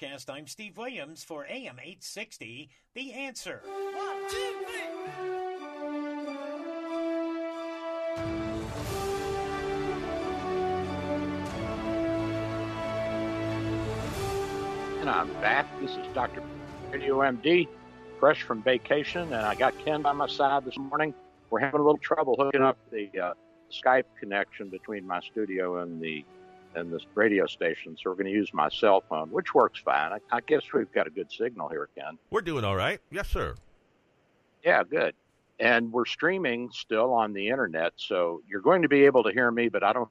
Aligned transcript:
Your 0.00 0.08
forecast. 0.08 0.30
I'm 0.30 0.46
Steve 0.46 0.76
Williams 0.76 1.22
for 1.22 1.44
AM 1.44 1.78
860. 1.78 2.68
The 2.94 3.12
answer. 3.12 3.60
One, 3.64 4.30
two, 4.30 4.54
three. 4.66 4.80
And 15.00 15.10
I'm 15.10 15.32
back. 15.34 15.66
This 15.80 15.90
is 15.90 16.06
Dr. 16.14 16.42
Radio 16.90 17.18
MD, 17.18 17.68
fresh 18.18 18.42
from 18.42 18.62
vacation, 18.62 19.22
and 19.22 19.34
I 19.34 19.54
got 19.54 19.78
Ken 19.84 20.02
by 20.02 20.12
my 20.12 20.26
side 20.26 20.64
this 20.64 20.78
morning. 20.78 21.14
We're 21.50 21.60
having 21.60 21.80
a 21.80 21.84
little 21.84 21.98
trouble 21.98 22.36
hooking 22.38 22.62
up 22.62 22.78
the 22.90 23.10
uh, 23.20 23.34
Skype 23.70 24.04
connection 24.18 24.70
between 24.70 25.06
my 25.06 25.20
studio 25.20 25.78
and 25.78 26.00
the 26.00 26.24
and 26.74 26.92
this 26.92 27.02
radio 27.14 27.46
station, 27.46 27.96
so 27.96 28.10
we're 28.10 28.16
going 28.16 28.26
to 28.26 28.32
use 28.32 28.50
my 28.52 28.68
cell 28.68 29.02
phone, 29.08 29.30
which 29.30 29.54
works 29.54 29.80
fine. 29.80 30.12
I, 30.12 30.18
I 30.36 30.40
guess 30.40 30.62
we've 30.72 30.90
got 30.92 31.06
a 31.06 31.10
good 31.10 31.30
signal 31.30 31.68
here, 31.68 31.88
Ken. 31.96 32.18
We're 32.30 32.42
doing 32.42 32.64
all 32.64 32.76
right. 32.76 33.00
Yes, 33.10 33.28
sir. 33.28 33.54
Yeah, 34.64 34.82
good. 34.84 35.14
And 35.60 35.92
we're 35.92 36.06
streaming 36.06 36.70
still 36.72 37.12
on 37.12 37.32
the 37.32 37.48
internet, 37.48 37.92
so 37.96 38.42
you're 38.48 38.60
going 38.60 38.82
to 38.82 38.88
be 38.88 39.04
able 39.04 39.22
to 39.24 39.32
hear 39.32 39.50
me, 39.50 39.68
but 39.68 39.84
I 39.84 39.92
don't 39.92 40.08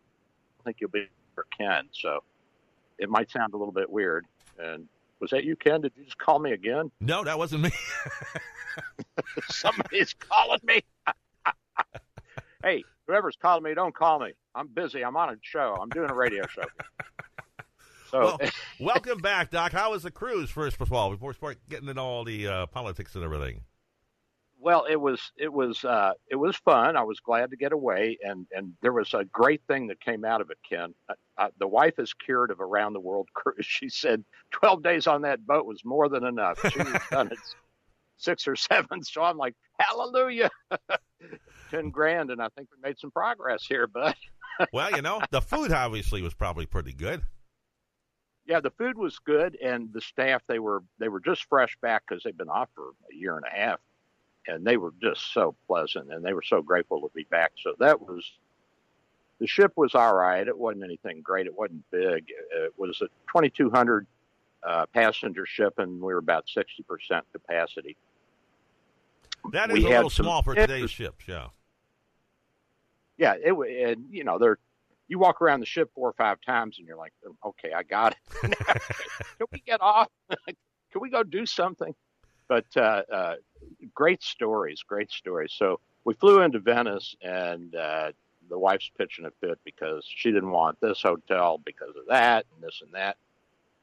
think 0.64 0.78
you'll 0.80 0.90
be 0.90 1.00
able 1.00 1.08
to 1.08 1.44
hear 1.60 1.68
Ken. 1.70 1.90
So 1.92 2.24
it 2.98 3.10
might 3.10 3.30
sound 3.30 3.54
a 3.54 3.58
little 3.58 3.74
bit 3.74 3.90
weird. 3.90 4.26
And 4.58 4.88
was 5.20 5.32
that 5.32 5.44
you, 5.44 5.56
Ken? 5.56 5.82
Did 5.82 5.92
you 5.98 6.06
just 6.06 6.18
call 6.18 6.40
me 6.40 6.54
again? 6.54 6.92
No, 7.02 7.24
that 7.24 7.38
wasn't 7.38 7.64
me. 7.64 7.72
Somebody's 9.50 10.14
calling 10.14 10.60
me. 10.64 10.84
hey, 12.64 12.84
whoever's 13.08 13.36
calling 13.36 13.64
me, 13.64 13.74
don't 13.74 13.96
call 13.96 14.20
me. 14.20 14.34
I'm 14.56 14.68
busy. 14.68 15.04
I'm 15.04 15.16
on 15.16 15.30
a 15.30 15.36
show. 15.42 15.78
I'm 15.82 15.90
doing 15.90 16.10
a 16.10 16.16
radio 16.16 16.46
show. 16.48 16.64
So, 18.12 18.38
well, 18.40 18.50
welcome 18.80 19.18
back, 19.18 19.50
Doc. 19.50 19.72
How 19.72 19.90
was 19.90 20.04
the 20.04 20.12
cruise, 20.12 20.52
first 20.52 20.80
of 20.80 20.94
all, 20.94 21.10
before 21.10 21.30
we 21.30 21.34
start 21.34 21.58
getting 21.68 21.90
into 21.90 22.00
all 22.00 22.24
the 22.24 22.48
uh, 22.48 22.66
politics 22.68 23.16
and 23.16 23.24
everything? 23.24 23.62
well, 24.64 24.86
it 24.90 24.96
was 24.96 25.20
it 25.38 25.52
was 25.52 25.84
uh, 25.84 26.14
it 26.32 26.38
was 26.38 26.56
fun. 26.56 26.96
I 26.96 27.04
was 27.04 27.20
glad 27.20 27.52
to 27.52 27.58
get 27.58 27.74
away, 27.74 28.18
and 28.24 28.48
and 28.56 28.74
there 28.82 28.94
was 28.94 29.14
a 29.14 29.26
great 29.26 29.62
thing 29.68 29.88
that 29.88 30.00
came 30.00 30.24
out 30.24 30.40
of 30.40 30.50
it, 30.50 30.58
Ken. 30.68 30.94
Uh, 31.10 31.14
uh, 31.38 31.50
the 31.60 31.68
wife 31.68 32.00
is 32.00 32.14
cured 32.14 32.50
of 32.50 32.62
a 32.62 32.66
round 32.66 32.96
the 32.96 33.02
world 33.02 33.28
cruise. 33.34 33.66
She 33.66 33.90
said 33.90 34.24
twelve 34.52 34.82
days 34.82 35.06
on 35.06 35.24
that 35.24 35.46
boat 35.46 35.66
was 35.66 35.84
more 35.84 36.08
than 36.08 36.24
enough. 36.24 36.60
She 36.72 36.80
was 36.80 37.02
done 37.12 37.28
it 37.32 37.40
six 38.24 38.48
or 38.48 38.56
seven. 38.56 39.04
So 39.04 39.22
I'm 39.22 39.38
like, 39.38 39.56
hallelujah, 39.80 40.50
ten 41.72 41.90
grand, 41.90 42.32
and 42.32 42.42
I 42.42 42.48
think 42.56 42.70
we 42.72 42.78
made 42.82 42.98
some 43.00 43.12
progress 43.12 43.66
here, 43.68 43.88
bud. 43.88 44.16
well, 44.74 44.92
you 44.92 45.02
know, 45.02 45.22
the 45.32 45.42
food 45.42 45.72
obviously 45.72 46.22
was 46.22 46.34
probably 46.34 46.66
pretty 46.66 46.94
good. 46.94 47.22
Yeah, 48.46 48.60
the 48.60 48.72
food 48.72 48.98
was 48.98 49.20
good, 49.20 49.58
and 49.64 49.92
the 49.94 50.02
staff 50.02 50.42
they 50.48 50.60
were 50.60 50.84
they 51.00 51.10
were 51.10 51.22
just 51.22 51.46
fresh 51.46 51.78
back 51.82 52.04
because 52.08 52.24
they've 52.24 52.38
been 52.38 52.50
off 52.50 52.70
for 52.76 52.90
a 53.12 53.16
year 53.16 53.38
and 53.38 53.46
a 53.46 53.56
half, 53.56 53.80
and 54.48 54.66
they 54.66 54.78
were 54.78 54.94
just 55.02 55.34
so 55.34 55.56
pleasant, 55.68 56.12
and 56.12 56.24
they 56.24 56.34
were 56.34 56.44
so 56.44 56.62
grateful 56.62 57.02
to 57.02 57.10
be 57.16 57.24
back. 57.30 57.54
So 57.62 57.74
that 57.80 58.02
was 58.02 58.30
the 59.40 59.48
ship 59.48 59.74
was 59.76 59.96
all 59.96 60.16
right. 60.16 60.48
It 60.48 60.58
wasn't 60.58 60.84
anything 60.84 61.22
great. 61.22 61.48
It 61.48 61.58
wasn't 61.58 61.90
big. 61.90 62.26
It 62.30 62.74
was 62.78 63.02
a 63.02 63.08
2,200 63.28 64.06
uh, 64.66 64.86
passenger 64.94 65.46
ship, 65.46 65.80
and 65.80 66.02
we 66.02 66.14
were 66.14 66.20
about 66.20 66.48
60 66.50 66.84
percent 66.84 67.26
capacity. 67.32 67.96
That 69.52 69.70
is 69.70 69.76
We 69.76 69.86
a 69.86 69.90
little 69.90 70.10
small 70.10 70.42
for 70.42 70.56
today's 70.56 70.92
ships, 70.92 71.26
yeah. 71.28 71.48
Yeah, 73.18 73.36
it 73.36 73.52
and 73.54 74.06
you 74.10 74.24
know 74.24 74.40
they're 74.40 74.58
you 75.08 75.20
walk 75.20 75.42
around 75.42 75.60
the 75.60 75.66
ship 75.66 75.92
four 75.94 76.10
or 76.10 76.14
five 76.14 76.40
times, 76.42 76.80
and 76.80 76.88
you're 76.88 76.98
like, 76.98 77.14
okay, 77.46 77.72
I 77.74 77.84
got 77.84 78.14
it. 78.14 78.58
Can 79.38 79.48
we 79.52 79.60
get 79.60 79.82
off? 79.82 80.08
Can 80.46 81.02
we 81.02 81.10
go 81.10 81.24
do 81.24 81.46
something? 81.46 81.94
But 82.48 82.66
uh, 82.76 83.04
uh, 83.12 83.36
great 83.94 84.24
stories, 84.24 84.82
great 84.82 85.12
stories. 85.12 85.54
So 85.56 85.80
we 86.06 86.14
flew 86.14 86.42
into 86.42 86.60
Venice, 86.60 87.16
and 87.22 87.76
uh, 87.76 88.12
the 88.50 88.58
wife's 88.58 88.90
pitching 88.98 89.26
a 89.26 89.32
fit 89.40 89.60
because 89.64 90.06
she 90.08 90.32
didn't 90.32 90.52
want 90.52 90.80
this 90.82 91.02
hotel 91.02 91.60
because 91.64 91.96
of 91.96 92.08
that 92.08 92.46
and 92.54 92.64
this 92.64 92.82
and 92.84 92.94
that. 92.94 93.18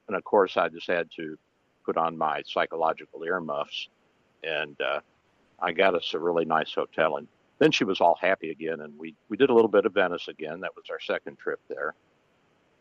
And 0.07 0.17
of 0.17 0.23
course, 0.23 0.57
I 0.57 0.69
just 0.69 0.87
had 0.87 1.09
to 1.17 1.37
put 1.85 1.97
on 1.97 2.17
my 2.17 2.41
psychological 2.45 3.23
earmuffs, 3.23 3.89
and 4.43 4.79
uh, 4.81 4.99
I 5.61 5.71
got 5.71 5.95
us 5.95 6.13
a 6.13 6.19
really 6.19 6.45
nice 6.45 6.73
hotel. 6.73 7.17
And 7.17 7.27
then 7.59 7.71
she 7.71 7.83
was 7.83 8.01
all 8.01 8.17
happy 8.19 8.49
again, 8.49 8.81
and 8.81 8.97
we 8.97 9.15
we 9.29 9.37
did 9.37 9.49
a 9.49 9.53
little 9.53 9.69
bit 9.69 9.85
of 9.85 9.93
Venice 9.93 10.27
again. 10.27 10.61
That 10.61 10.75
was 10.75 10.85
our 10.89 10.99
second 10.99 11.37
trip 11.37 11.59
there. 11.69 11.93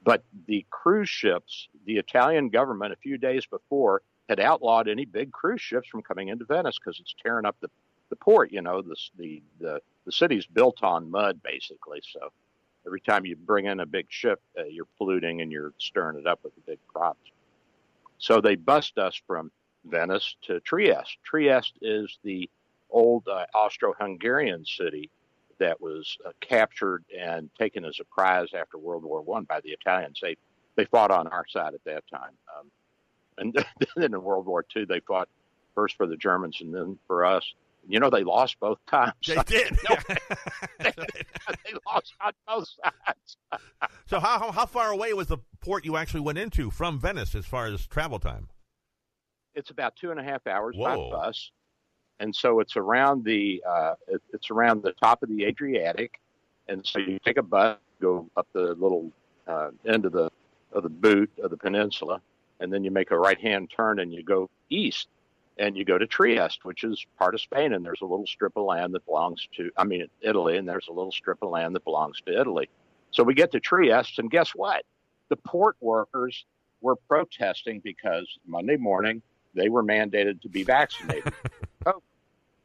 But 0.03 0.25
the 0.47 0.65
cruise 0.71 1.11
ships, 1.11 1.69
the 1.85 1.99
Italian 1.99 2.49
government, 2.49 2.95
a 2.95 2.97
few 2.97 3.19
days 3.19 3.45
before, 3.45 4.01
had 4.29 4.41
outlawed 4.41 4.89
any 4.89 5.05
big 5.05 5.33
cruise 5.33 5.61
ships 5.61 5.89
from 5.89 6.03
coming 6.03 6.29
into 6.29 6.47
Venice 6.47 6.79
because 6.79 6.99
it's 6.99 7.15
tearing 7.23 7.45
up 7.45 7.57
the, 7.61 7.69
the 8.09 8.17
port. 8.17 8.51
You 8.53 8.63
know, 8.63 8.81
the, 8.81 8.97
the 9.19 9.43
the 9.61 9.81
the 10.07 10.13
city's 10.13 10.47
built 10.47 10.83
on 10.83 11.11
mud 11.11 11.43
basically. 11.43 12.01
So 12.11 12.33
every 12.87 13.01
time 13.01 13.27
you 13.27 13.37
bring 13.37 13.67
in 13.67 13.81
a 13.81 13.87
big 13.87 14.07
ship, 14.09 14.41
uh, 14.59 14.65
you're 14.65 14.89
polluting 14.97 15.43
and 15.43 15.53
you're 15.53 15.75
stirring 15.79 16.19
it 16.19 16.27
up 16.27 16.41
with 16.43 16.55
the 16.55 16.63
big 16.63 16.79
crops. 16.89 17.31
So 18.17 18.41
they 18.41 18.55
bust 18.55 18.97
us 18.99 19.21
from 19.27 19.51
Venice 19.85 20.37
to 20.43 20.61
Trieste. 20.61 21.19
Trieste 21.25 21.79
is 21.83 22.19
the 22.23 22.49
old 22.91 23.27
uh, 23.29 23.47
Austro-Hungarian 23.55 24.65
city 24.65 25.11
that 25.61 25.81
was 25.81 26.17
uh, 26.27 26.31
captured 26.41 27.05
and 27.17 27.51
taken 27.59 27.85
as 27.85 27.99
a 28.01 28.05
prize 28.05 28.49
after 28.55 28.79
World 28.79 29.05
War 29.05 29.23
One 29.23 29.45
by 29.45 29.61
the 29.61 29.71
Italians. 29.71 30.19
They 30.21 30.37
they 30.77 30.87
fought 30.87 31.11
on 31.11 31.29
our 31.29 31.45
side 31.49 31.75
at 31.75 31.85
that 31.85 32.05
time, 32.13 32.33
um, 32.59 32.71
and 33.39 33.55
then 33.97 34.15
in 34.15 34.23
World 34.23 34.47
War 34.47 34.65
Two 34.65 34.87
they 34.87 35.01
fought 35.01 35.29
first 35.75 35.97
for 35.97 36.07
the 36.07 36.17
Germans 36.17 36.59
and 36.61 36.75
then 36.75 36.99
for 37.07 37.25
us. 37.25 37.45
You 37.89 37.99
know 37.99 38.11
they 38.11 38.25
lost 38.25 38.61
both 38.61 38.79
times. 38.87 39.15
They 39.27 39.37
did. 39.47 39.73
they 40.79 40.93
lost 41.87 42.13
on 42.21 42.33
both 42.47 42.69
sides. 42.83 43.37
so 44.07 44.21
how, 44.21 44.39
how 44.39 44.53
how 44.53 44.67
far 44.67 44.91
away 44.91 45.15
was 45.15 45.29
the 45.29 45.39
port 45.61 45.85
you 45.85 45.97
actually 45.97 46.21
went 46.21 46.37
into 46.37 46.71
from 46.71 46.99
Venice 46.99 47.35
as 47.35 47.47
far 47.47 47.67
as 47.67 47.87
travel 47.87 48.19
time? 48.19 48.49
It's 49.55 49.71
about 49.71 49.97
two 49.97 50.11
and 50.11 50.21
a 50.21 50.23
half 50.23 50.47
hours 50.47 50.77
Whoa. 50.77 51.11
by 51.11 51.17
bus, 51.17 51.51
and 52.21 52.37
so 52.37 52.61
it's 52.61 52.77
around 52.77 53.25
the 53.25 53.63
uh, 53.69 53.95
it, 54.07 54.23
it's 54.33 54.51
around 54.51 54.83
the 54.83 54.93
top 54.93 55.23
of 55.23 55.29
the 55.29 55.45
Adriatic, 55.45 56.21
and 56.69 56.87
so 56.87 56.99
you 57.01 57.19
take 57.25 57.39
a 57.39 57.43
bus, 57.43 57.79
go 58.01 58.31
up 58.37 58.47
the 58.53 58.75
little 58.75 59.11
uh, 59.49 59.71
end 59.87 60.05
of 60.05 60.13
the 60.13 60.31
of 60.73 60.85
the 60.85 60.89
boot 60.89 61.31
of 61.43 61.51
the 61.51 61.57
peninsula, 61.57 62.21
and 62.61 62.73
then 62.73 62.85
you 62.85 62.91
make 62.91 63.11
a 63.11 63.19
right 63.19 63.41
hand 63.41 63.73
turn 63.75 63.99
and 63.99 64.13
you 64.13 64.23
go 64.23 64.49
east, 64.69 65.09
and 65.59 65.77
you 65.77 65.85
go 65.85 65.99
to 65.99 66.07
Trieste, 66.07 66.65
which 66.65 66.85
is 66.85 67.05
part 67.19 67.35
of 67.35 67.41
Spain, 67.41 67.73
and 67.73 67.85
there's 67.85 68.03
a 68.03 68.07
little 68.07 68.27
strip 68.27 68.53
of 68.57 68.65
land 68.65 68.95
that 68.95 69.05
belongs 69.07 69.49
to 69.57 69.71
I 69.77 69.85
mean 69.85 70.07
Italy, 70.21 70.59
and 70.59 70.69
there's 70.69 70.89
a 70.89 70.93
little 70.93 71.13
strip 71.13 71.43
of 71.43 71.51
land 71.51 71.75
that 71.75 71.85
belongs 71.85 72.21
to 72.27 72.39
Italy. 72.39 72.69
So 73.13 73.25
we 73.25 73.35
get 73.35 73.51
to 73.53 73.61
Trieste, 73.61 74.19
and 74.19 74.31
guess 74.31 74.51
what? 74.51 74.85
The 75.31 75.37
port 75.37 75.77
workers 75.81 76.45
were 76.83 76.97
protesting 76.97 77.81
because 77.81 78.27
Monday 78.47 78.77
morning 78.77 79.23
they 79.55 79.69
were 79.69 79.83
mandated 79.83 80.41
to 80.43 80.49
be 80.49 80.63
vaccinated. 80.65 81.33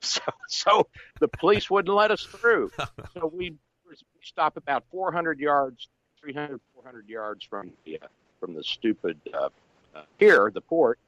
so, 0.10 0.22
so 0.48 0.88
the 1.20 1.28
police 1.28 1.70
wouldn't 1.70 1.96
let 1.96 2.12
us 2.12 2.24
through. 2.24 2.72
So 3.14 3.32
we, 3.34 3.52
we 3.88 3.96
stop 4.22 4.58
about 4.58 4.84
400 4.92 5.40
yards, 5.40 5.88
300, 6.22 6.60
400 6.74 7.08
yards 7.08 7.46
from 7.46 7.72
the 7.86 8.00
uh, 8.02 8.08
from 8.42 8.54
the 8.54 8.64
stupid 8.64 9.18
uh, 9.34 9.48
uh, 9.96 10.02
pier, 10.20 10.52
the 10.54 10.60
port. 10.60 11.00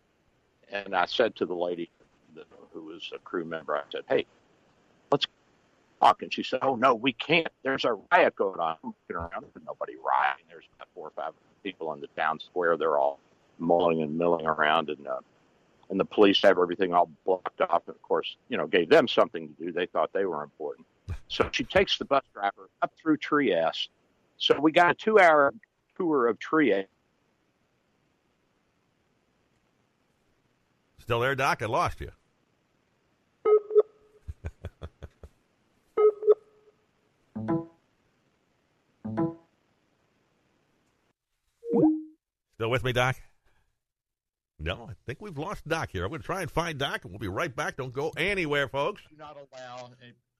And 0.71 0.95
I 0.95 1.05
said 1.05 1.35
to 1.37 1.45
the 1.45 1.53
lady 1.53 1.89
that, 2.35 2.45
who 2.73 2.83
was 2.83 3.11
a 3.13 3.19
crew 3.19 3.43
member, 3.43 3.75
I 3.75 3.81
said, 3.91 4.03
"Hey, 4.07 4.25
let's 5.11 5.25
talk." 6.01 6.21
And 6.21 6.33
she 6.33 6.43
said, 6.43 6.59
"Oh 6.61 6.75
no, 6.75 6.95
we 6.95 7.11
can't. 7.11 7.49
There's 7.63 7.83
a 7.83 7.97
riot 8.11 8.35
going 8.37 8.59
on." 8.59 8.77
I'm 8.83 8.93
looking 9.09 9.15
around, 9.17 9.43
there's 9.53 9.65
nobody 9.65 9.95
rioting. 9.95 10.45
There's 10.49 10.65
about 10.77 10.87
four 10.95 11.07
or 11.07 11.11
five 11.11 11.33
people 11.61 11.91
in 11.93 11.99
the 11.99 12.07
town 12.15 12.39
square. 12.39 12.77
They're 12.77 12.97
all 12.97 13.19
mulling 13.59 14.01
and 14.01 14.17
milling 14.17 14.45
around, 14.45 14.89
and 14.89 15.05
uh, 15.07 15.19
and 15.89 15.99
the 15.99 16.05
police 16.05 16.41
have 16.43 16.57
everything 16.57 16.93
all 16.93 17.09
blocked 17.25 17.61
off. 17.61 17.83
And 17.87 17.95
of 17.95 18.01
course, 18.01 18.35
you 18.49 18.57
know, 18.57 18.67
gave 18.67 18.89
them 18.89 19.07
something 19.07 19.47
to 19.47 19.65
do. 19.65 19.71
They 19.71 19.85
thought 19.85 20.11
they 20.13 20.25
were 20.25 20.43
important. 20.43 20.85
So 21.29 21.49
she 21.51 21.63
takes 21.63 21.97
the 21.97 22.05
bus 22.05 22.23
driver 22.33 22.69
up 22.81 22.91
through 23.01 23.17
Trieste. 23.17 23.89
So 24.37 24.59
we 24.59 24.71
got 24.71 24.91
a 24.91 24.93
two-hour 24.93 25.53
tour 25.95 26.27
of 26.27 26.37
Trieste. 26.39 26.89
Still 30.99 31.21
there, 31.21 31.35
Doc? 31.35 31.61
I 31.61 31.67
lost 31.67 32.01
you. 32.01 32.11
Still 42.55 42.69
with 42.69 42.83
me, 42.83 42.91
Doc? 42.91 43.15
No, 44.59 44.87
I 44.89 44.93
think 45.05 45.21
we've 45.21 45.37
lost 45.37 45.67
Doc 45.67 45.89
here. 45.91 46.03
I'm 46.03 46.09
going 46.09 46.21
to 46.21 46.25
try 46.25 46.41
and 46.41 46.49
find 46.49 46.79
Doc, 46.79 47.03
and 47.03 47.11
we'll 47.11 47.19
be 47.19 47.27
right 47.27 47.55
back. 47.55 47.77
Don't 47.77 47.93
go 47.93 48.11
anywhere, 48.17 48.67
folks. 48.67 49.01
do 49.09 49.15
not 49.15 49.37
allow 49.37 49.91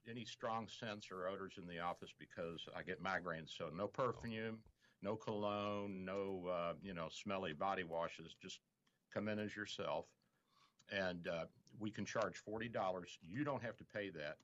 any, 0.10 0.26
strong 0.26 0.68
scents 0.68 1.10
or 1.12 1.28
odors 1.28 1.54
in 1.58 1.68
the 1.68 1.80
office 1.80 2.14
because 2.18 2.62
I 2.76 2.82
get 2.82 3.04
migraines. 3.04 3.56
So 3.56 3.70
no 3.76 3.88
perfume, 3.88 4.60
no 5.04 5.16
cologne, 5.16 6.04
no 6.04 6.50
uh, 6.52 6.74
you 6.82 6.94
know 6.94 7.10
smelly 7.12 7.54
body 7.54 7.84
washes. 7.84 8.36
Just 8.42 8.60
come 9.14 9.28
in 9.28 9.38
as 9.38 9.56
yourself, 9.56 10.06
and 10.92 11.28
uh, 11.28 11.46
we 11.80 11.92
can 11.92 12.06
charge 12.06 12.38
forty 12.38 12.70
dollars. 12.70 13.18
You 13.22 13.44
don't 13.44 13.62
have 13.62 13.78
to 13.78 13.84
pay 13.84 14.10
that. 14.10 14.38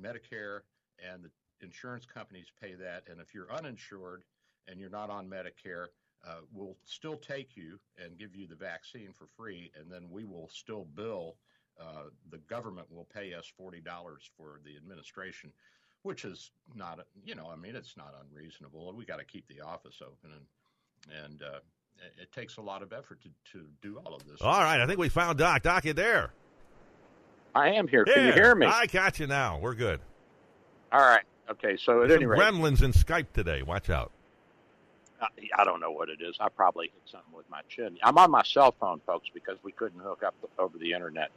Medicare 0.00 0.60
and 0.98 1.24
the 1.24 1.30
insurance 1.64 2.04
companies 2.06 2.46
pay 2.60 2.74
that. 2.74 3.04
And 3.10 3.20
if 3.20 3.34
you're 3.34 3.52
uninsured 3.52 4.24
and 4.66 4.78
you're 4.78 4.90
not 4.90 5.10
on 5.10 5.28
Medicare, 5.28 5.86
uh, 6.26 6.40
we'll 6.52 6.76
still 6.84 7.16
take 7.16 7.56
you 7.56 7.78
and 8.02 8.18
give 8.18 8.34
you 8.34 8.46
the 8.46 8.54
vaccine 8.54 9.12
for 9.12 9.26
free, 9.36 9.70
and 9.78 9.90
then 9.90 10.08
we 10.10 10.24
will 10.24 10.48
still 10.52 10.86
bill. 10.94 11.36
Uh, 11.80 12.10
the 12.30 12.38
government 12.38 12.86
will 12.90 13.06
pay 13.14 13.34
us 13.34 13.50
forty 13.56 13.80
dollars 13.80 14.28
for 14.36 14.60
the 14.64 14.76
administration, 14.76 15.52
which 16.02 16.24
is 16.24 16.50
not, 16.74 17.00
you 17.24 17.34
know, 17.34 17.48
I 17.52 17.56
mean, 17.56 17.76
it's 17.76 17.96
not 17.96 18.14
unreasonable. 18.28 18.92
We 18.96 19.04
got 19.04 19.18
to 19.18 19.24
keep 19.24 19.46
the 19.48 19.60
office 19.60 20.02
open, 20.02 20.36
and 20.36 21.24
and 21.24 21.42
uh, 21.42 21.58
it, 21.98 22.22
it 22.22 22.32
takes 22.32 22.56
a 22.56 22.62
lot 22.62 22.82
of 22.82 22.92
effort 22.92 23.20
to 23.22 23.28
to 23.52 23.66
do 23.80 24.00
all 24.04 24.14
of 24.14 24.26
this. 24.26 24.40
All 24.40 24.60
right, 24.60 24.80
I 24.80 24.86
think 24.86 24.98
we 24.98 25.08
found 25.08 25.38
Doc. 25.38 25.62
Doc, 25.62 25.84
you 25.84 25.92
there? 25.92 26.32
I 27.54 27.70
am 27.70 27.88
here. 27.88 28.04
Can 28.04 28.26
you 28.26 28.32
hear 28.32 28.54
me? 28.54 28.66
I 28.66 28.86
got 28.86 29.18
you 29.18 29.26
now. 29.26 29.58
We're 29.58 29.74
good. 29.74 30.00
All 30.92 31.00
right. 31.00 31.24
Okay. 31.50 31.76
So 31.76 32.02
at 32.02 32.08
There's 32.08 32.18
any 32.18 32.24
some 32.24 32.30
rate, 32.30 32.40
gremlins 32.40 32.82
in 32.82 32.92
Skype 32.92 33.32
today. 33.32 33.62
Watch 33.62 33.88
out. 33.90 34.12
I, 35.20 35.64
don't 35.64 35.80
know 35.80 35.90
what 35.90 36.08
it 36.08 36.20
is. 36.20 36.36
I 36.40 36.48
probably 36.48 36.86
hit 36.86 37.02
something 37.10 37.32
with 37.32 37.48
my 37.50 37.60
chin. 37.68 37.98
I'm 38.02 38.18
on 38.18 38.30
my 38.30 38.42
cell 38.42 38.74
phone, 38.78 39.00
folks, 39.06 39.28
because 39.32 39.56
we 39.62 39.72
couldn't 39.72 40.00
hook 40.00 40.22
up 40.24 40.34
over 40.58 40.78
the 40.78 40.92
internet 40.92 41.30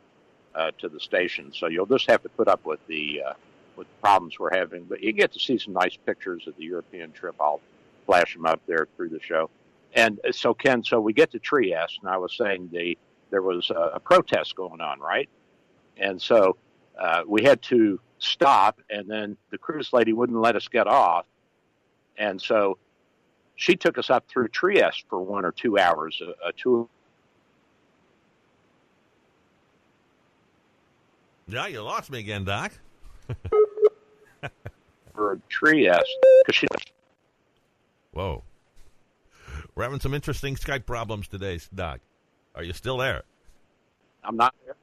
uh, 0.53 0.71
to 0.79 0.89
the 0.89 0.99
station. 0.99 1.51
So 1.53 1.67
you'll 1.67 1.85
just 1.85 2.09
have 2.09 2.21
to 2.23 2.29
put 2.29 2.47
up 2.47 2.65
with 2.65 2.79
the 2.87 3.21
uh, 3.27 3.33
with 3.75 3.87
the 3.87 4.01
problems 4.01 4.37
we're 4.37 4.55
having. 4.55 4.83
But 4.83 5.01
you 5.01 5.11
get 5.13 5.31
to 5.33 5.39
see 5.39 5.57
some 5.57 5.73
nice 5.73 5.97
pictures 6.05 6.47
of 6.47 6.55
the 6.57 6.63
European 6.63 7.11
trip. 7.11 7.35
I'll 7.39 7.61
flash 8.05 8.33
them 8.33 8.45
up 8.45 8.61
there 8.67 8.87
through 8.95 9.09
the 9.09 9.21
show. 9.21 9.49
And 9.93 10.19
uh, 10.27 10.31
so 10.31 10.53
Ken, 10.53 10.83
so 10.83 10.99
we 10.99 11.13
get 11.13 11.31
to 11.31 11.39
Trieste, 11.39 11.99
and 12.01 12.09
I 12.09 12.17
was 12.17 12.35
saying 12.37 12.69
the 12.71 12.97
there 13.29 13.41
was 13.41 13.69
a, 13.69 13.91
a 13.95 13.99
protest 13.99 14.55
going 14.55 14.81
on, 14.81 14.99
right? 14.99 15.29
And 15.97 16.21
so 16.21 16.57
uh, 16.99 17.23
we 17.25 17.43
had 17.43 17.61
to 17.63 17.99
stop, 18.19 18.81
and 18.89 19.09
then 19.09 19.37
the 19.49 19.57
cruise 19.57 19.91
lady 19.93 20.13
wouldn't 20.13 20.39
let 20.39 20.55
us 20.55 20.67
get 20.67 20.87
off, 20.87 21.25
and 22.17 22.41
so 22.41 22.77
she 23.61 23.75
took 23.75 23.99
us 23.99 24.09
up 24.09 24.27
through 24.27 24.47
Trieste 24.47 25.05
for 25.07 25.21
one 25.21 25.45
or 25.45 25.51
two 25.51 25.77
hours, 25.77 26.19
a, 26.19 26.47
a 26.47 26.51
tour 26.53 26.87
Yeah, 31.47 31.67
you 31.67 31.81
lost 31.81 32.09
me 32.09 32.19
again, 32.19 32.43
Doc. 32.43 32.71
for 35.13 35.39
Trieste 35.49 36.17
because 36.45 36.55
she 36.55 36.65
Whoa. 38.13 38.41
We're 39.75 39.83
having 39.83 39.99
some 39.99 40.13
interesting 40.13 40.55
Skype 40.55 40.85
problems 40.85 41.27
today, 41.27 41.59
Doc. 41.75 41.99
Are 42.55 42.63
you 42.63 42.73
still 42.73 42.97
there? 42.97 43.23
I'm 44.23 44.37
not 44.37 44.55
here. 44.63 44.75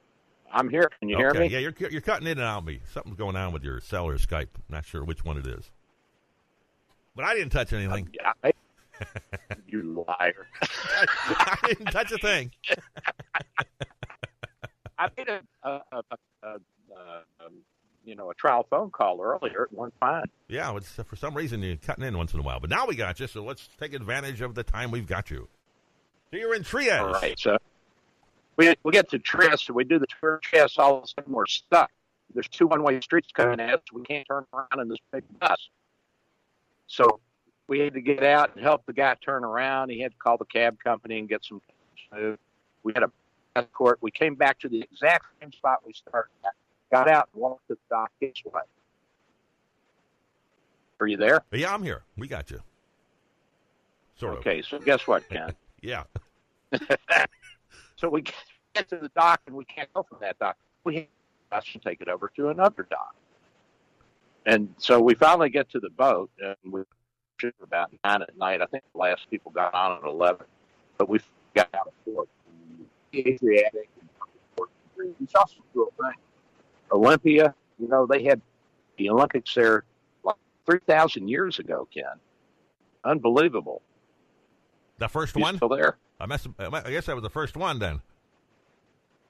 I'm 0.53 0.69
here. 0.69 0.89
Can 0.99 1.09
you 1.09 1.17
hear 1.17 1.33
me? 1.33 1.47
Yeah, 1.47 1.59
you're 1.59 1.73
you're 1.89 2.01
cutting 2.01 2.27
in 2.27 2.37
and 2.37 2.47
out 2.47 2.59
of 2.59 2.65
me. 2.65 2.79
Something's 2.93 3.17
going 3.17 3.35
on 3.35 3.51
with 3.51 3.63
your 3.63 3.81
cell 3.81 4.05
or 4.05 4.17
Skype. 4.17 4.49
Not 4.69 4.85
sure 4.85 5.03
which 5.03 5.25
one 5.25 5.37
it 5.37 5.47
is. 5.47 5.69
But 7.15 7.25
I 7.25 7.33
didn't 7.33 7.51
touch 7.51 7.73
anything. 7.73 8.05
Uh, 8.05 8.11
yeah, 8.13 8.33
I- 8.43 8.53
you 9.67 10.05
liar. 10.07 10.47
I 10.61 11.57
didn't 11.67 11.87
touch 11.87 12.11
a 12.11 12.17
thing. 12.17 12.51
I 14.97 15.09
made 15.17 15.29
a, 15.29 15.41
a, 15.63 15.81
a, 15.91 16.03
a, 16.43 16.53
um, 17.45 17.53
you 18.03 18.15
know 18.15 18.31
a 18.31 18.33
trial 18.33 18.65
phone 18.69 18.89
call 18.89 19.21
earlier. 19.21 19.63
It 19.63 19.77
went 19.77 19.93
fine. 19.99 20.25
Yeah, 20.47 20.75
it's, 20.75 20.91
for 20.91 21.15
some 21.15 21.35
reason 21.35 21.61
you're 21.61 21.77
cutting 21.77 22.03
in 22.03 22.17
once 22.17 22.33
in 22.33 22.39
a 22.39 22.43
while. 22.43 22.59
But 22.59 22.69
now 22.69 22.85
we 22.85 22.95
got 22.95 23.19
you, 23.19 23.27
so 23.27 23.43
let's 23.43 23.69
take 23.79 23.93
advantage 23.93 24.41
of 24.41 24.55
the 24.55 24.63
time 24.63 24.91
we've 24.91 25.07
got 25.07 25.31
you. 25.31 25.47
So 26.31 26.37
you're 26.37 26.53
in 26.53 26.63
Trieste. 26.63 27.01
All 27.01 27.13
right, 27.13 27.39
so 27.39 27.57
we 28.57 28.75
we 28.83 28.91
get 28.91 29.09
to 29.11 29.19
Trieste, 29.19 29.69
we 29.69 29.83
do 29.83 29.99
the 29.99 30.07
tour 30.19 30.39
Trieste. 30.43 30.79
All 30.79 30.97
of 30.97 31.03
a 31.03 31.07
sudden, 31.07 31.33
we're 31.33 31.45
stuck. 31.45 31.91
There's 32.33 32.47
two 32.47 32.67
one-way 32.67 32.99
streets 33.01 33.29
coming 33.33 33.59
at 33.59 33.73
us. 33.73 33.81
We 33.91 34.03
can't 34.03 34.27
turn 34.27 34.45
around 34.53 34.81
in 34.81 34.87
this 34.89 34.99
big 35.11 35.23
bus. 35.39 35.69
So 36.87 37.19
we 37.69 37.79
had 37.79 37.93
to 37.93 38.01
get 38.01 38.23
out 38.23 38.55
and 38.55 38.63
help 38.63 38.85
the 38.85 38.93
guy 38.93 39.15
turn 39.23 39.45
around. 39.45 39.89
He 39.89 40.01
had 40.01 40.11
to 40.11 40.17
call 40.17 40.37
the 40.37 40.45
cab 40.45 40.77
company 40.83 41.19
and 41.19 41.29
get 41.29 41.45
some 41.45 41.61
moved. 42.11 42.39
We 42.83 42.93
had 42.93 43.03
a 43.03 43.11
escort. 43.55 43.99
We 44.01 44.11
came 44.11 44.35
back 44.35 44.59
to 44.59 44.69
the 44.69 44.81
exact 44.81 45.25
same 45.39 45.51
spot 45.51 45.79
we 45.85 45.93
started 45.93 46.31
at. 46.43 46.53
Got 46.91 47.07
out 47.07 47.29
and 47.33 47.41
walked 47.41 47.67
to 47.67 47.75
the 47.75 47.95
dock 47.95 48.11
this 48.19 48.33
way. 48.45 48.61
Are 50.99 51.07
you 51.07 51.17
there? 51.17 51.41
Yeah, 51.51 51.73
I'm 51.73 51.83
here. 51.83 52.03
We 52.17 52.27
got 52.27 52.49
you. 52.51 52.61
Sort 54.17 54.33
of. 54.33 54.39
Okay, 54.39 54.61
so 54.61 54.79
guess 54.79 55.07
what, 55.07 55.27
Ken? 55.29 55.53
Yeah. 55.81 56.03
So 57.95 58.07
we 58.07 58.23
get 58.73 58.87
to 58.89 58.95
the 58.95 59.09
dock 59.09 59.41
and 59.45 59.53
we 59.53 59.65
can't 59.65 59.91
go 59.93 60.03
from 60.03 60.19
that 60.21 60.39
dock. 60.39 60.55
We 60.85 61.09
have 61.51 61.65
to 61.65 61.79
take 61.79 61.99
it 61.99 62.07
over 62.07 62.31
to 62.37 62.47
another 62.47 62.87
dock. 62.89 63.13
And 64.45 64.73
so 64.77 65.01
we 65.01 65.15
finally 65.15 65.49
get 65.49 65.69
to 65.71 65.81
the 65.81 65.89
boat 65.89 66.29
and 66.41 66.55
we 66.71 66.83
shoot 67.39 67.55
about 67.61 67.91
nine 68.03 68.21
at 68.21 68.37
night. 68.37 68.61
I 68.61 68.65
think 68.65 68.83
the 68.93 68.99
last 68.99 69.29
people 69.29 69.51
got 69.51 69.73
on 69.73 69.97
at 69.97 70.03
eleven, 70.03 70.45
but 70.97 71.09
we 71.09 71.19
got 71.55 71.69
out 71.73 71.87
of 71.87 71.93
port. 72.13 72.29
Adriatic. 73.13 73.89
and 74.99 75.15
We 75.19 75.25
saw 75.27 75.45
some 75.45 75.63
cool 75.73 75.91
things. 75.99 76.15
Olympia, 76.91 77.53
you 77.79 77.87
know, 77.87 78.05
they 78.05 78.23
had 78.23 78.41
the 78.97 79.09
Olympics 79.09 79.53
there 79.55 79.83
like 80.23 80.35
three 80.65 80.79
thousand 80.87 81.27
years 81.27 81.59
ago, 81.59 81.87
Ken. 81.93 82.03
Unbelievable. 83.03 83.81
The 84.97 85.07
first 85.07 85.35
You 85.35 85.41
one? 85.41 85.55
still 85.55 85.69
there? 85.69 85.97
I, 86.19 86.25
must, 86.25 86.47
I 86.59 86.91
guess 86.91 87.05
that 87.05 87.15
was 87.15 87.23
the 87.23 87.29
first 87.29 87.55
one 87.55 87.79
then. 87.79 88.01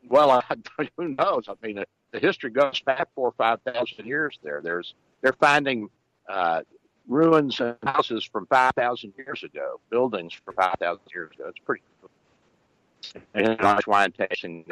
Well, 0.07 0.31
I, 0.31 0.43
who 0.97 1.09
knows? 1.09 1.47
I 1.47 1.53
mean, 1.65 1.75
the, 1.75 1.85
the 2.11 2.19
history 2.19 2.49
goes 2.49 2.79
back 2.81 3.09
four 3.13 3.27
or 3.29 3.33
five 3.33 3.59
thousand 3.61 4.07
years. 4.07 4.39
There, 4.43 4.61
there's 4.63 4.95
they're 5.21 5.33
finding 5.33 5.89
uh, 6.27 6.61
ruins 7.09 7.59
and 7.59 7.75
houses 7.83 8.23
from 8.23 8.45
five 8.45 8.71
thousand 8.75 9.13
years 9.17 9.43
ago, 9.43 9.81
buildings 9.89 10.33
from 10.33 10.53
five 10.55 10.75
thousand 10.79 11.03
years 11.13 11.31
ago. 11.35 11.45
It's 11.49 11.59
pretty 11.59 11.83
cool. 12.01 12.09
And 13.33 13.59
nice 13.59 13.85
wine 13.87 14.13
tasting, 14.13 14.63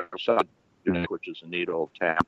which 1.09 1.27
is 1.27 1.41
a 1.43 1.47
neat 1.47 1.67
old 1.69 1.89
town. 1.99 2.19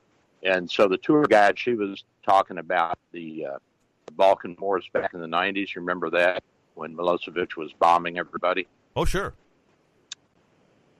And 0.42 0.70
so 0.70 0.88
the 0.88 0.96
tour 0.98 1.24
guide, 1.28 1.58
she 1.58 1.74
was 1.74 2.04
talking 2.24 2.58
about 2.58 2.98
the, 3.12 3.46
uh, 3.46 3.58
the 4.06 4.12
Balkan 4.12 4.56
Wars 4.58 4.88
back 4.92 5.14
in 5.14 5.20
the 5.20 5.26
'90s. 5.26 5.74
You 5.74 5.82
remember 5.82 6.10
that 6.10 6.42
when 6.74 6.96
Milosevic 6.96 7.56
was 7.56 7.72
bombing 7.78 8.18
everybody? 8.18 8.66
Oh, 8.96 9.04
sure. 9.04 9.34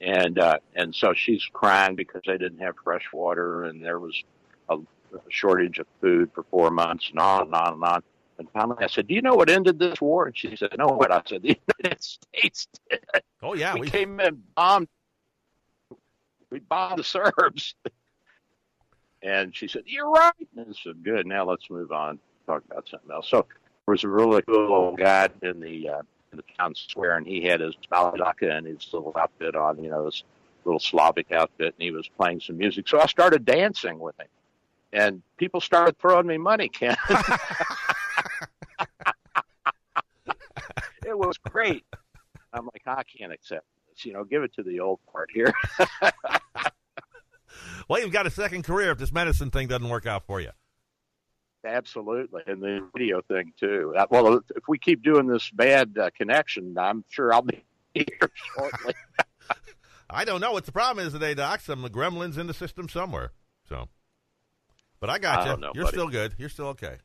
and 0.01 0.39
uh, 0.39 0.59
and 0.77 0.95
so 0.95 1.13
she's 1.15 1.45
crying 1.53 1.95
because 1.97 2.23
they 2.27 2.39
didn't 2.39 2.61
have 2.61 2.75
fresh 2.83 3.05
water 3.13 3.65
and 3.65 3.83
there 3.85 3.99
was 3.99 4.23
a, 4.69 4.77
a 4.77 5.21
shortage 5.29 5.79
of 5.79 5.87
food 6.01 6.31
for 6.35 6.45
four 6.45 6.71
months 6.71 7.09
and 7.11 7.19
on 7.19 7.43
and 7.47 7.55
on 7.55 7.73
and 7.75 7.85
on. 7.85 8.03
And 8.41 8.49
finally, 8.53 8.83
I 8.83 8.87
said, 8.87 9.07
"Do 9.07 9.15
you 9.15 9.21
know 9.21 9.35
what 9.35 9.51
ended 9.51 9.79
this 9.79 10.01
war?" 10.01 10.27
And 10.27 10.37
she 10.37 10.57
said, 10.57 10.75
"No, 10.79 10.87
what?" 10.87 11.13
I 11.13 11.21
said, 11.27 11.43
"The 11.43 11.61
United 11.79 12.03
States 12.03 12.69
did. 12.89 13.05
Oh, 13.43 13.53
yeah. 13.55 13.75
we, 13.75 13.83
We, 13.83 13.91
came 13.91 14.19
in, 14.19 14.43
bombed, 14.57 14.89
we 16.49 16.61
bombed 16.61 16.99
the 16.99 17.05
Serbs." 17.05 17.75
And 19.23 19.55
she 19.55 19.69
said, 19.69 19.83
"You're 19.85 20.11
right." 20.11 20.33
And 20.57 20.69
I 20.71 20.73
said, 20.83 21.05
"Good. 21.05 21.27
Now 21.27 21.45
let's 21.45 21.69
move 21.69 21.93
on. 21.93 22.19
Talk 22.47 22.63
about 22.71 22.89
something 22.89 23.11
else." 23.11 23.29
So 23.29 23.47
there 23.87 23.93
was 23.93 24.05
a 24.05 24.09
really 24.09 24.41
cool 24.41 24.73
old 24.73 24.99
guy 24.99 25.29
in 25.43 25.61
the 25.61 25.91
uh, 25.91 26.03
in 26.33 26.39
the 26.39 26.45
town 26.59 26.75
square, 26.75 27.19
and 27.19 27.27
he 27.27 27.43
had 27.43 27.61
his 27.61 27.75
balalaika 27.93 28.57
and 28.57 28.67
his 28.67 28.89
little 28.91 29.13
outfit 29.19 29.55
on, 29.55 29.85
you 29.85 29.91
know, 29.91 30.07
his 30.07 30.25
little 30.65 30.81
Slavic 30.81 31.31
outfit, 31.31 31.75
and 31.79 31.83
he 31.83 31.91
was 31.91 32.09
playing 32.17 32.41
some 32.41 32.57
music. 32.57 32.89
So 32.89 32.99
I 33.01 33.07
started 33.07 33.45
dancing 33.45 33.99
with 33.99 34.19
him, 34.19 34.29
and 34.95 35.23
people 35.37 35.61
started 35.61 35.99
throwing 35.99 36.27
me 36.27 36.39
money, 36.39 36.71
Ken. 36.71 36.97
it 41.07 41.17
was 41.19 41.37
great. 41.39 41.85
I'm 42.53 42.67
like, 42.67 42.83
I 42.87 43.03
can't 43.05 43.33
accept 43.33 43.65
this. 43.89 44.05
You 44.05 44.13
know, 44.13 44.25
give 44.25 44.43
it 44.43 44.55
to 44.55 44.63
the 44.63 44.81
old 44.81 45.01
part 45.13 45.31
here. 45.33 45.53
well, 47.89 48.01
you've 48.01 48.13
got 48.13 48.27
a 48.27 48.31
second 48.31 48.65
career 48.65 48.91
if 48.91 48.99
this 48.99 49.13
medicine 49.13 49.51
thing 49.51 49.69
doesn't 49.69 49.89
work 49.89 50.07
out 50.07 50.25
for 50.27 50.41
you. 50.41 50.51
Absolutely, 51.65 52.43
and 52.47 52.63
the 52.63 52.89
video 52.97 53.21
thing 53.23 53.53
too. 53.61 53.95
Uh, 53.97 54.07
Well, 54.11 54.41
if 54.57 54.65
we 54.67 54.79
keep 54.79 55.03
doing 55.03 55.27
this 55.27 55.51
bad 55.51 55.97
uh, 56.01 56.09
connection, 56.17 56.77
I'm 56.79 57.05
sure 57.11 57.35
I'll 57.35 57.43
be 57.43 57.63
here 57.95 58.07
shortly. 58.57 58.95
I 60.09 60.25
don't 60.25 60.41
know 60.41 60.53
what 60.53 60.65
the 60.65 60.73
problem 60.73 61.07
is 61.07 61.13
today, 61.13 61.35
Doc. 61.35 61.61
Some 61.61 61.85
gremlins 61.85 62.39
in 62.39 62.47
the 62.47 62.55
system 62.55 62.89
somewhere. 62.89 63.33
So, 63.69 63.89
but 65.01 65.11
I 65.11 65.19
got 65.19 65.47
I 65.47 65.51
you. 65.53 65.61
know, 65.61 65.73
You're 65.75 65.85
buddy. 65.85 65.97
still 65.97 66.09
good. 66.09 66.35
You're 66.39 66.49
still 66.49 66.69
okay. 66.69 66.97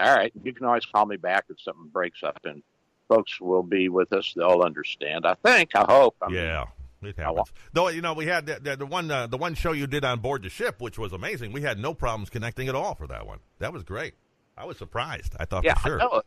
All 0.00 0.14
right. 0.14 0.32
You 0.42 0.52
can 0.52 0.66
always 0.66 0.86
call 0.86 1.06
me 1.06 1.16
back 1.16 1.44
if 1.50 1.60
something 1.60 1.88
breaks 1.92 2.22
up, 2.22 2.40
and 2.44 2.62
folks 3.08 3.40
will 3.40 3.62
be 3.62 3.88
with 3.88 4.12
us. 4.12 4.32
They'll 4.34 4.62
understand. 4.62 5.26
I 5.26 5.34
think. 5.34 5.76
I 5.76 5.84
hope. 5.86 6.16
I 6.22 6.28
mean, 6.28 6.36
yeah, 6.36 6.64
it 7.02 7.18
I 7.18 7.22
happens. 7.22 7.52
Though 7.72 7.88
you 7.88 8.00
know, 8.00 8.14
we 8.14 8.26
had 8.26 8.46
the, 8.46 8.58
the, 8.60 8.76
the 8.76 8.86
one 8.86 9.10
uh, 9.10 9.26
the 9.26 9.36
one 9.36 9.54
show 9.54 9.72
you 9.72 9.86
did 9.86 10.04
on 10.04 10.20
board 10.20 10.42
the 10.42 10.48
ship, 10.48 10.80
which 10.80 10.98
was 10.98 11.12
amazing. 11.12 11.52
We 11.52 11.62
had 11.62 11.78
no 11.78 11.94
problems 11.94 12.30
connecting 12.30 12.68
at 12.68 12.74
all 12.74 12.94
for 12.94 13.06
that 13.08 13.26
one. 13.26 13.40
That 13.58 13.72
was 13.72 13.82
great. 13.82 14.14
I 14.56 14.64
was 14.64 14.78
surprised. 14.78 15.36
I 15.38 15.44
thought 15.44 15.64
yeah, 15.64 15.74
for 15.74 15.88
sure. 15.88 16.00
I 16.00 16.04
know. 16.04 16.22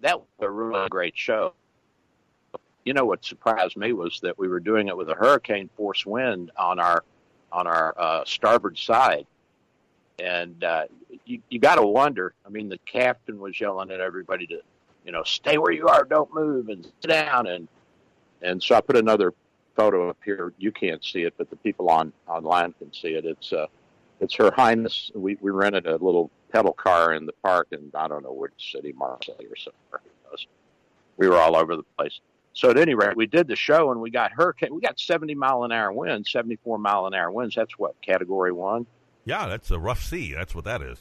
That 0.00 0.18
was 0.18 0.28
a 0.40 0.50
really 0.50 0.88
great 0.88 1.16
show. 1.16 1.54
You 2.84 2.92
know 2.92 3.04
what 3.04 3.24
surprised 3.24 3.76
me 3.76 3.92
was 3.92 4.20
that 4.20 4.38
we 4.38 4.48
were 4.48 4.60
doing 4.60 4.88
it 4.88 4.96
with 4.96 5.08
a 5.08 5.14
hurricane 5.14 5.70
force 5.76 6.04
wind 6.04 6.50
on 6.56 6.78
our 6.78 7.02
on 7.50 7.66
our 7.66 7.94
uh, 7.96 8.24
starboard 8.26 8.76
side, 8.76 9.26
and 10.18 10.62
uh, 10.64 10.84
you 11.24 11.40
you 11.48 11.58
got 11.58 11.76
to 11.76 11.86
wonder. 11.86 12.34
I 12.46 12.48
mean, 12.48 12.68
the 12.68 12.78
captain 12.78 13.38
was 13.38 13.60
yelling 13.60 13.90
at 13.90 14.00
everybody 14.00 14.46
to, 14.48 14.60
you 15.04 15.12
know, 15.12 15.22
stay 15.22 15.58
where 15.58 15.72
you 15.72 15.88
are, 15.88 16.04
don't 16.04 16.32
move, 16.34 16.68
and 16.68 16.84
sit 16.84 17.08
down, 17.08 17.46
and 17.46 17.68
and 18.42 18.62
so 18.62 18.74
I 18.74 18.80
put 18.80 18.96
another 18.96 19.32
photo 19.76 20.08
up 20.08 20.18
here. 20.24 20.52
You 20.58 20.72
can't 20.72 21.04
see 21.04 21.22
it, 21.22 21.34
but 21.36 21.50
the 21.50 21.56
people 21.56 21.90
on 21.90 22.12
online 22.28 22.74
can 22.78 22.92
see 22.92 23.14
it. 23.14 23.24
It's 23.24 23.52
uh, 23.52 23.66
it's 24.20 24.34
Her 24.34 24.50
Highness. 24.50 25.10
We 25.14 25.36
we 25.40 25.50
rented 25.50 25.86
a 25.86 25.96
little 25.96 26.30
pedal 26.52 26.72
car 26.72 27.14
in 27.14 27.26
the 27.26 27.32
park, 27.42 27.68
and 27.72 27.92
I 27.94 28.08
don't 28.08 28.22
know 28.22 28.32
which 28.32 28.72
city, 28.72 28.92
Marseille 28.92 29.34
or 29.38 29.56
somewhere. 29.56 30.00
We 31.16 31.28
were 31.28 31.38
all 31.38 31.56
over 31.56 31.76
the 31.76 31.84
place. 31.96 32.20
So 32.54 32.70
at 32.70 32.76
any 32.76 32.94
rate, 32.94 33.16
we 33.16 33.26
did 33.26 33.48
the 33.48 33.56
show, 33.56 33.90
and 33.90 34.00
we 34.00 34.10
got 34.10 34.32
hurricane. 34.32 34.74
We 34.74 34.80
got 34.80 34.98
seventy 34.98 35.34
mile 35.34 35.64
an 35.64 35.72
hour 35.72 35.92
winds, 35.92 36.30
seventy 36.30 36.56
four 36.56 36.78
mile 36.78 37.06
an 37.06 37.14
hour 37.14 37.30
winds. 37.30 37.54
That's 37.54 37.78
what 37.78 38.00
category 38.00 38.52
one. 38.52 38.86
Yeah, 39.24 39.46
that's 39.48 39.70
a 39.70 39.78
rough 39.78 40.02
sea. 40.02 40.34
That's 40.34 40.54
what 40.54 40.64
that 40.64 40.82
is. 40.82 40.98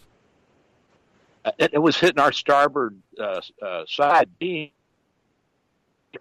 Uh, 1.45 1.51
It, 1.57 1.73
it 1.73 1.79
was 1.79 1.97
hitting 1.97 2.19
our 2.19 2.31
starboard 2.31 2.97
uh, 3.19 3.41
uh, 3.61 3.83
side 3.87 4.29
beam 4.39 4.71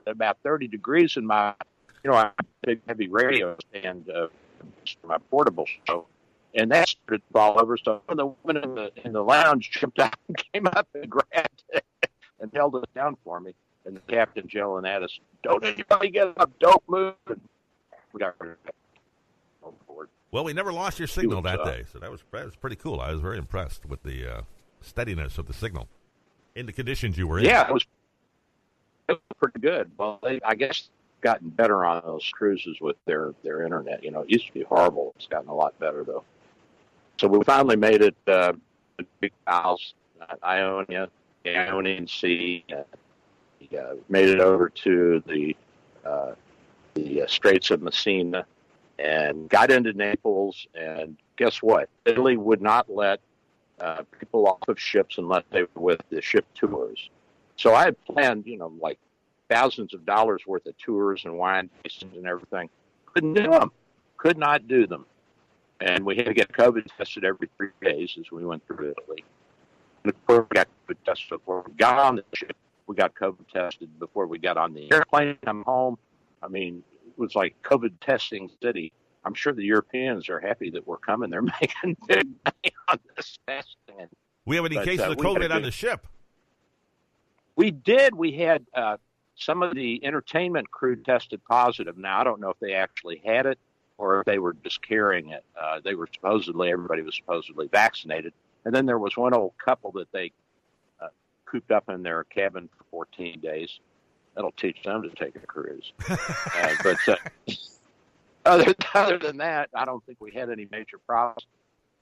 at 0.06 0.12
about 0.12 0.38
30 0.42 0.68
degrees 0.68 1.16
in 1.16 1.26
my, 1.26 1.54
you 2.02 2.10
know, 2.10 2.16
I 2.16 2.30
big 2.62 2.80
heavy 2.86 3.08
radio 3.08 3.56
stand 3.70 4.08
uh, 4.10 4.28
my 5.04 5.18
portable 5.30 5.66
show, 5.86 6.06
and 6.54 6.70
that 6.70 6.88
started 6.88 7.18
to 7.18 7.32
fall 7.32 7.60
over. 7.60 7.76
So 7.76 8.00
the 8.08 8.32
women 8.44 8.62
in 8.62 8.74
the 8.74 8.92
in 9.04 9.12
the 9.12 9.22
lounge 9.22 9.70
jumped 9.70 9.98
out 9.98 10.14
and 10.28 10.36
came 10.52 10.66
up 10.66 10.88
and 10.94 11.08
grabbed 11.08 11.62
it 11.70 11.84
and 12.40 12.50
held 12.54 12.76
it 12.76 12.94
down 12.94 13.16
for 13.24 13.40
me. 13.40 13.54
And 13.84 13.96
the 13.96 14.00
captain 14.12 14.48
yelling 14.52 14.86
at 14.86 15.02
us, 15.02 15.18
"Don't 15.42 15.64
anybody 15.64 16.10
get 16.10 16.38
up! 16.38 16.50
Don't 16.60 16.82
move!" 16.88 17.14
And 17.26 17.40
we 18.12 18.20
got 18.20 18.34
rid 18.40 18.52
of 18.52 18.56
it. 18.66 18.74
Well, 20.32 20.44
we 20.44 20.54
never 20.54 20.72
lost 20.72 20.98
your 20.98 21.08
signal 21.08 21.42
that 21.42 21.62
day, 21.62 21.84
so 21.92 21.98
that 21.98 22.10
was 22.10 22.22
that 22.32 22.46
was 22.46 22.56
pretty 22.56 22.76
cool. 22.76 23.00
I 23.00 23.12
was 23.12 23.20
very 23.20 23.36
impressed 23.36 23.84
with 23.84 24.02
the 24.02 24.38
uh, 24.38 24.42
steadiness 24.80 25.36
of 25.36 25.46
the 25.46 25.52
signal 25.52 25.88
in 26.54 26.64
the 26.64 26.72
conditions 26.72 27.18
you 27.18 27.26
were 27.26 27.38
in. 27.38 27.44
Yeah, 27.44 27.68
it 27.68 27.72
was, 27.72 27.86
it 29.08 29.12
was 29.12 29.20
pretty 29.38 29.60
good. 29.60 29.90
Well, 29.98 30.18
they, 30.22 30.40
I 30.42 30.54
guess 30.54 30.88
gotten 31.20 31.50
better 31.50 31.84
on 31.84 32.02
those 32.04 32.28
cruises 32.32 32.78
with 32.80 32.96
their 33.04 33.34
their 33.44 33.62
internet. 33.62 34.02
You 34.02 34.10
know, 34.10 34.22
it 34.22 34.30
used 34.30 34.46
to 34.46 34.52
be 34.54 34.62
horrible. 34.62 35.12
It's 35.16 35.26
gotten 35.26 35.50
a 35.50 35.54
lot 35.54 35.78
better 35.78 36.02
though. 36.02 36.24
So 37.20 37.28
we 37.28 37.44
finally 37.44 37.76
made 37.76 38.00
it. 38.02 38.16
Uh, 38.26 38.54
the 38.96 39.06
big 39.20 39.32
Isles, 39.46 39.94
uh, 40.20 40.34
Ionia, 40.42 41.08
the 41.44 41.56
Ionian 41.58 42.06
Sea. 42.08 42.64
Uh, 42.74 42.82
we, 43.60 43.78
uh, 43.78 43.94
made 44.08 44.30
it 44.30 44.40
over 44.40 44.70
to 44.70 45.22
the 45.26 45.54
uh, 46.06 46.32
the 46.94 47.22
uh, 47.22 47.26
Straits 47.26 47.70
of 47.70 47.82
Messina 47.82 48.46
and 48.98 49.48
got 49.48 49.70
into 49.70 49.92
Naples. 49.92 50.66
And 50.74 51.16
guess 51.36 51.62
what? 51.62 51.88
Italy 52.04 52.36
would 52.36 52.62
not 52.62 52.90
let 52.90 53.20
uh, 53.80 54.02
people 54.18 54.46
off 54.46 54.68
of 54.68 54.78
ships 54.78 55.18
unless 55.18 55.44
they 55.50 55.62
were 55.62 55.68
with 55.82 56.00
the 56.10 56.22
ship 56.22 56.46
tours. 56.54 57.10
So 57.56 57.74
I 57.74 57.84
had 57.84 58.04
planned, 58.04 58.46
you 58.46 58.58
know, 58.58 58.72
like 58.80 58.98
thousands 59.50 59.92
of 59.94 60.06
dollars 60.06 60.42
worth 60.46 60.66
of 60.66 60.76
tours 60.78 61.24
and 61.24 61.36
wine 61.36 61.68
tastings 61.84 62.16
and 62.16 62.26
everything. 62.26 62.70
Couldn't 63.12 63.34
do 63.34 63.50
them. 63.50 63.70
Could 64.16 64.38
not 64.38 64.68
do 64.68 64.86
them. 64.86 65.04
And 65.80 66.04
we 66.04 66.16
had 66.16 66.26
to 66.26 66.34
get 66.34 66.52
COVID 66.52 66.86
tested 66.96 67.24
every 67.24 67.48
three 67.56 67.70
days 67.82 68.16
as 68.18 68.30
we 68.30 68.46
went 68.46 68.64
through 68.66 68.94
Italy. 68.96 69.24
And 70.04 70.12
of 70.12 70.26
course, 70.26 70.46
we 70.50 70.54
got 70.54 70.68
COVID 70.88 70.96
tested 71.04 71.28
before 71.28 71.64
we 71.66 71.74
got 71.74 71.98
on 71.98 72.16
the 72.16 72.24
ship. 72.34 72.56
We 72.86 72.94
got 72.94 73.14
COVID 73.14 73.48
tested 73.52 73.98
before 73.98 74.26
we 74.26 74.38
got 74.38 74.56
on 74.56 74.74
the 74.74 74.92
airplane. 74.92 75.36
Come 75.44 75.64
home. 75.64 75.98
I 76.42 76.48
mean, 76.48 76.82
was 77.16 77.34
like 77.34 77.56
COVID 77.62 78.00
testing 78.00 78.50
city. 78.62 78.92
I'm 79.24 79.34
sure 79.34 79.52
the 79.52 79.64
Europeans 79.64 80.28
are 80.28 80.40
happy 80.40 80.70
that 80.70 80.86
we're 80.86 80.98
coming. 80.98 81.30
They're 81.30 81.42
making 81.60 81.96
big 82.06 82.26
money 82.44 82.74
on 82.88 82.98
this 83.16 83.38
testing. 83.46 84.08
We 84.44 84.56
have 84.56 84.64
any 84.64 84.76
But, 84.76 84.84
cases 84.84 85.00
uh, 85.00 85.10
of 85.12 85.18
we 85.18 85.26
had 85.26 85.36
a 85.36 85.38
COVID 85.40 85.54
on 85.54 85.62
the 85.62 85.70
ship? 85.70 86.06
We 87.54 87.70
did. 87.70 88.14
We 88.14 88.32
had 88.32 88.66
uh, 88.74 88.96
some 89.36 89.62
of 89.62 89.74
the 89.74 90.04
entertainment 90.04 90.70
crew 90.70 90.96
tested 90.96 91.44
positive. 91.44 91.96
Now 91.96 92.20
I 92.20 92.24
don't 92.24 92.40
know 92.40 92.50
if 92.50 92.58
they 92.60 92.74
actually 92.74 93.22
had 93.24 93.46
it 93.46 93.58
or 93.98 94.20
if 94.20 94.26
they 94.26 94.38
were 94.38 94.54
just 94.64 94.82
carrying 94.82 95.30
it. 95.30 95.44
Uh, 95.60 95.80
they 95.84 95.94
were 95.94 96.08
supposedly 96.12 96.70
everybody 96.70 97.02
was 97.02 97.14
supposedly 97.14 97.68
vaccinated, 97.68 98.32
and 98.64 98.74
then 98.74 98.86
there 98.86 98.98
was 98.98 99.16
one 99.16 99.34
old 99.34 99.52
couple 99.64 99.92
that 99.92 100.10
they 100.12 100.32
uh, 101.00 101.08
cooped 101.44 101.70
up 101.70 101.88
in 101.88 102.02
their 102.02 102.24
cabin 102.24 102.68
for 102.76 102.84
14 102.90 103.40
days. 103.40 103.80
That'll 104.34 104.52
teach 104.52 104.82
them 104.82 105.02
to 105.02 105.10
take 105.10 105.36
a 105.36 105.46
cruise. 105.46 105.92
uh, 106.08 106.74
but 106.82 107.08
uh, 107.08 107.16
other 108.44 108.74
other 108.94 109.18
than 109.18 109.36
that, 109.38 109.70
I 109.74 109.84
don't 109.84 110.04
think 110.06 110.18
we 110.20 110.32
had 110.32 110.50
any 110.50 110.66
major 110.70 110.98
problems. 110.98 111.46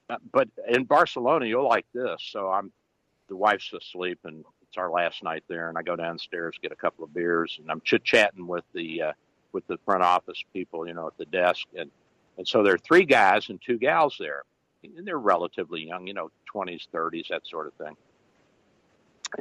Uh, 0.08 0.16
but 0.32 0.48
in 0.68 0.84
Barcelona, 0.84 1.46
you'll 1.46 1.68
like 1.68 1.86
this. 1.92 2.18
So 2.30 2.50
I'm 2.50 2.72
the 3.30 3.36
wife's 3.36 3.72
asleep 3.72 4.18
and 4.24 4.44
it's 4.60 4.76
our 4.76 4.90
last 4.90 5.22
night 5.22 5.44
there 5.48 5.70
and 5.70 5.78
I 5.78 5.82
go 5.82 5.96
downstairs 5.96 6.56
get 6.60 6.72
a 6.72 6.76
couple 6.76 7.04
of 7.04 7.14
beers 7.14 7.58
and 7.60 7.70
I'm 7.70 7.80
chit 7.82 8.04
chatting 8.04 8.46
with 8.46 8.64
the 8.74 9.02
uh, 9.02 9.12
with 9.52 9.66
the 9.68 9.78
front 9.86 10.02
office 10.02 10.42
people 10.52 10.86
you 10.86 10.92
know 10.92 11.06
at 11.06 11.16
the 11.16 11.24
desk 11.26 11.66
and 11.78 11.90
and 12.36 12.46
so 12.46 12.62
there 12.62 12.74
are 12.74 12.78
three 12.78 13.04
guys 13.04 13.48
and 13.48 13.60
two 13.64 13.78
gals 13.78 14.16
there 14.18 14.42
and 14.82 15.06
they're 15.06 15.18
relatively 15.18 15.86
young 15.86 16.06
you 16.06 16.12
know 16.12 16.30
20s 16.52 16.88
30s 16.92 17.28
that 17.28 17.46
sort 17.46 17.68
of 17.68 17.72
thing 17.74 17.96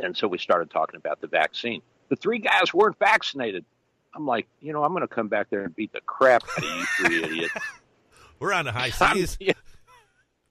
and 0.03 0.15
so 0.15 0.27
we 0.27 0.37
started 0.37 0.69
talking 0.69 0.97
about 0.97 1.19
the 1.19 1.27
vaccine 1.27 1.81
the 2.09 2.15
three 2.15 2.39
guys 2.39 2.73
weren't 2.73 2.97
vaccinated 2.99 3.63
I'm 4.13 4.25
like 4.25 4.47
you 4.61 4.73
know 4.73 4.83
I'm 4.83 4.91
going 4.91 5.01
to 5.01 5.07
come 5.07 5.27
back 5.27 5.49
there 5.49 5.63
and 5.63 5.75
beat 5.75 5.93
the 5.93 6.01
crap 6.01 6.43
out 6.57 6.63
of 6.63 6.63
you 6.63 6.85
three 6.97 7.23
idiots 7.23 7.53
We're 8.39 8.53
on 8.53 8.65
the 8.65 8.71
high 8.71 8.91
I'm- 9.05 9.17
seas. 9.17 9.37
yeah. 9.39 9.53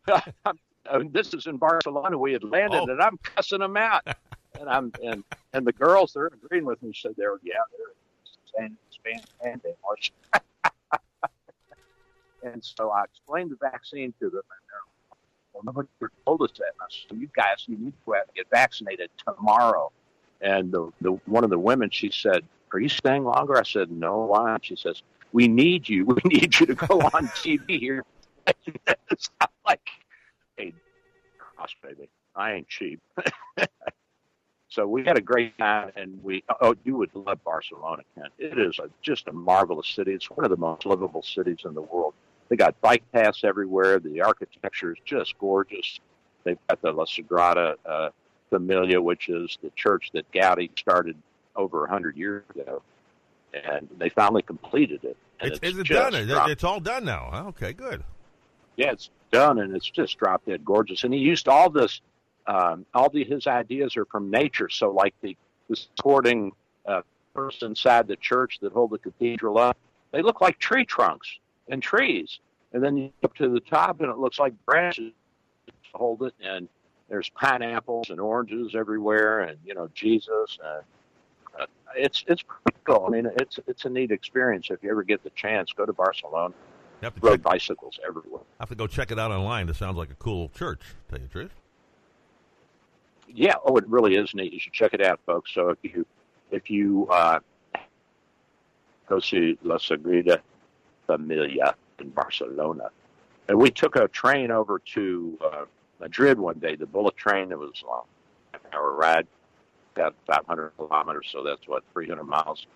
I'm- 0.45 0.59
uh, 0.91 1.01
this 1.11 1.35
is 1.35 1.47
in 1.47 1.59
Barcelona. 1.59 2.17
We 2.17 2.33
had 2.33 2.43
landed, 2.45 2.81
Oh. 2.81 2.87
and 2.91 3.03
I'm 3.03 3.19
cussing 3.19 3.59
them 3.59 3.77
out. 3.77 4.07
and 4.59 4.69
I'm 4.71 4.91
and 5.05 5.23
and 5.53 5.67
the 5.67 5.73
girls 5.73 6.15
they're 6.15 6.29
agreeing 6.29 6.65
with 6.65 6.83
me. 6.83 6.93
Said 6.95 7.13
they 7.19 7.27
were 7.27 7.39
yeah 7.43 7.57
they're 7.77 7.95
saying 8.59 8.77
Spanish 8.91 9.25
and 9.45 9.61
English. 9.67 10.13
and 12.43 12.65
so 12.65 12.91
I 12.91 13.05
explained 13.05 13.51
the 13.51 13.57
vaccine 13.61 14.13
to 14.21 14.31
them, 14.31 14.41
and 14.43 14.63
they're 14.69 15.21
well 15.53 15.63
nobody 15.65 15.89
told 16.25 16.43
us 16.43 16.53
that. 16.59 16.65
And 16.65 16.81
I 16.81 16.87
said, 16.89 17.19
you 17.21 17.29
guys, 17.37 17.65
you 17.67 17.77
need 17.77 17.91
to 17.91 17.99
go 18.07 18.15
out 18.15 18.23
and 18.29 18.35
get 18.35 18.47
vaccinated 18.51 19.11
tomorrow. 19.27 19.93
And 20.41 20.71
the 20.71 20.93
the 21.01 21.13
one 21.27 21.45
of 21.45 21.51
the 21.51 21.59
women 21.59 21.91
she 21.91 22.11
said, 22.11 22.45
are 22.73 22.79
you 22.79 22.89
staying 22.89 23.25
longer? 23.25 23.59
I 23.59 23.63
said, 23.63 23.91
no. 23.91 24.19
Why? 24.19 24.59
She 24.63 24.77
says, 24.77 25.03
we 25.33 25.49
need 25.49 25.89
you. 25.89 26.05
We 26.07 26.21
need 26.25 26.59
you 26.59 26.67
to 26.67 26.75
go 26.75 27.01
on 27.01 27.29
TV 27.43 27.79
here. 27.79 28.05
Not 28.67 29.51
like, 29.67 29.89
hey, 30.57 30.73
gosh, 31.59 31.77
baby, 31.83 32.09
I 32.35 32.53
ain't 32.55 32.69
cheap. 32.69 33.01
so 34.69 34.87
we 34.87 35.05
had 35.05 35.19
a 35.19 35.21
great 35.21 35.57
time, 35.59 35.93
and 35.97 36.23
we 36.23 36.45
oh, 36.61 36.75
you 36.85 36.97
would 36.97 37.15
love 37.15 37.43
Barcelona, 37.45 38.03
Ken. 38.15 38.29
It 38.39 38.59
is 38.59 38.79
a, 38.79 38.89
just 39.03 39.29
a 39.29 39.33
marvelous 39.33 39.89
city. 39.89 40.13
It's 40.13 40.31
one 40.31 40.45
of 40.45 40.51
the 40.51 40.57
most 40.57 40.87
livable 40.87 41.23
cities 41.23 41.59
in 41.65 41.75
the 41.75 41.83
world. 41.83 42.15
They 42.49 42.57
got 42.57 42.81
bike 42.81 43.03
paths 43.13 43.45
everywhere. 43.45 43.99
The 43.99 44.23
architecture 44.23 44.93
is 44.93 44.99
just 45.05 45.37
gorgeous. 45.39 46.01
They've 46.45 46.59
got 46.69 46.81
the 46.81 46.93
La 46.93 47.05
Sagrada 47.05 47.75
uh, 47.85 48.09
Familia, 48.51 49.01
which 49.01 49.29
is 49.29 49.59
the 49.63 49.71
church 49.77 50.11
that 50.15 50.31
Gaudi 50.33 50.71
started 50.79 51.17
over 51.57 51.85
a 51.85 51.89
hundred 51.91 52.17
years 52.17 52.45
ago, 52.55 52.83
and 53.53 53.89
they 53.99 54.09
finally 54.09 54.43
completed 54.43 55.05
it. 55.05 55.17
It's, 55.41 55.59
is 55.63 55.79
it 55.79 55.87
done? 55.87 56.13
Dropped- 56.27 56.51
It's 56.51 56.65
all 56.65 56.81
done 56.81 57.05
now. 57.05 57.47
Okay, 57.49 57.73
good. 57.73 58.03
yeah, 58.77 58.93
it's 58.93 59.11
done, 59.31 59.59
and 59.61 59.75
it's 59.75 59.89
just 59.89 60.19
drop 60.19 60.45
dead 60.47 60.65
gorgeous. 60.65 61.05
And 61.05 61.13
he 61.15 61.21
used 61.21 61.49
all 61.49 61.71
this, 61.71 62.01
um, 62.47 62.85
all 62.95 63.09
the, 63.11 63.25
his 63.25 63.47
ideas 63.47 63.97
are 63.97 64.05
from 64.07 64.31
nature. 64.31 64.69
So, 64.69 64.91
like 64.91 65.15
the 65.21 65.37
the 65.69 65.77
supporting 65.77 66.53
uh, 66.87 67.03
person 67.35 67.71
inside 67.73 68.09
the 68.09 68.17
church 68.17 68.59
that 68.63 68.73
hold 68.73 68.91
the 68.91 68.99
cathedral 68.99 69.59
up, 69.59 69.77
they 70.13 70.23
look 70.23 70.41
like 70.41 70.59
tree 70.59 70.85
trunks 70.85 71.29
and 71.69 71.83
trees. 71.83 72.39
And 72.73 72.83
then 72.83 72.97
you 72.97 73.13
up 73.23 73.35
to 73.37 73.49
the 73.49 73.61
top, 73.61 74.01
and 74.01 74.11
it 74.11 74.19
looks 74.19 74.39
like 74.39 74.53
branches 74.67 75.13
to 75.67 75.73
hold 75.95 76.23
it. 76.23 76.35
And 76.43 76.69
there's 77.09 77.29
pineapples 77.31 78.11
and 78.11 78.21
oranges 78.21 78.75
everywhere, 78.75 79.41
and 79.41 79.59
you 79.65 79.75
know 79.75 79.89
Jesus. 79.95 80.59
And, 80.63 80.85
uh, 81.59 81.67
it's 81.97 82.25
it's 82.29 82.43
pretty 82.43 82.79
cool. 82.85 83.05
I 83.07 83.11
mean, 83.11 83.31
it's 83.41 83.59
it's 83.67 83.85
a 83.85 83.89
neat 83.89 84.11
experience. 84.11 84.69
If 84.71 84.83
you 84.83 84.91
ever 84.91 85.03
get 85.03 85.25
the 85.25 85.31
chance, 85.31 85.73
go 85.73 85.87
to 85.87 85.93
Barcelona. 85.93 86.55
You 87.01 87.07
have 87.07 87.15
to 87.15 87.21
check, 87.21 87.43
bicycles 87.43 87.99
everywhere. 88.07 88.43
I 88.59 88.63
have 88.63 88.69
to 88.71 88.75
go 88.75 88.87
check 88.87 89.11
it 89.11 89.19
out 89.19 89.31
online. 89.31 89.69
It 89.69 89.77
sounds 89.77 89.97
like 89.97 90.11
a 90.11 90.17
cool 90.17 90.49
church. 90.51 90.81
To 90.81 91.11
tell 91.11 91.21
you 91.21 91.27
the 91.27 91.33
truth. 91.33 91.53
Yeah, 93.29 93.55
oh, 93.65 93.77
it 93.77 93.87
really 93.89 94.17
is 94.17 94.35
neat. 94.35 94.53
You 94.53 94.59
should 94.59 94.73
check 94.73 94.95
it 94.95 95.03
out, 95.03 95.21
folks. 95.25 95.53
So 95.55 95.71
if 95.71 95.79
you 95.83 96.05
if 96.51 96.71
you 96.71 97.07
uh, 97.11 97.39
go 99.09 99.21
see 99.21 99.59
La 99.63 99.77
Sagrada 99.77 100.41
Familia 101.07 101.75
in 102.01 102.11
Barcelona, 102.11 102.91
and 103.49 103.59
we 103.59 103.71
took 103.71 103.97
a 103.97 104.09
train 104.09 104.51
over 104.51 104.81
to 104.95 105.39
uh, 105.45 105.65
Madrid 106.01 106.39
one 106.39 106.59
day, 106.59 106.77
the 106.77 106.87
bullet 106.87 107.17
train. 107.17 107.51
It 107.51 107.59
was 107.59 107.83
a 107.85 107.87
long 107.89 108.05
hour 108.73 108.93
ride, 108.93 109.27
about 109.97 110.15
500 110.27 110.73
kilometers, 110.77 111.29
so 111.31 111.43
that's 111.43 111.67
what 111.67 111.83
300 111.93 112.25
miles 112.25 112.67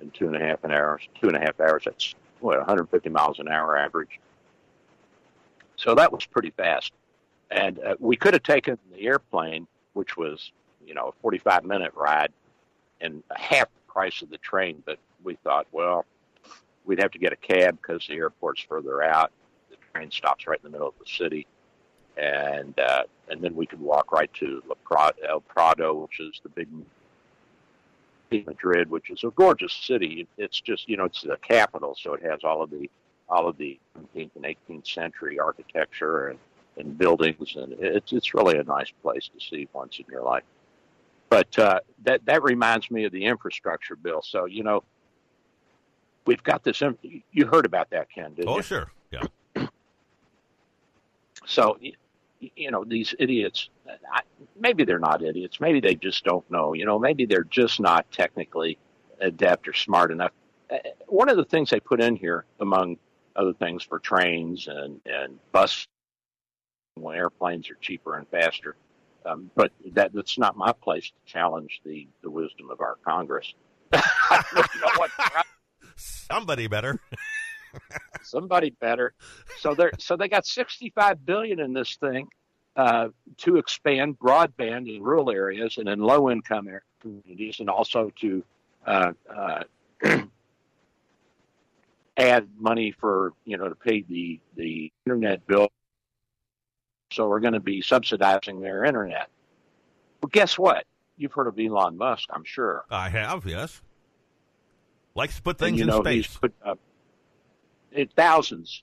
in 0.00 0.10
two 0.10 0.26
and 0.26 0.36
a 0.36 0.40
half 0.40 0.62
an 0.64 0.72
hours. 0.72 1.02
Two 1.20 1.28
and 1.28 1.36
a 1.36 1.40
half 1.40 1.60
hours. 1.60 1.82
That's 1.84 2.14
what 2.40 2.58
150 2.58 3.08
miles 3.10 3.38
an 3.38 3.48
hour 3.48 3.76
average. 3.76 4.20
So 5.76 5.94
that 5.94 6.12
was 6.12 6.26
pretty 6.26 6.50
fast, 6.50 6.92
and 7.50 7.78
uh, 7.80 7.94
we 7.98 8.16
could 8.16 8.34
have 8.34 8.42
taken 8.42 8.78
the 8.92 9.06
airplane 9.06 9.66
which 9.94 10.16
was, 10.16 10.52
you 10.86 10.94
know, 10.94 11.08
a 11.08 11.12
45 11.22 11.64
minute 11.64 11.92
ride 11.94 12.32
and 13.00 13.22
half 13.34 13.66
the 13.66 13.92
price 13.92 14.22
of 14.22 14.30
the 14.30 14.38
train. 14.38 14.82
But 14.84 14.98
we 15.22 15.36
thought, 15.36 15.66
well, 15.72 16.04
we'd 16.84 17.00
have 17.00 17.10
to 17.12 17.18
get 17.18 17.32
a 17.32 17.36
cab 17.36 17.78
because 17.80 18.06
the 18.06 18.14
airport's 18.14 18.62
further 18.62 19.02
out. 19.02 19.32
The 19.70 19.76
train 19.92 20.10
stops 20.10 20.46
right 20.46 20.58
in 20.62 20.70
the 20.70 20.70
middle 20.70 20.88
of 20.88 20.94
the 20.98 21.10
city. 21.10 21.46
And 22.20 22.78
uh, 22.78 23.04
and 23.28 23.40
then 23.40 23.54
we 23.56 23.64
can 23.64 23.80
walk 23.80 24.12
right 24.12 24.32
to 24.34 24.62
La 24.68 24.74
Prado, 24.84 25.16
El 25.26 25.40
Prado, 25.40 25.94
which 25.94 26.20
is 26.20 26.38
the 26.42 26.50
big 26.50 26.68
Madrid, 28.46 28.90
which 28.90 29.10
is 29.10 29.24
a 29.24 29.30
gorgeous 29.30 29.72
city. 29.72 30.26
It's 30.36 30.60
just 30.60 30.88
you 30.88 30.96
know 30.98 31.04
it's 31.04 31.22
the 31.22 31.38
capital, 31.38 31.96
so 32.00 32.12
it 32.14 32.22
has 32.22 32.40
all 32.44 32.62
of 32.62 32.70
the 32.70 32.90
all 33.28 33.48
of 33.48 33.56
the 33.56 33.78
17th 34.14 34.30
and 34.36 34.44
18th 34.44 34.86
century 34.86 35.38
architecture 35.38 36.28
and 36.28 36.38
and 36.76 36.98
buildings, 36.98 37.56
and 37.56 37.72
it's 37.78 38.12
it's 38.12 38.34
really 38.34 38.58
a 38.58 38.64
nice 38.64 38.90
place 39.02 39.28
to 39.34 39.40
see 39.44 39.66
once 39.72 39.98
in 39.98 40.04
your 40.10 40.22
life. 40.22 40.44
But 41.30 41.58
uh, 41.58 41.80
that 42.04 42.24
that 42.26 42.42
reminds 42.42 42.90
me 42.90 43.04
of 43.04 43.12
the 43.12 43.24
infrastructure 43.24 43.96
bill. 43.96 44.20
So 44.22 44.44
you 44.44 44.62
know, 44.62 44.82
we've 46.26 46.42
got 46.42 46.64
this. 46.64 46.82
You 47.32 47.46
heard 47.46 47.64
about 47.64 47.88
that, 47.90 48.08
Ken? 48.10 48.34
Didn't 48.34 48.48
Oh, 48.50 48.56
you? 48.56 48.62
sure. 48.62 48.90
Yeah. 49.10 49.22
So 51.46 51.78
you 52.40 52.70
know, 52.70 52.84
these 52.84 53.14
idiots. 53.18 53.68
Maybe 54.58 54.84
they're 54.84 54.98
not 54.98 55.22
idiots. 55.22 55.60
Maybe 55.60 55.80
they 55.80 55.94
just 55.94 56.24
don't 56.24 56.48
know. 56.50 56.72
You 56.72 56.86
know, 56.86 56.98
maybe 56.98 57.26
they're 57.26 57.44
just 57.44 57.80
not 57.80 58.10
technically 58.12 58.78
adept 59.20 59.68
or 59.68 59.72
smart 59.72 60.10
enough. 60.10 60.32
Uh, 60.70 60.78
One 61.06 61.28
of 61.28 61.36
the 61.36 61.44
things 61.44 61.70
they 61.70 61.80
put 61.80 62.00
in 62.00 62.16
here, 62.16 62.44
among 62.60 62.96
other 63.36 63.52
things, 63.52 63.82
for 63.82 63.98
trains 63.98 64.68
and 64.68 65.00
and 65.06 65.38
bus 65.52 65.86
when 66.94 67.16
airplanes 67.16 67.70
are 67.70 67.76
cheaper 67.80 68.16
and 68.16 68.28
faster. 68.28 68.76
Um, 69.24 69.50
but 69.54 69.70
that, 69.92 70.12
that's 70.14 70.38
not 70.38 70.56
my 70.56 70.72
place 70.72 71.10
to 71.10 71.32
challenge 71.32 71.80
the, 71.84 72.08
the 72.22 72.30
wisdom 72.30 72.70
of 72.70 72.80
our 72.80 72.96
Congress. 73.04 73.52
Somebody 75.96 76.68
better. 76.68 76.98
somebody 78.22 78.70
better. 78.70 79.14
So 79.58 79.74
they 79.74 79.90
so 79.98 80.16
they 80.16 80.28
got 80.28 80.46
65 80.46 81.24
billion 81.24 81.60
in 81.60 81.72
this 81.72 81.96
thing 81.96 82.28
uh, 82.76 83.08
to 83.38 83.56
expand 83.56 84.18
broadband 84.18 84.94
in 84.94 85.02
rural 85.02 85.30
areas 85.30 85.76
and 85.78 85.88
in 85.88 86.00
low 86.00 86.30
income 86.30 86.68
communities, 87.00 87.60
and 87.60 87.68
also 87.70 88.10
to 88.20 88.44
uh, 88.86 89.12
uh, 89.34 89.62
add 92.16 92.48
money 92.58 92.92
for 92.92 93.32
you 93.44 93.56
know 93.56 93.68
to 93.68 93.74
pay 93.74 94.02
the 94.02 94.40
the 94.56 94.92
internet 95.06 95.46
bill. 95.46 95.68
So 97.12 97.28
we're 97.28 97.40
going 97.40 97.54
to 97.54 97.60
be 97.60 97.82
subsidizing 97.82 98.60
their 98.60 98.84
internet. 98.84 99.28
Well, 100.22 100.30
guess 100.30 100.56
what? 100.58 100.84
You've 101.16 101.32
heard 101.32 101.48
of 101.48 101.58
Elon 101.58 101.96
Musk, 101.98 102.28
I'm 102.32 102.44
sure. 102.44 102.84
I 102.88 103.08
have, 103.08 103.44
yes. 103.46 103.82
Likes 105.16 105.34
to 105.36 105.42
put 105.42 105.56
And, 105.60 105.66
things 105.66 105.78
you 105.78 105.82
in 105.84 105.88
know, 105.88 106.02
space. 106.02 106.26
he's 106.28 106.36
put 106.36 106.54
Uh, 107.96 108.04
thousands 108.16 108.82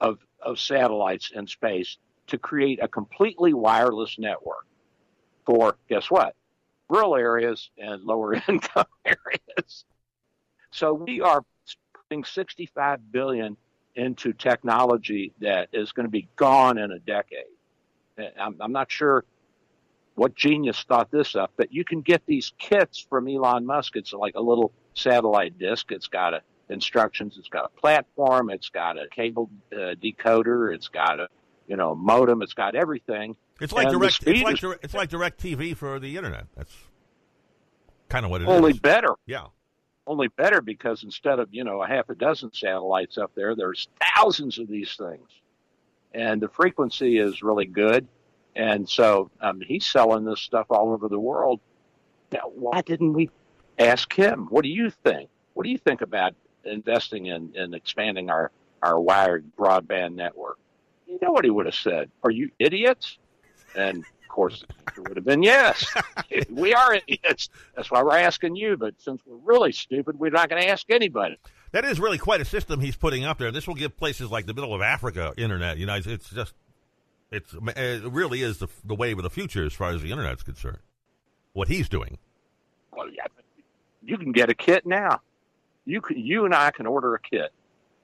of 0.00 0.18
of 0.42 0.58
satellites 0.58 1.32
in 1.34 1.46
space 1.46 1.98
to 2.26 2.38
create 2.38 2.78
a 2.82 2.88
completely 2.88 3.52
wireless 3.52 4.18
network 4.18 4.66
for 5.44 5.76
guess 5.88 6.10
what? 6.10 6.34
Rural 6.88 7.16
areas 7.16 7.70
and 7.78 8.02
lower 8.02 8.34
income 8.48 8.86
areas. 9.04 9.84
So 10.70 10.94
we 10.94 11.20
are 11.20 11.42
putting 12.08 12.24
65 12.24 13.12
billion 13.12 13.56
into 13.96 14.32
technology 14.32 15.32
that 15.40 15.68
is 15.72 15.92
going 15.92 16.06
to 16.06 16.10
be 16.10 16.28
gone 16.36 16.78
in 16.78 16.92
a 16.92 16.98
decade. 17.00 17.44
Uh, 18.18 18.24
I'm, 18.38 18.56
I'm 18.60 18.72
not 18.72 18.90
sure 18.90 19.24
what 20.14 20.34
genius 20.34 20.84
thought 20.86 21.10
this 21.10 21.34
up, 21.34 21.52
but 21.56 21.72
you 21.72 21.84
can 21.84 22.00
get 22.00 22.22
these 22.26 22.52
kits 22.58 23.04
from 23.08 23.28
Elon 23.28 23.66
Musk. 23.66 23.96
It's 23.96 24.12
like 24.12 24.34
a 24.36 24.40
little 24.40 24.72
satellite 24.94 25.58
disk. 25.58 25.92
It's 25.92 26.08
got 26.08 26.34
a 26.34 26.42
instructions. 26.70 27.36
It's 27.38 27.48
got 27.48 27.64
a 27.64 27.80
platform. 27.80 28.50
It's 28.50 28.68
got 28.68 28.98
a 28.98 29.06
cable 29.08 29.50
uh, 29.72 29.94
decoder. 30.02 30.74
It's 30.74 30.88
got 30.88 31.20
a 31.20 31.28
you 31.66 31.76
know 31.76 31.94
modem. 31.94 32.42
It's 32.42 32.54
got 32.54 32.74
everything. 32.74 33.36
It's 33.60 33.72
like 33.72 33.88
and 33.88 33.98
direct. 33.98 34.22
It's 34.26 34.42
like 34.42 34.54
is- 34.54 34.60
direct, 34.60 34.84
it's 34.84 34.94
like 34.94 35.08
direct 35.10 35.42
TV 35.42 35.76
for 35.76 35.98
the 35.98 36.16
internet. 36.16 36.46
That's 36.56 36.74
kind 38.08 38.24
of 38.24 38.30
what 38.30 38.42
it 38.42 38.44
is. 38.44 38.50
Only 38.50 38.72
better. 38.72 39.14
Yeah. 39.26 39.46
Only 40.06 40.28
better 40.28 40.60
because 40.60 41.04
instead 41.04 41.38
of 41.38 41.48
you 41.52 41.62
know 41.64 41.82
a 41.82 41.86
half 41.86 42.08
a 42.08 42.14
dozen 42.14 42.52
satellites 42.52 43.18
up 43.18 43.32
there, 43.34 43.54
there's 43.54 43.88
thousands 44.16 44.58
of 44.58 44.66
these 44.66 44.96
things, 44.96 45.28
and 46.12 46.40
the 46.40 46.48
frequency 46.48 47.18
is 47.18 47.42
really 47.42 47.66
good. 47.66 48.08
And 48.56 48.88
so 48.88 49.30
um, 49.40 49.60
he's 49.60 49.86
selling 49.86 50.24
this 50.24 50.40
stuff 50.40 50.66
all 50.70 50.92
over 50.92 51.08
the 51.08 51.20
world. 51.20 51.60
Now, 52.32 52.50
why 52.52 52.80
didn't 52.80 53.12
we 53.12 53.30
ask 53.78 54.12
him? 54.12 54.48
What 54.50 54.62
do 54.64 54.68
you 54.68 54.90
think? 54.90 55.30
What 55.54 55.64
do 55.64 55.70
you 55.70 55.78
think 55.78 56.00
about 56.00 56.34
investing 56.64 57.26
in, 57.26 57.54
in 57.54 57.74
expanding 57.74 58.30
our, 58.30 58.50
our 58.82 58.98
wired 58.98 59.44
broadband 59.56 60.14
network? 60.14 60.58
You 61.06 61.18
know 61.20 61.32
what 61.32 61.44
he 61.44 61.50
would 61.50 61.66
have 61.66 61.74
said? 61.74 62.10
Are 62.22 62.30
you 62.30 62.50
idiots? 62.58 63.18
And 63.74 63.98
of 63.98 64.28
course, 64.28 64.64
it 64.96 65.00
would 65.00 65.16
have 65.16 65.24
been 65.24 65.42
yes. 65.42 65.84
we 66.50 66.72
are 66.72 66.94
idiots. 66.94 67.48
That's 67.74 67.90
why 67.90 68.02
we're 68.02 68.16
asking 68.16 68.56
you. 68.56 68.76
But 68.76 68.94
since 68.98 69.20
we're 69.26 69.36
really 69.36 69.72
stupid, 69.72 70.18
we're 70.18 70.30
not 70.30 70.48
going 70.48 70.62
to 70.62 70.68
ask 70.68 70.88
anybody. 70.90 71.38
That 71.72 71.84
is 71.84 72.00
really 72.00 72.18
quite 72.18 72.40
a 72.40 72.44
system 72.44 72.80
he's 72.80 72.96
putting 72.96 73.24
up 73.24 73.38
there. 73.38 73.52
This 73.52 73.66
will 73.66 73.74
give 73.74 73.96
places 73.96 74.30
like 74.30 74.46
the 74.46 74.54
middle 74.54 74.74
of 74.74 74.82
Africa 74.82 75.32
internet. 75.36 75.78
You 75.78 75.86
know, 75.86 75.94
it's, 75.94 76.06
it's 76.06 76.30
just, 76.30 76.54
it's 77.30 77.54
it 77.76 78.02
really 78.04 78.42
is 78.42 78.58
the 78.58 78.66
the 78.84 78.94
wave 78.94 79.18
of 79.18 79.22
the 79.22 79.30
future 79.30 79.64
as 79.64 79.72
far 79.72 79.90
as 79.90 80.02
the 80.02 80.10
internet's 80.10 80.42
concerned. 80.42 80.78
What 81.52 81.68
he's 81.68 81.88
doing. 81.88 82.18
Well, 82.92 83.08
yeah, 83.08 83.26
you 84.02 84.18
can 84.18 84.32
get 84.32 84.50
a 84.50 84.54
kit 84.54 84.84
now. 84.84 85.20
You 85.90 86.00
can, 86.00 86.18
you 86.18 86.44
and 86.44 86.54
I 86.54 86.70
can 86.70 86.86
order 86.86 87.14
a 87.14 87.20
kit 87.20 87.52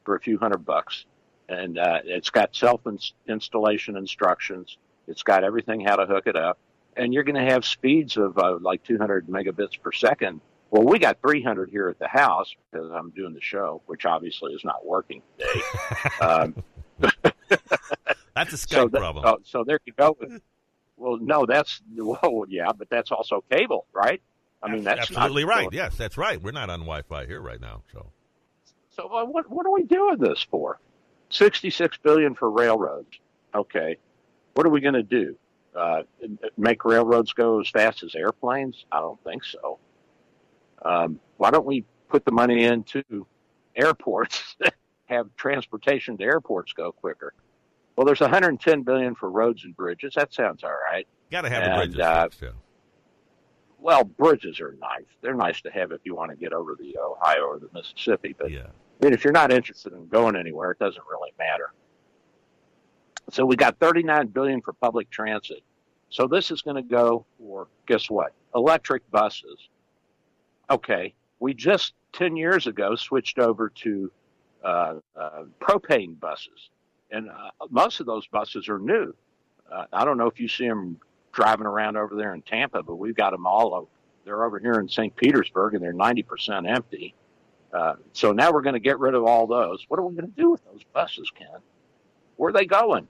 for 0.04 0.16
a 0.16 0.20
few 0.20 0.38
hundred 0.38 0.64
bucks, 0.66 1.04
and 1.48 1.78
uh, 1.78 2.00
it's 2.04 2.30
got 2.30 2.54
self 2.56 2.80
installation 3.28 3.96
instructions. 3.96 4.76
It's 5.06 5.22
got 5.22 5.44
everything 5.44 5.80
how 5.82 5.94
to 5.94 6.04
hook 6.04 6.26
it 6.26 6.34
up, 6.34 6.58
and 6.96 7.14
you're 7.14 7.22
going 7.22 7.36
to 7.36 7.52
have 7.52 7.64
speeds 7.64 8.16
of 8.16 8.36
uh, 8.38 8.58
like 8.60 8.82
200 8.82 9.28
megabits 9.28 9.80
per 9.80 9.92
second. 9.92 10.40
Well, 10.70 10.82
we 10.82 10.98
got 10.98 11.20
300 11.22 11.70
here 11.70 11.88
at 11.88 12.00
the 12.00 12.08
house 12.08 12.52
because 12.72 12.90
I'm 12.90 13.10
doing 13.10 13.34
the 13.34 13.40
show, 13.40 13.82
which 13.86 14.04
obviously 14.04 14.52
is 14.52 14.64
not 14.64 14.84
working 14.84 15.22
today. 15.38 15.60
um, 16.20 16.54
That's 18.34 18.52
a 18.52 18.56
Skype 18.56 18.74
so, 18.74 18.88
that- 18.88 18.98
problem. 18.98 19.24
uh, 19.24 19.34
so 19.44 19.62
there 19.64 19.78
you 19.86 19.92
go. 19.96 20.16
Well, 20.98 21.18
no, 21.18 21.44
that's 21.46 21.82
well, 21.94 22.46
yeah, 22.48 22.72
but 22.76 22.88
that's 22.88 23.12
also 23.12 23.44
cable, 23.50 23.86
right? 23.92 24.22
I 24.62 24.70
mean, 24.70 24.84
that's 24.84 25.10
absolutely 25.10 25.44
right. 25.44 25.68
Yes, 25.72 25.96
that's 25.96 26.16
right. 26.16 26.42
We're 26.42 26.52
not 26.52 26.70
on 26.70 26.80
Wi-Fi 26.80 27.26
here 27.26 27.40
right 27.40 27.60
now, 27.60 27.82
so 27.92 28.10
So 28.90 29.08
uh, 29.08 29.24
what 29.24 29.48
what 29.50 29.66
are 29.66 29.72
we 29.72 29.84
doing 29.84 30.16
this 30.18 30.44
for? 30.50 30.80
Sixty 31.30 31.70
six 31.70 31.96
billion 31.98 32.34
for 32.34 32.50
railroads. 32.50 33.10
Okay, 33.54 33.96
what 34.54 34.66
are 34.66 34.70
we 34.70 34.80
going 34.80 34.94
to 34.94 35.02
do? 35.02 35.36
Uh, 35.74 36.02
make 36.56 36.84
railroads 36.84 37.32
go 37.34 37.60
as 37.60 37.68
fast 37.68 38.02
as 38.02 38.14
airplanes? 38.14 38.86
I 38.90 39.00
don't 39.00 39.22
think 39.24 39.44
so. 39.44 39.78
Um, 40.82 41.20
why 41.36 41.50
don't 41.50 41.66
we 41.66 41.84
put 42.08 42.24
the 42.24 42.32
money 42.32 42.64
into 42.64 43.26
airports? 43.74 44.56
have 45.06 45.28
transportation 45.36 46.16
to 46.18 46.24
airports 46.24 46.72
go 46.72 46.92
quicker. 46.92 47.32
Well, 47.96 48.04
there's 48.04 48.20
110 48.20 48.82
billion 48.82 49.14
for 49.14 49.30
roads 49.30 49.64
and 49.64 49.74
bridges. 49.74 50.14
That 50.14 50.32
sounds 50.32 50.62
all 50.64 50.70
right. 50.90 51.06
got 51.30 51.42
to 51.42 51.48
have 51.48 51.62
the 51.64 51.70
And, 51.70 51.78
bridges 51.78 52.00
uh, 52.00 52.22
fixed. 52.24 52.42
Yeah. 52.42 52.48
Well, 53.86 54.02
bridges 54.02 54.60
are 54.60 54.76
nice. 54.80 55.06
They're 55.20 55.36
nice 55.36 55.60
to 55.60 55.70
have 55.70 55.92
if 55.92 56.00
you 56.02 56.16
want 56.16 56.32
to 56.32 56.36
get 56.36 56.52
over 56.52 56.74
the 56.76 56.98
Ohio 56.98 57.42
or 57.42 57.60
the 57.60 57.68
Mississippi. 57.72 58.34
But 58.36 58.50
yeah. 58.50 58.66
I 58.66 59.04
mean, 59.04 59.14
if 59.14 59.22
you're 59.22 59.32
not 59.32 59.52
interested 59.52 59.92
in 59.92 60.08
going 60.08 60.34
anywhere, 60.34 60.72
it 60.72 60.80
doesn't 60.80 61.04
really 61.08 61.30
matter. 61.38 61.72
So 63.30 63.46
we 63.46 63.54
got 63.54 63.78
39 63.78 64.26
billion 64.26 64.60
for 64.60 64.72
public 64.72 65.08
transit. 65.08 65.62
So 66.10 66.26
this 66.26 66.50
is 66.50 66.62
going 66.62 66.74
to 66.74 66.82
go 66.82 67.26
for 67.38 67.68
guess 67.86 68.10
what? 68.10 68.32
Electric 68.56 69.08
buses. 69.12 69.68
Okay, 70.68 71.14
we 71.38 71.54
just 71.54 71.94
10 72.14 72.36
years 72.36 72.66
ago 72.66 72.96
switched 72.96 73.38
over 73.38 73.68
to 73.68 74.10
uh, 74.64 74.94
uh, 75.14 75.44
propane 75.60 76.18
buses, 76.18 76.70
and 77.12 77.30
uh, 77.30 77.50
most 77.70 78.00
of 78.00 78.06
those 78.06 78.26
buses 78.26 78.68
are 78.68 78.80
new. 78.80 79.14
Uh, 79.72 79.84
I 79.92 80.04
don't 80.04 80.18
know 80.18 80.26
if 80.26 80.40
you 80.40 80.48
see 80.48 80.66
them 80.66 80.98
driving 81.36 81.66
around 81.66 81.96
over 81.96 82.16
there 82.16 82.34
in 82.34 82.42
Tampa, 82.42 82.82
but 82.82 82.96
we've 82.96 83.14
got 83.14 83.30
them 83.30 83.46
all. 83.46 83.74
Over. 83.74 83.86
They're 84.24 84.44
over 84.44 84.58
here 84.58 84.74
in 84.74 84.88
St. 84.88 85.14
Petersburg, 85.14 85.74
and 85.74 85.84
they're 85.84 85.94
90% 85.94 86.68
empty. 86.68 87.14
Uh, 87.72 87.94
so 88.12 88.32
now 88.32 88.50
we're 88.52 88.62
going 88.62 88.74
to 88.74 88.80
get 88.80 88.98
rid 88.98 89.14
of 89.14 89.24
all 89.24 89.46
those. 89.46 89.84
What 89.86 90.00
are 90.00 90.02
we 90.02 90.16
going 90.16 90.28
to 90.28 90.36
do 90.36 90.50
with 90.50 90.64
those 90.64 90.82
buses, 90.92 91.30
Ken? 91.30 91.46
Where 92.36 92.50
are 92.50 92.52
they 92.52 92.64
going? 92.64 93.06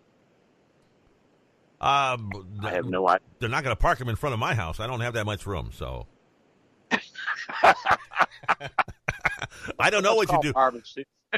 Um, 1.80 2.30
I 2.62 2.72
have 2.72 2.86
no 2.86 3.08
idea. 3.08 3.26
They're 3.38 3.48
not 3.48 3.64
going 3.64 3.74
to 3.74 3.80
park 3.80 3.98
them 3.98 4.08
in 4.08 4.16
front 4.16 4.34
of 4.34 4.40
my 4.40 4.54
house. 4.54 4.80
I 4.80 4.86
don't 4.86 5.00
have 5.00 5.14
that 5.14 5.24
much 5.24 5.46
room, 5.46 5.70
so. 5.72 6.06
I 9.78 9.90
don't 9.90 10.02
know 10.02 10.16
what 10.16 10.30
you 10.32 10.40
do. 10.42 10.52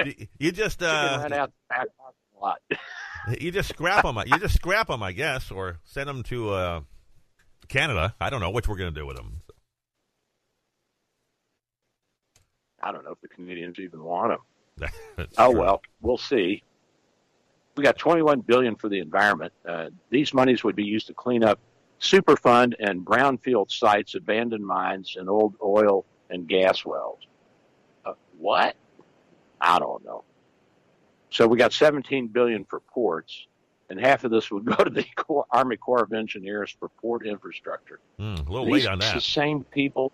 You, 0.05 0.27
you 0.39 0.53
just 0.53 0.83
uh, 0.83 1.19
run 1.23 1.33
out 1.33 1.51
the 1.51 1.75
back 1.75 1.87
lot. 2.41 2.61
You 3.41 3.51
just 3.51 3.69
scrap 3.69 4.05
them. 4.05 4.19
You 4.27 4.39
just 4.39 4.55
scrap 4.55 4.89
them, 4.89 5.03
I 5.03 5.13
guess, 5.13 5.51
or 5.51 5.79
send 5.85 6.09
them 6.09 6.23
to 6.25 6.51
uh, 6.51 6.81
Canada. 7.69 8.15
I 8.21 8.31
don't 8.31 8.41
know 8.41 8.51
what 8.51 8.69
we're 8.69 8.77
going 8.77 8.93
to 8.93 9.01
do 9.01 9.07
with 9.07 9.17
them. 9.17 9.43
I 12.83 12.93
don't 12.93 13.05
know 13.05 13.13
if 13.13 13.21
the 13.21 13.29
Canadians 13.29 13.79
even 13.79 14.03
want 14.03 14.31
them. 14.31 14.89
Oh 15.37 15.51
true. 15.51 15.61
well, 15.61 15.83
we'll 16.01 16.19
see. 16.19 16.63
We 17.77 17.83
got 17.83 17.99
21 17.99 18.41
billion 18.43 18.77
for 18.77 18.89
the 18.89 19.01
environment. 19.01 19.53
Uh, 19.69 19.91
these 20.11 20.33
monies 20.33 20.63
would 20.65 20.77
be 20.77 20.85
used 20.85 21.09
to 21.09 21.15
clean 21.15 21.43
up 21.45 21.59
Superfund 22.01 22.75
and 22.79 23.05
brownfield 23.05 23.71
sites, 23.73 24.15
abandoned 24.15 24.65
mines, 24.65 25.17
and 25.19 25.29
old 25.29 25.57
oil 25.63 26.05
and 26.31 26.47
gas 26.47 26.85
wells. 26.85 27.19
Uh, 28.05 28.13
what? 28.39 28.77
I 29.61 29.81
don't 29.81 30.05
know. 30.05 30.23
So 31.31 31.47
we 31.47 31.59
got 31.59 31.73
17 31.73 32.29
billion 32.29 32.65
for 32.65 32.81
ports, 32.81 33.47
and 33.91 34.01
half 34.01 34.25
of 34.25 34.31
this 34.31 34.51
would 34.51 34.65
go 34.65 34.77
to 34.77 34.91
the 34.91 35.05
Army 35.51 35.77
Corps 35.77 36.03
of 36.03 36.13
Engineers 36.13 36.75
for 36.79 36.89
port 36.89 37.27
infrastructure. 37.27 38.01
Hmm, 38.19 38.35
a 38.35 38.51
little 38.51 38.65
These 38.67 38.85
late 38.85 38.87
on 38.87 38.99
the 38.99 39.21
same 39.21 39.65
people. 39.65 40.13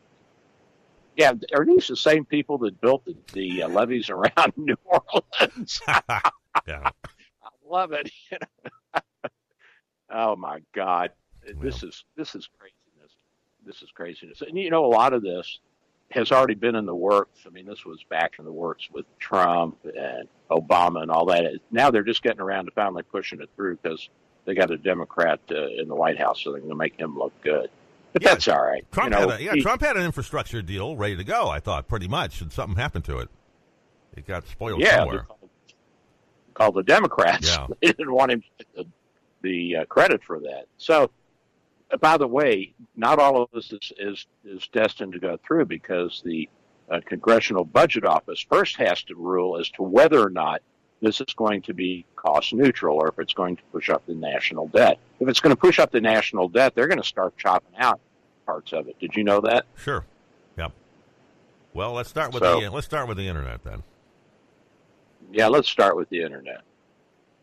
Yeah, 1.16 1.32
are 1.54 1.64
these 1.64 1.86
the 1.86 1.96
same 1.96 2.24
people 2.24 2.58
that 2.58 2.80
built 2.80 3.04
the, 3.04 3.14
the 3.32 3.62
uh, 3.62 3.68
levees 3.68 4.10
around 4.10 4.52
New 4.56 4.76
Orleans? 4.84 5.80
yeah. 5.88 6.90
I 6.90 7.48
love 7.64 7.92
it. 7.92 8.10
oh 10.10 10.34
my 10.34 10.60
God, 10.74 11.10
this 11.60 11.84
is 11.84 12.04
this 12.16 12.34
is 12.34 12.48
craziness. 12.58 13.16
This 13.64 13.82
is 13.82 13.90
craziness, 13.94 14.42
and 14.42 14.58
you 14.58 14.70
know 14.70 14.84
a 14.84 14.88
lot 14.88 15.12
of 15.12 15.22
this 15.22 15.60
has 16.14 16.30
already 16.30 16.54
been 16.54 16.76
in 16.76 16.86
the 16.86 16.94
works. 16.94 17.40
I 17.46 17.50
mean, 17.50 17.66
this 17.66 17.84
was 17.84 18.02
back 18.08 18.34
in 18.38 18.44
the 18.44 18.52
works 18.52 18.88
with 18.92 19.04
Trump 19.18 19.76
and 19.84 20.28
Obama 20.50 21.02
and 21.02 21.10
all 21.10 21.26
that. 21.26 21.58
Now 21.70 21.90
they're 21.90 22.04
just 22.04 22.22
getting 22.22 22.40
around 22.40 22.66
to 22.66 22.70
finally 22.70 23.02
pushing 23.02 23.40
it 23.40 23.50
through 23.56 23.78
because 23.82 24.08
they 24.44 24.54
got 24.54 24.70
a 24.70 24.76
Democrat 24.76 25.40
uh, 25.50 25.66
in 25.66 25.88
the 25.88 25.94
White 25.94 26.18
House, 26.18 26.42
so 26.42 26.52
they're 26.52 26.60
going 26.60 26.70
to 26.70 26.76
make 26.76 26.98
him 26.98 27.18
look 27.18 27.32
good. 27.42 27.68
But 28.12 28.22
Yeah, 28.22 28.28
that's 28.30 28.46
all 28.46 28.62
right. 28.62 28.84
Trump 28.92 29.12
you 29.12 29.18
know, 29.18 29.28
had 29.28 29.40
a, 29.40 29.42
yeah, 29.42 29.54
he- 29.54 29.62
Trump 29.62 29.82
had 29.82 29.96
an 29.96 30.04
infrastructure 30.04 30.62
deal 30.62 30.96
ready 30.96 31.16
to 31.16 31.24
go. 31.24 31.48
I 31.48 31.58
thought 31.58 31.88
pretty 31.88 32.08
much, 32.08 32.40
and 32.40 32.52
something 32.52 32.76
happened 32.76 33.04
to 33.06 33.18
it. 33.18 33.28
It 34.16 34.26
got 34.26 34.46
spoiled 34.46 34.80
yeah, 34.80 34.98
somewhere. 34.98 35.22
called, 35.22 35.50
called 36.54 36.74
the 36.76 36.84
Democrats. 36.84 37.48
Yeah. 37.48 37.66
They 37.82 37.88
didn't 37.88 38.12
want 38.12 38.30
him 38.30 38.44
the, 38.76 38.86
the 39.42 39.76
uh, 39.78 39.84
credit 39.86 40.22
for 40.22 40.38
that. 40.40 40.66
So, 40.78 41.10
by 42.00 42.16
the 42.16 42.26
way, 42.26 42.74
not 42.96 43.18
all 43.18 43.42
of 43.42 43.48
this 43.52 43.72
is, 43.72 43.92
is, 43.98 44.26
is 44.44 44.68
destined 44.72 45.12
to 45.12 45.18
go 45.18 45.38
through 45.46 45.66
because 45.66 46.22
the 46.24 46.48
uh, 46.90 47.00
Congressional 47.04 47.64
Budget 47.64 48.04
Office 48.04 48.44
first 48.48 48.76
has 48.76 49.02
to 49.04 49.14
rule 49.14 49.58
as 49.58 49.68
to 49.70 49.82
whether 49.82 50.20
or 50.24 50.30
not 50.30 50.60
this 51.00 51.20
is 51.20 51.34
going 51.36 51.62
to 51.62 51.74
be 51.74 52.04
cost 52.16 52.52
neutral 52.54 52.96
or 52.96 53.08
if 53.08 53.18
it's 53.18 53.34
going 53.34 53.56
to 53.56 53.62
push 53.72 53.90
up 53.90 54.04
the 54.06 54.14
national 54.14 54.68
debt. 54.68 54.98
If 55.20 55.28
it's 55.28 55.40
going 55.40 55.54
to 55.54 55.60
push 55.60 55.78
up 55.78 55.90
the 55.90 56.00
national 56.00 56.48
debt, 56.48 56.74
they're 56.74 56.86
going 56.88 57.00
to 57.00 57.06
start 57.06 57.36
chopping 57.36 57.76
out 57.78 58.00
parts 58.46 58.72
of 58.72 58.88
it. 58.88 58.98
Did 59.00 59.14
you 59.14 59.24
know 59.24 59.40
that? 59.42 59.66
Sure. 59.76 60.04
Yep. 60.56 60.72
Well, 61.74 61.92
let's 61.92 62.08
start 62.08 62.32
with 62.32 62.42
So- 62.42 62.60
the 62.60 62.70
let's 62.70 62.86
start 62.86 63.08
with 63.08 63.16
the 63.16 63.28
internet 63.28 63.62
then. 63.64 63.82
Yeah, 65.32 65.48
let's 65.48 65.68
start 65.68 65.96
with 65.96 66.08
the 66.10 66.22
internet. 66.22 66.60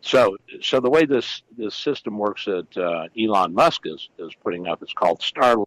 So, 0.02 0.36
so 0.60 0.80
the 0.80 0.90
way 0.90 1.06
this 1.06 1.42
this 1.56 1.76
system 1.76 2.18
works 2.18 2.44
that 2.44 2.76
uh, 2.76 3.06
Elon 3.18 3.54
Musk 3.54 3.82
is 3.84 4.08
is 4.18 4.32
putting 4.42 4.66
up 4.66 4.82
is 4.82 4.92
called 4.92 5.20
Starlink. 5.20 5.66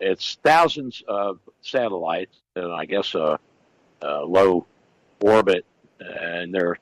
It's 0.00 0.36
thousands 0.42 1.02
of 1.06 1.38
satellites, 1.60 2.36
and 2.56 2.72
I 2.72 2.86
guess 2.86 3.14
a, 3.14 3.38
a 4.02 4.24
low 4.24 4.66
orbit, 5.20 5.64
and 6.00 6.52
they're 6.52 6.76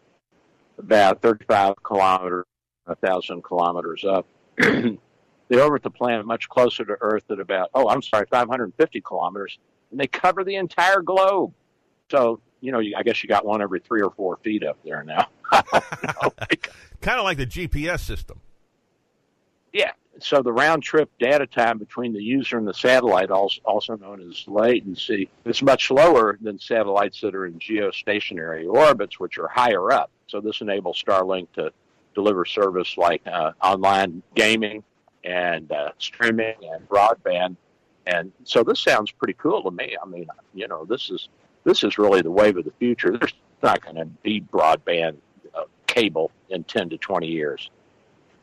about 0.79 1.21
35 1.21 1.75
kilometers, 1.83 2.47
a 2.87 2.95
thousand 2.95 3.45
kilometers 3.45 4.07
up. 4.07 4.27
they 4.57 5.61
orbit 5.61 5.83
the 5.83 5.91
planet 5.91 6.25
much 6.25 6.49
closer 6.49 6.87
to 6.87 6.97
Earth 7.03 7.31
at 7.31 7.41
about 7.41 7.69
oh, 7.75 7.91
I'm 7.91 8.01
sorry, 8.01 8.25
550 8.31 9.03
kilometers, 9.03 9.59
and 9.91 10.01
they 10.01 10.07
cover 10.07 10.45
the 10.45 10.57
entire 10.57 11.03
globe. 11.03 11.53
So, 12.11 12.41
you 12.63 12.73
know, 12.73 12.81
I 12.97 13.03
guess 13.03 13.23
you 13.23 13.29
got 13.29 13.45
one 13.45 13.61
every 13.61 13.81
three 13.81 14.01
or 14.01 14.11
four 14.13 14.39
feet 14.39 14.65
up 14.65 14.79
there 14.83 15.05
now. 15.05 15.29
Kind 17.01 17.19
of 17.19 17.25
like 17.25 17.39
the 17.39 17.47
GPS 17.47 18.01
system. 18.01 18.41
yeah. 19.73 19.93
So 20.19 20.43
the 20.43 20.53
round 20.53 20.83
trip 20.83 21.11
data 21.19 21.47
time 21.47 21.79
between 21.79 22.13
the 22.13 22.23
user 22.23 22.59
and 22.59 22.67
the 22.67 22.75
satellite, 22.75 23.31
also, 23.31 23.97
known 23.97 24.21
as 24.29 24.45
latency, 24.47 25.31
is 25.47 25.63
much 25.63 25.91
lower 25.91 26.37
than 26.43 26.59
satellites 26.59 27.23
that 27.23 27.35
are 27.35 27.47
in 27.47 27.59
geostationary 27.59 28.69
orbits, 28.69 29.19
which 29.19 29.39
are 29.39 29.49
higher 29.49 29.91
up. 29.91 30.11
So 30.27 30.41
this 30.41 30.61
enables 30.61 31.03
Starlink 31.03 31.49
to 31.55 31.73
deliver 32.15 32.45
service 32.45 32.97
like 32.99 33.23
uh, 33.27 33.53
online 33.63 34.23
gaming 34.35 34.85
and 35.25 35.71
uh, 35.73 35.93
streaming 35.99 36.57
and 36.71 36.87
broadband. 36.89 37.57
And 38.07 38.33
so 38.45 38.63
this 38.63 38.81
sounds 38.81 39.11
pretty 39.13 39.35
cool 39.35 39.63
to 39.63 39.71
me. 39.71 39.97
I 40.03 40.07
mean, 40.07 40.27
you 40.55 40.69
know, 40.69 40.85
this 40.85 41.11
is 41.11 41.29
this 41.65 41.83
is 41.85 41.99
really 41.99 42.21
the 42.23 42.31
wave 42.31 42.57
of 42.57 42.65
the 42.65 42.73
future. 42.79 43.17
There's 43.17 43.35
not 43.63 43.83
going 43.83 43.97
to 43.97 44.07
be 44.07 44.41
broadband 44.41 45.17
cable 46.01 46.31
in 46.49 46.65
10 46.65 46.91
to 46.91 46.99
20 46.99 47.27
years. 47.27 47.71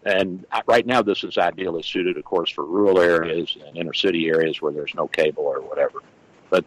And 0.05 0.45
right 0.67 0.85
now, 0.85 1.01
this 1.01 1.23
is 1.23 1.37
ideally 1.37 1.83
suited, 1.83 2.17
of 2.17 2.23
course, 2.23 2.49
for 2.49 2.63
rural 2.63 2.99
areas 2.99 3.57
and 3.65 3.75
inner 3.75 3.93
city 3.93 4.27
areas 4.27 4.61
where 4.61 4.71
there's 4.71 4.93
no 4.95 5.07
cable 5.07 5.43
or 5.43 5.61
whatever. 5.61 5.99
But 6.49 6.63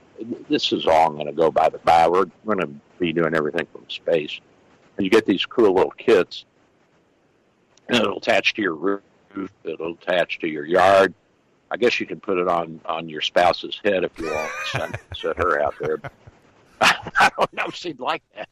this 0.49 0.73
is 0.73 0.87
all 0.87 1.11
going 1.11 1.27
to 1.27 1.33
go 1.33 1.51
by 1.51 1.71
the 1.71 1.79
by. 1.79 2.07
We're 2.07 2.27
going 2.45 2.59
to 2.59 2.69
be 2.99 3.13
doing 3.13 3.35
everything 3.35 3.67
from 3.73 3.89
space. 3.89 4.39
And 4.97 5.07
you 5.07 5.11
get 5.11 5.25
these 5.25 5.47
cool 5.47 5.73
little 5.73 5.93
kits, 5.93 6.45
and 7.89 7.97
it'll 7.97 8.19
attach 8.19 8.53
to 8.55 8.63
your 8.63 8.75
roof. 8.75 9.01
It'll 9.65 9.95
attach 9.95 10.41
to 10.41 10.49
your 10.49 10.67
yard. 10.67 11.15
I 11.71 11.79
guess 11.79 11.99
you 11.99 12.07
can 12.07 12.21
put 12.21 12.37
it 12.37 12.49
on 12.49 12.81
on 12.85 13.09
your 13.09 13.23
spouse's 13.23 13.81
head 13.83 14.05
if 14.05 14.19
you 14.19 14.27
want. 14.27 14.51
Send, 14.67 14.99
set 15.17 15.37
her 15.39 15.63
out 15.63 15.75
there. 15.81 15.99
I 16.83 17.31
don't 17.39 17.53
know 17.55 17.65
if 17.69 17.75
she'd 17.75 18.01
like 18.01 18.23
that. 18.37 18.49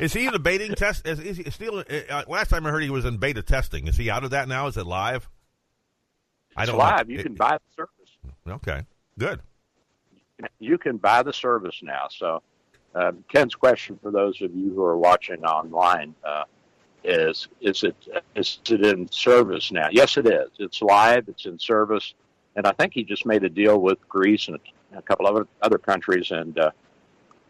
Is 0.00 0.12
he 0.12 0.26
in 0.26 0.32
the 0.32 0.38
beta 0.38 0.74
test? 0.74 1.06
Is, 1.06 1.18
is 1.20 1.36
he 1.36 1.50
still? 1.50 1.78
Uh, 1.88 2.22
last 2.28 2.48
time 2.48 2.66
I 2.66 2.70
heard 2.70 2.82
he 2.82 2.90
was 2.90 3.04
in 3.04 3.18
beta 3.18 3.42
testing. 3.42 3.86
Is 3.86 3.96
he 3.96 4.08
out 4.10 4.24
of 4.24 4.30
that 4.30 4.48
now? 4.48 4.66
Is 4.66 4.76
it 4.76 4.86
live? 4.86 5.28
I 6.56 6.62
It's 6.62 6.70
don't 6.70 6.78
live. 6.78 7.08
know. 7.08 7.12
You 7.14 7.20
It- 7.20 7.22
can 7.24 7.34
buy 7.34 7.58
the 7.58 7.74
service. 7.76 8.16
Okay, 8.48 8.84
good. 9.18 9.40
you 10.58 10.78
can 10.78 10.96
buy 10.96 11.22
the 11.22 11.32
service 11.32 11.80
now. 11.82 12.08
So, 12.10 12.42
um, 12.94 13.24
Ken's 13.28 13.54
question 13.54 13.98
for 14.02 14.10
those 14.10 14.40
of 14.40 14.54
you 14.54 14.72
who 14.74 14.82
are 14.82 14.96
watching 14.96 15.44
online 15.44 16.14
uh, 16.24 16.44
is: 17.04 17.48
Is 17.60 17.82
it 17.84 17.94
is 18.34 18.58
it 18.68 18.84
in 18.84 19.10
service 19.12 19.70
now? 19.70 19.88
Yes, 19.90 20.16
it 20.16 20.26
is. 20.26 20.48
It's 20.58 20.80
live. 20.82 21.28
It's 21.28 21.44
in 21.46 21.58
service, 21.58 22.14
and 22.56 22.66
I 22.66 22.72
think 22.72 22.94
he 22.94 23.04
just 23.04 23.26
made 23.26 23.44
a 23.44 23.50
deal 23.50 23.78
with 23.80 23.98
Greece 24.08 24.48
and 24.48 24.58
a 24.96 25.02
couple 25.02 25.26
of 25.26 25.34
other, 25.36 25.46
other 25.62 25.78
countries. 25.78 26.30
And 26.30 26.58
uh, 26.58 26.70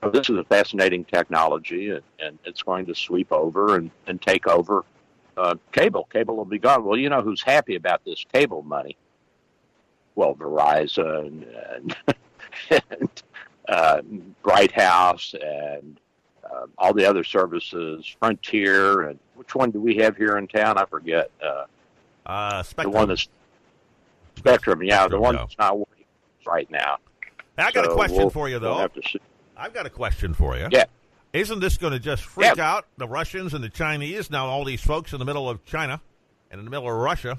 this 0.09 0.31
is 0.31 0.39
a 0.39 0.45
fascinating 0.45 1.05
technology, 1.05 1.91
and, 1.91 2.03
and 2.19 2.39
it's 2.45 2.63
going 2.63 2.87
to 2.87 2.95
sweep 2.95 3.31
over 3.33 3.77
and, 3.77 3.91
and 4.07 4.21
take 4.23 4.47
over 4.47 4.85
uh, 5.37 5.55
cable. 5.73 6.09
Cable 6.13 6.37
will 6.37 6.45
be 6.45 6.59
gone. 6.59 6.85
Well, 6.85 6.99
you 6.99 7.09
know 7.09 7.21
who's 7.23 7.43
happy 7.43 7.77
about 7.77 8.05
this 8.05 8.25
cable 8.33 8.63
money? 8.63 8.97
Well, 10.15 10.35
Verizon 10.35 11.45
and 11.77 11.97
and 12.71 13.23
uh, 13.69 14.01
Bright 14.43 14.73
House 14.73 15.35
and 15.41 16.01
uh, 16.45 16.67
all 16.79 16.93
the 16.95 17.05
other 17.05 17.25
services, 17.25 18.07
Frontier, 18.19 19.03
and 19.03 19.19
which 19.35 19.55
one 19.55 19.71
do 19.71 19.81
we 19.81 19.97
have 19.97 20.17
here 20.17 20.37
in 20.39 20.49
town? 20.49 20.79
I 20.79 20.85
forget. 20.87 21.31
Uh, 21.43 21.65
Uh, 22.27 22.63
the 22.77 22.89
one 22.89 23.09
that's 23.09 23.29
Spectrum, 24.37 24.83
yeah, 24.83 25.07
the 25.09 25.21
one 25.21 25.35
yeah. 25.35 25.41
that's 25.43 25.59
not 25.59 25.79
working 25.79 26.05
right 26.47 26.71
now. 26.71 26.97
I 27.59 27.71
got 27.73 27.85
a 27.87 27.93
question 27.95 28.19
we'll- 28.19 28.31
for 28.31 28.49
you 28.49 28.59
we'll 28.59 28.75
though. 28.75 28.81
have 28.81 28.93
to 28.95 29.03
see. 29.07 29.21
I've 29.61 29.75
got 29.75 29.85
a 29.87 29.91
question 29.91 30.33
for 30.35 30.57
you. 30.57 30.69
Yeah. 30.71 30.85
Isn't 31.33 31.61
this 31.61 31.77
going 31.77 31.93
to 31.93 31.99
just 31.99 32.25
freak 32.25 32.57
Yeah. 32.57 32.75
out 32.77 32.87
the 32.97 33.07
Russians 33.07 33.55
and 33.55 33.63
the 33.63 33.69
Chinese? 33.69 34.31
Now, 34.31 34.47
all 34.47 34.65
these 34.65 34.81
folks 34.81 35.13
in 35.13 35.19
the 35.19 35.25
middle 35.25 35.49
of 35.49 35.65
China 35.65 36.01
and 36.51 36.59
in 36.59 36.65
the 36.65 36.71
middle 36.71 36.89
of 36.91 36.97
Russia 36.97 37.39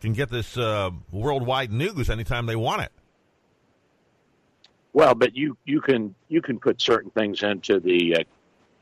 can 0.00 0.12
get 0.12 0.30
this 0.30 0.56
uh, 0.56 0.90
worldwide 1.10 1.72
news 1.72 2.08
anytime 2.08 2.46
they 2.46 2.56
want 2.56 2.82
it. 2.82 2.92
Well, 4.92 5.14
but 5.14 5.36
you 5.36 5.58
you 5.66 5.82
can 5.82 6.14
you 6.28 6.40
can 6.40 6.58
put 6.58 6.80
certain 6.80 7.10
things 7.10 7.42
into 7.42 7.80
the 7.80 8.16
uh, 8.16 8.24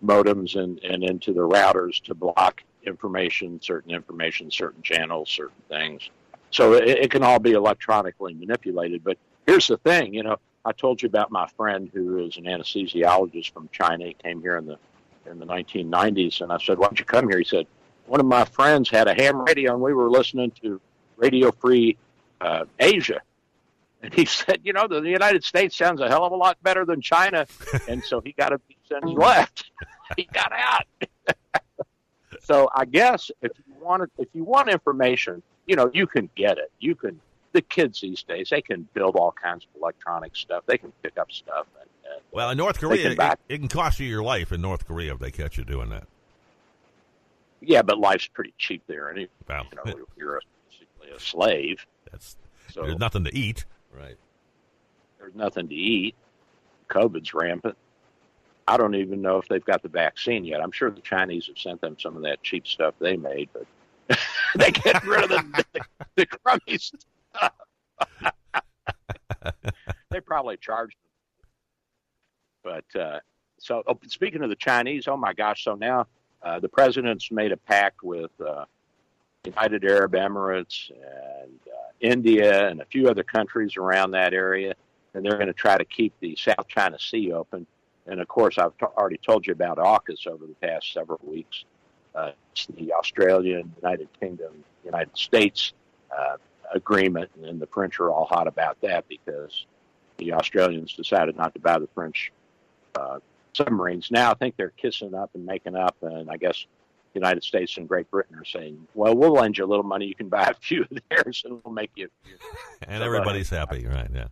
modems 0.05 0.55
and 0.55 0.79
and 0.85 1.03
into 1.03 1.33
the 1.33 1.41
routers 1.41 2.01
to 2.05 2.15
block 2.15 2.63
information, 2.87 3.61
certain 3.61 3.91
information, 3.91 4.51
certain 4.51 4.83
channels, 4.83 5.29
certain 5.31 5.63
things. 5.69 6.11
So 6.51 6.75
it, 6.75 6.87
it 6.89 7.11
can 7.11 7.25
all 7.25 7.41
be 7.41 7.53
electronically 7.53 8.35
manipulated. 8.35 9.03
But 9.03 9.19
here's 9.47 9.67
the 9.67 9.79
thing, 9.79 10.15
you 10.15 10.23
know, 10.23 10.37
I 10.65 10.73
told 10.73 11.03
you 11.03 11.09
about 11.09 11.31
my 11.31 11.47
friend 11.47 11.91
who 11.93 12.19
is 12.25 12.37
an 12.37 12.45
anesthesiologist 12.45 13.53
from 13.53 13.69
China. 13.73 14.07
He 14.07 14.15
came 14.15 14.41
here 14.41 14.57
in 14.57 14.67
the 14.67 14.79
in 15.27 15.39
the 15.39 15.47
1990s, 15.47 16.41
and 16.41 16.53
I 16.53 16.59
said, 16.59 16.79
"Why 16.79 16.87
don't 16.87 16.99
you 16.99 17.05
come 17.05 17.29
here?" 17.29 17.39
He 17.39 17.45
said, 17.45 17.67
"One 18.07 18.21
of 18.21 18.27
my 18.27 18.45
friends 18.45 18.89
had 18.89 19.09
a 19.09 19.15
ham 19.15 19.41
radio, 19.41 19.75
and 19.75 19.83
we 19.83 19.95
were 19.95 20.11
listening 20.11 20.53
to 20.63 20.81
Radio 21.17 21.51
Free 21.53 21.97
uh, 22.41 22.65
Asia." 22.79 23.21
And 24.03 24.13
he 24.13 24.25
said, 24.25 24.61
"You 24.65 24.73
know, 24.73 24.87
the, 24.89 25.01
the 25.01 25.11
United 25.11 25.45
States 25.45 25.77
sounds 25.77 26.01
a 26.01 26.09
hell 26.09 26.25
of 26.25 26.33
a 26.33 26.37
lot 26.37 26.63
better 26.63 26.85
than 26.85 27.01
China," 27.01 27.47
and 27.89 28.03
so 28.03 28.21
he 28.21 28.33
got 28.33 28.53
a 28.53 28.61
he 28.89 29.15
left. 29.15 29.71
he 30.17 30.29
got 30.33 30.53
out. 30.53 30.87
so 32.43 32.71
I 32.75 32.85
guess 32.85 33.31
if 33.43 33.53
you 33.67 33.75
want 33.81 34.11
if 34.19 34.29
you 34.33 34.45
want 34.45 34.69
information, 34.69 35.43
you 35.67 35.77
know, 35.77 35.91
you 35.93 36.07
can 36.07 36.31
get 36.35 36.59
it. 36.59 36.71
You 36.81 36.95
can. 36.95 37.21
The 37.55 37.63
kids 37.63 38.01
these 38.01 38.23
days, 38.25 38.51
they 38.51 38.61
can 38.61 38.87
build 38.95 39.17
all 39.17 39.33
kinds 39.33 39.65
of 39.65 39.81
electronic 39.81 40.37
stuff. 40.37 40.65
They 40.67 40.77
can 40.77 40.93
pick 41.03 41.17
up 41.17 41.31
stuff. 41.31 41.67
And, 41.81 41.89
and 42.13 42.23
well, 42.33 42.51
in 42.51 42.59
North 42.59 42.79
Korea, 42.79 43.13
it, 43.13 43.39
it, 43.49 43.59
can 43.59 43.69
cost 43.69 44.01
you 44.01 44.07
your 44.07 44.23
life 44.23 44.53
in 44.53 44.61
North 44.61 44.87
Korea 44.87 45.15
if 45.15 45.21
they 45.21 45.31
catch 45.31 45.57
you 45.57 45.65
doing 45.65 45.89
that. 45.91 46.07
Yeah, 47.61 47.83
but 47.83 47.99
life's 47.99 48.27
pretty 48.27 48.53
cheap 48.59 48.83
there, 48.87 49.09
and 49.09 49.29
well, 49.49 49.65
you 49.71 49.93
know, 49.93 50.07
you're 50.17 50.37
a, 50.37 50.41
basically 50.69 51.17
a 51.17 51.21
slave. 51.21 51.87
That's 52.11 52.37
so 52.73 52.83
there's 52.83 52.99
nothing 52.99 53.25
to 53.25 53.35
eat, 53.35 53.65
right? 53.93 54.17
There's 55.19 55.35
nothing 55.35 55.69
to 55.69 55.75
eat. 55.75 56.15
COVID's 56.91 57.33
rampant. 57.33 57.77
I 58.67 58.77
don't 58.77 58.95
even 58.95 59.23
know 59.23 59.39
if 59.39 59.49
they've 59.49 59.65
got 59.65 59.83
the 59.83 59.89
vaccine 59.89 60.45
yet. 60.45 60.61
I'm 60.61 60.73
sure 60.73 60.91
the 60.91 61.01
Chinese 61.01 61.47
have 61.47 61.59
sent 61.59 61.81
them 61.81 61.97
some 61.99 62.17
of 62.17 62.23
that 62.23 62.43
cheap 62.43 62.67
stuff 62.67 62.95
they 62.99 63.17
made, 63.17 63.49
but 63.53 64.19
they 64.57 64.71
get 64.71 65.05
rid 65.05 65.25
of 65.25 65.31
the, 65.31 65.65
the, 65.73 65.81
the 66.17 66.27
crummy 66.27 66.79
stuff. 66.79 67.01
they 70.11 70.21
probably 70.21 70.57
charged 70.57 70.97
them. 72.65 72.81
But 72.93 73.01
uh, 73.01 73.21
so, 73.59 73.83
oh, 73.87 73.99
speaking 74.07 74.43
of 74.43 74.51
the 74.51 74.57
Chinese, 74.57 75.09
oh 75.09 75.17
my 75.17 75.33
gosh! 75.33 75.65
So 75.65 75.75
now 75.75 76.07
uh, 76.43 76.61
the 76.61 76.69
president's 76.69 77.31
made 77.31 77.53
a 77.53 77.57
pact 77.57 78.03
with 78.03 78.31
uh, 78.41 78.65
United 79.45 79.85
Arab 79.85 80.13
Emirates 80.13 80.91
and 80.91 81.59
uh, 81.67 81.93
India 82.01 82.69
and 82.69 82.81
a 82.81 82.85
few 82.87 83.09
other 83.09 83.23
countries 83.23 83.77
around 83.77 84.13
that 84.13 84.33
area, 84.33 84.75
and 85.13 85.25
they're 85.25 85.37
going 85.37 85.47
to 85.47 85.53
try 85.53 85.77
to 85.77 85.85
keep 85.85 86.15
the 86.21 86.37
South 86.37 86.69
China 86.69 86.99
Sea 86.99 87.33
open 87.33 87.67
and 88.07 88.21
of 88.21 88.29
course, 88.29 88.59
I've 88.59 88.77
t- 88.79 88.87
already 88.87 89.19
told 89.19 89.47
you 89.47 89.53
about 89.53 89.79
AUKUS 89.79 90.27
over 90.27 90.47
the 90.47 90.55
past 90.55 90.93
several 90.93 91.21
weeks. 91.23 91.65
Uh, 92.15 92.33
the 92.77 92.93
Australian, 92.93 93.73
United 93.83 94.09
Kingdom, 94.21 94.53
United 94.85 95.17
States 95.17 95.73
uh, 96.17 96.37
agreement, 96.75 97.31
and 97.43 97.61
the 97.61 97.67
French 97.67 97.99
are 98.01 98.11
all 98.11 98.27
hot 98.27 98.47
about 98.47 98.81
that 98.83 99.09
because 99.09 99.67
the 100.19 100.33
Australians 100.33 100.95
decided 100.95 101.37
not 101.37 101.55
to 101.55 101.61
buy 101.61 101.79
the 101.79 101.89
French 101.95 102.33
uh, 102.97 103.21
submarines. 103.53 104.11
Now 104.11 104.33
I 104.33 104.35
think 104.35 104.57
they're 104.57 104.71
kissing 104.71 105.15
up 105.15 105.31
and 105.35 105.47
making 105.47 105.77
up, 105.77 105.97
and 106.03 106.31
I 106.31 106.37
guess 106.37 106.67
the 107.13 107.21
United 107.21 107.45
States 107.45 107.77
and 107.77 107.89
Great 107.89 108.11
Britain 108.11 108.37
are 108.37 108.45
saying, 108.45 108.87
"Well, 108.95 109.17
we'll 109.17 109.33
lend 109.33 109.57
you 109.57 109.65
a 109.65 109.67
little 109.67 109.85
money. 109.85 110.07
You 110.07 110.15
can 110.15 110.29
buy 110.29 110.45
a 110.45 110.55
few 110.55 110.83
of 110.83 110.89
theirs, 111.09 111.43
and 111.45 111.61
we'll 111.65 111.73
make 111.73 111.93
you." 111.95 112.09
and 112.89 113.03
everybody's 113.03 113.49
happy, 113.49 113.87
right? 113.87 114.09
Yeah. 114.13 114.27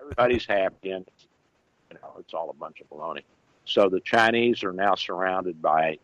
Everybody's 0.00 0.46
happy, 0.46 0.90
and 0.90 1.06
you 1.90 1.98
know, 2.02 2.14
it's 2.18 2.34
all 2.34 2.50
a 2.50 2.54
bunch 2.54 2.80
of 2.80 2.88
baloney. 2.88 3.22
So 3.64 3.88
the 3.88 4.00
Chinese 4.00 4.64
are 4.64 4.72
now 4.72 4.94
surrounded 4.94 5.60
by 5.60 5.98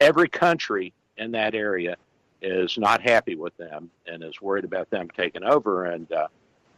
every 0.00 0.28
country 0.28 0.92
in 1.18 1.32
that 1.32 1.54
area 1.54 1.96
is 2.42 2.78
not 2.78 3.02
happy 3.02 3.34
with 3.34 3.56
them 3.56 3.90
and 4.06 4.22
is 4.22 4.40
worried 4.40 4.64
about 4.64 4.90
them 4.90 5.08
taking 5.16 5.44
over. 5.44 5.86
And, 5.86 6.10
uh, 6.12 6.28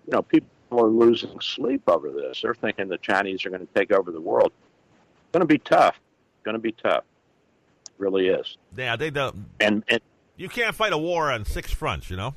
you 0.07 0.13
know, 0.13 0.23
people 0.23 0.49
are 0.73 0.89
losing 0.89 1.39
sleep 1.41 1.83
over 1.87 2.11
this. 2.11 2.43
They're 2.43 2.55
thinking 2.55 2.89
the 2.89 2.99
Chinese 2.99 3.45
are 3.47 3.51
going 3.51 3.67
to 3.67 3.75
take 3.75 3.93
over 3.93 4.11
the 4.11 4.21
world. 4.21 4.53
It's 4.53 5.33
going 5.33 5.43
to 5.43 5.47
be 5.47 5.59
tough. 5.59 5.97
It's 6.37 6.45
going 6.45 6.55
to 6.57 6.61
be 6.61 6.73
tough. 6.73 7.05
It 7.87 7.93
really 7.99 8.29
is. 8.29 8.57
Yeah, 8.77 8.97
they 8.97 9.11
don't. 9.11 9.47
And, 9.61 9.85
and 9.89 10.01
you 10.37 10.49
can't 10.49 10.75
fight 10.75 10.93
a 10.93 10.99
war 10.99 11.31
on 11.31 11.45
six 11.45 11.73
fronts, 11.73 12.11
you 12.11 12.17
know? 12.17 12.35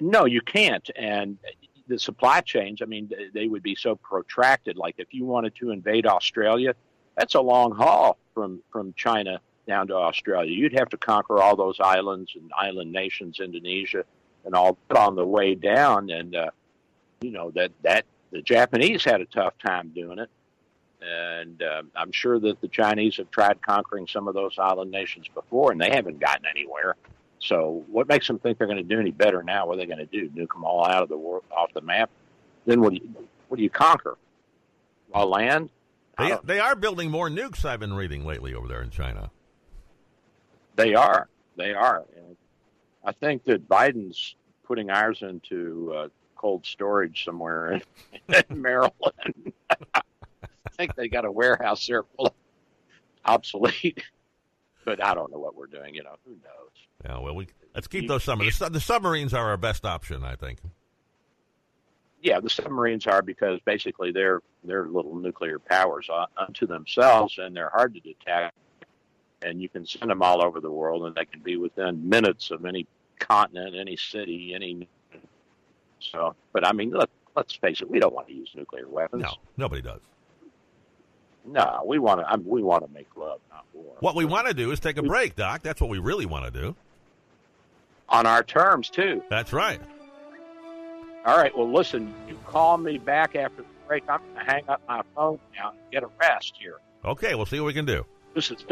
No, 0.00 0.24
you 0.24 0.40
can't. 0.40 0.88
And 0.96 1.36
the 1.88 1.98
supply 1.98 2.40
chains, 2.40 2.80
I 2.80 2.86
mean, 2.86 3.10
they 3.34 3.48
would 3.48 3.62
be 3.62 3.74
so 3.74 3.96
protracted. 3.96 4.76
Like 4.76 4.94
if 4.98 5.12
you 5.12 5.24
wanted 5.24 5.54
to 5.56 5.70
invade 5.70 6.06
Australia, 6.06 6.74
that's 7.16 7.34
a 7.34 7.40
long 7.40 7.72
haul 7.72 8.18
from 8.32 8.60
from 8.70 8.92
China 8.96 9.40
down 9.66 9.88
to 9.88 9.94
Australia. 9.94 10.50
You'd 10.50 10.78
have 10.78 10.88
to 10.90 10.96
conquer 10.96 11.40
all 11.40 11.56
those 11.56 11.80
islands 11.80 12.32
and 12.34 12.50
island 12.56 12.92
nations, 12.92 13.40
Indonesia, 13.40 14.04
and 14.44 14.54
all 14.54 14.76
on 14.94 15.16
the 15.16 15.24
way 15.24 15.54
down. 15.54 16.10
And 16.10 16.34
uh, 16.34 16.50
you 17.20 17.30
know 17.30 17.50
that 17.52 17.72
that 17.82 18.04
the 18.30 18.42
Japanese 18.42 19.04
had 19.04 19.20
a 19.20 19.26
tough 19.26 19.54
time 19.64 19.92
doing 19.94 20.18
it, 20.18 20.30
and 21.00 21.62
uh, 21.62 21.82
I'm 21.96 22.12
sure 22.12 22.38
that 22.40 22.60
the 22.60 22.68
Chinese 22.68 23.16
have 23.16 23.30
tried 23.30 23.62
conquering 23.62 24.06
some 24.06 24.28
of 24.28 24.34
those 24.34 24.58
island 24.58 24.90
nations 24.90 25.26
before, 25.32 25.72
and 25.72 25.80
they 25.80 25.90
haven't 25.90 26.20
gotten 26.20 26.46
anywhere. 26.46 26.96
So 27.40 27.84
what 27.90 28.08
makes 28.08 28.26
them 28.26 28.38
think 28.38 28.58
they're 28.58 28.66
going 28.66 28.78
to 28.78 28.82
do 28.82 28.98
any 28.98 29.10
better 29.10 29.42
now? 29.42 29.66
What 29.66 29.74
are 29.74 29.76
they 29.78 29.86
going 29.86 29.98
to 29.98 30.06
do? 30.06 30.30
Nuke 30.30 30.54
them 30.54 30.64
all 30.64 30.86
out 30.86 31.02
of 31.02 31.10
the 31.10 31.18
world, 31.18 31.44
off 31.54 31.72
the 31.74 31.82
map? 31.82 32.08
Then 32.64 32.80
what 32.80 32.90
do 32.90 32.96
you 32.96 33.28
what 33.48 33.58
do 33.58 33.62
you 33.62 33.70
conquer? 33.70 34.16
While 35.08 35.28
land? 35.28 35.70
They 36.18 36.36
they 36.44 36.60
are 36.60 36.74
building 36.74 37.10
more 37.10 37.28
nukes. 37.28 37.64
I've 37.64 37.80
been 37.80 37.94
reading 37.94 38.24
lately 38.24 38.54
over 38.54 38.68
there 38.68 38.82
in 38.82 38.90
China. 38.90 39.30
They 40.76 40.94
are. 40.94 41.28
They 41.56 41.72
are. 41.72 42.04
And 42.16 42.36
I 43.04 43.12
think 43.12 43.44
that 43.44 43.68
Biden's 43.68 44.34
putting 44.64 44.90
ours 44.90 45.22
into 45.22 45.92
uh, 45.94 46.08
cold 46.36 46.66
storage 46.66 47.24
somewhere 47.24 47.72
in, 47.72 47.82
in 48.50 48.62
Maryland. 48.62 49.52
I 49.94 50.70
think 50.76 50.94
they 50.96 51.08
got 51.08 51.24
a 51.24 51.30
warehouse 51.30 51.86
there 51.86 52.02
full 52.16 52.26
of 52.26 52.32
obsolete 53.24 54.02
but 54.84 55.02
I 55.02 55.14
don't 55.14 55.30
know 55.32 55.38
what 55.38 55.56
we're 55.56 55.66
doing. 55.66 55.94
You 55.94 56.04
know, 56.04 56.16
who 56.24 56.32
knows? 56.32 56.70
Yeah, 57.04 57.18
well, 57.18 57.34
we 57.34 57.48
let's 57.74 57.86
keep 57.86 58.08
those 58.08 58.24
submarines. 58.24 58.58
The, 58.58 58.70
the 58.70 58.80
submarines 58.80 59.34
are 59.34 59.48
our 59.48 59.56
best 59.56 59.84
option, 59.84 60.24
I 60.24 60.36
think. 60.36 60.58
Yeah, 62.22 62.40
the 62.40 62.50
submarines 62.50 63.06
are 63.06 63.22
because 63.22 63.60
basically 63.64 64.12
they're 64.12 64.40
they're 64.62 64.86
little 64.86 65.14
nuclear 65.14 65.58
powers 65.58 66.08
unto 66.36 66.66
themselves, 66.66 67.38
and 67.38 67.54
they're 67.56 67.70
hard 67.70 67.94
to 67.94 68.00
detect. 68.00 68.56
And 69.44 69.60
you 69.60 69.68
can 69.68 69.84
send 69.84 70.10
them 70.10 70.22
all 70.22 70.42
over 70.42 70.58
the 70.58 70.70
world, 70.70 71.04
and 71.04 71.14
they 71.14 71.26
can 71.26 71.40
be 71.40 71.58
within 71.58 72.08
minutes 72.08 72.50
of 72.50 72.64
any 72.64 72.86
continent, 73.18 73.76
any 73.78 73.94
city, 73.96 74.52
any. 74.54 74.88
So, 76.00 76.34
but 76.52 76.66
I 76.66 76.72
mean, 76.72 76.90
look, 76.90 77.10
let's 77.36 77.54
face 77.54 77.82
it, 77.82 77.90
we 77.90 78.00
don't 78.00 78.14
want 78.14 78.28
to 78.28 78.34
use 78.34 78.50
nuclear 78.54 78.88
weapons. 78.88 79.22
No, 79.22 79.34
nobody 79.58 79.82
does. 79.82 80.00
No, 81.44 81.82
we 81.84 81.98
want 81.98 82.20
to. 82.20 82.26
I 82.26 82.36
mean, 82.36 82.46
we 82.48 82.62
want 82.62 82.86
to 82.86 82.92
make 82.94 83.08
love, 83.16 83.38
not 83.50 83.66
war. 83.74 83.96
What 84.00 84.14
we 84.14 84.24
want 84.24 84.46
to 84.46 84.54
do 84.54 84.70
is 84.70 84.80
take 84.80 84.96
a 84.96 85.02
break, 85.02 85.36
Doc. 85.36 85.62
That's 85.62 85.78
what 85.78 85.90
we 85.90 85.98
really 85.98 86.24
want 86.24 86.46
to 86.46 86.50
do. 86.50 86.74
On 88.08 88.24
our 88.24 88.42
terms, 88.42 88.88
too. 88.88 89.22
That's 89.28 89.52
right. 89.52 89.80
All 91.26 91.36
right. 91.36 91.54
Well, 91.56 91.70
listen. 91.70 92.14
You 92.26 92.38
call 92.46 92.78
me 92.78 92.96
back 92.96 93.36
after 93.36 93.62
the 93.62 93.68
break. 93.86 94.04
I'm 94.08 94.20
going 94.20 94.46
to 94.46 94.52
hang 94.52 94.68
up 94.68 94.80
my 94.88 95.02
phone 95.14 95.38
now 95.54 95.70
and 95.70 95.78
get 95.92 96.02
a 96.02 96.08
rest 96.18 96.54
here. 96.58 96.78
Okay. 97.04 97.34
We'll 97.34 97.44
see 97.44 97.60
what 97.60 97.66
we 97.66 97.74
can 97.74 97.84
do. 97.84 98.06
This 98.34 98.50
is. 98.50 98.64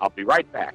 I'll 0.00 0.10
be 0.10 0.24
right 0.24 0.50
back. 0.52 0.74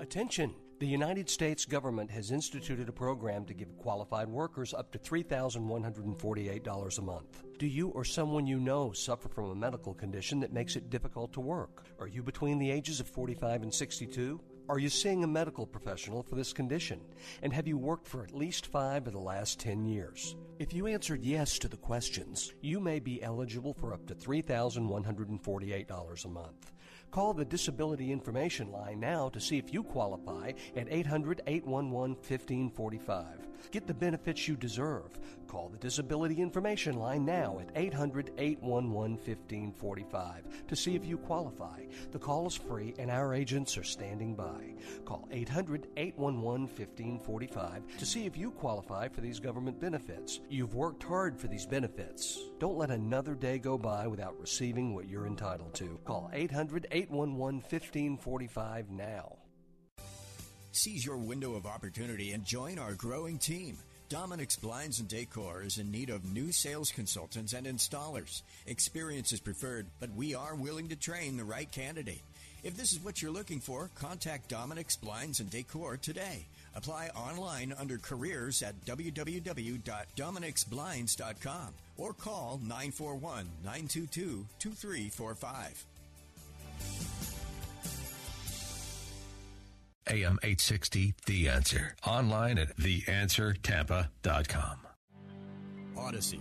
Attention! 0.00 0.54
The 0.80 0.86
United 0.86 1.30
States 1.30 1.64
government 1.64 2.10
has 2.10 2.32
instituted 2.32 2.88
a 2.88 2.92
program 2.92 3.44
to 3.46 3.54
give 3.54 3.78
qualified 3.78 4.28
workers 4.28 4.74
up 4.74 4.90
to 4.90 4.98
$3,148 4.98 6.98
a 6.98 7.02
month. 7.02 7.44
Do 7.58 7.66
you 7.66 7.88
or 7.90 8.04
someone 8.04 8.46
you 8.46 8.58
know 8.58 8.90
suffer 8.90 9.28
from 9.28 9.50
a 9.50 9.54
medical 9.54 9.94
condition 9.94 10.40
that 10.40 10.52
makes 10.52 10.74
it 10.74 10.90
difficult 10.90 11.32
to 11.34 11.40
work? 11.40 11.86
Are 12.00 12.08
you 12.08 12.24
between 12.24 12.58
the 12.58 12.70
ages 12.70 12.98
of 12.98 13.06
45 13.06 13.62
and 13.62 13.72
62? 13.72 14.40
Are 14.68 14.80
you 14.80 14.88
seeing 14.88 15.22
a 15.22 15.28
medical 15.28 15.64
professional 15.64 16.24
for 16.24 16.34
this 16.34 16.52
condition? 16.52 17.00
And 17.42 17.52
have 17.52 17.68
you 17.68 17.78
worked 17.78 18.08
for 18.08 18.24
at 18.24 18.34
least 18.34 18.66
five 18.66 19.06
of 19.06 19.12
the 19.12 19.20
last 19.20 19.60
10 19.60 19.84
years? 19.84 20.34
If 20.58 20.72
you 20.72 20.88
answered 20.88 21.22
yes 21.22 21.56
to 21.60 21.68
the 21.68 21.76
questions, 21.76 22.52
you 22.62 22.80
may 22.80 22.98
be 22.98 23.22
eligible 23.22 23.74
for 23.74 23.94
up 23.94 24.06
to 24.06 24.14
$3,148 24.14 26.24
a 26.24 26.28
month. 26.28 26.72
Call 27.14 27.32
the 27.32 27.44
Disability 27.44 28.10
Information 28.10 28.72
Line 28.72 28.98
now 28.98 29.28
to 29.28 29.38
see 29.38 29.56
if 29.56 29.72
you 29.72 29.84
qualify 29.84 30.50
at 30.74 30.88
800 30.90 31.42
811 31.46 32.16
1545. 32.16 33.53
Get 33.70 33.86
the 33.86 33.94
benefits 33.94 34.46
you 34.48 34.56
deserve. 34.56 35.18
Call 35.46 35.68
the 35.68 35.78
Disability 35.78 36.40
Information 36.40 36.98
Line 36.98 37.24
now 37.24 37.58
at 37.60 37.70
800 37.76 38.32
811 38.38 39.16
1545 39.16 40.66
to 40.66 40.76
see 40.76 40.94
if 40.94 41.04
you 41.04 41.18
qualify. 41.18 41.82
The 42.12 42.18
call 42.18 42.46
is 42.46 42.56
free 42.56 42.94
and 42.98 43.10
our 43.10 43.34
agents 43.34 43.76
are 43.78 43.84
standing 43.84 44.34
by. 44.34 44.74
Call 45.04 45.28
800 45.30 45.88
811 45.96 46.62
1545 46.62 47.98
to 47.98 48.06
see 48.06 48.26
if 48.26 48.36
you 48.36 48.50
qualify 48.50 49.08
for 49.08 49.20
these 49.20 49.40
government 49.40 49.80
benefits. 49.80 50.40
You've 50.48 50.74
worked 50.74 51.02
hard 51.02 51.38
for 51.38 51.48
these 51.48 51.66
benefits. 51.66 52.38
Don't 52.58 52.78
let 52.78 52.90
another 52.90 53.34
day 53.34 53.58
go 53.58 53.78
by 53.78 54.06
without 54.06 54.38
receiving 54.40 54.94
what 54.94 55.08
you're 55.08 55.26
entitled 55.26 55.74
to. 55.74 55.98
Call 56.04 56.30
800 56.32 56.86
811 56.90 57.60
1545 57.60 58.90
now. 58.90 59.36
Seize 60.74 61.06
your 61.06 61.18
window 61.18 61.54
of 61.54 61.66
opportunity 61.66 62.32
and 62.32 62.44
join 62.44 62.80
our 62.80 62.94
growing 62.94 63.38
team. 63.38 63.78
Dominic's 64.08 64.56
Blinds 64.56 64.98
and 64.98 65.08
Decor 65.08 65.62
is 65.62 65.78
in 65.78 65.92
need 65.92 66.10
of 66.10 66.24
new 66.24 66.50
sales 66.50 66.90
consultants 66.90 67.52
and 67.52 67.64
installers. 67.64 68.42
Experience 68.66 69.32
is 69.32 69.38
preferred, 69.38 69.86
but 70.00 70.10
we 70.16 70.34
are 70.34 70.56
willing 70.56 70.88
to 70.88 70.96
train 70.96 71.36
the 71.36 71.44
right 71.44 71.70
candidate. 71.70 72.22
If 72.64 72.76
this 72.76 72.92
is 72.92 72.98
what 72.98 73.22
you're 73.22 73.30
looking 73.30 73.60
for, 73.60 73.88
contact 73.94 74.48
Dominic's 74.48 74.96
Blinds 74.96 75.38
and 75.38 75.48
Decor 75.48 75.98
today. 75.98 76.44
Apply 76.74 77.10
online 77.14 77.72
under 77.78 77.98
careers 77.98 78.60
at 78.64 78.84
www.dominicsblinds.com 78.84 81.68
or 81.98 82.12
call 82.14 82.58
941 82.64 83.48
922 83.62 84.44
2345. 84.58 85.86
AM 90.08 90.38
860, 90.42 91.14
The 91.26 91.48
Answer. 91.48 91.94
Online 92.06 92.58
at 92.58 92.76
theanswertampa.com. 92.76 94.78
Odyssey. 95.96 96.40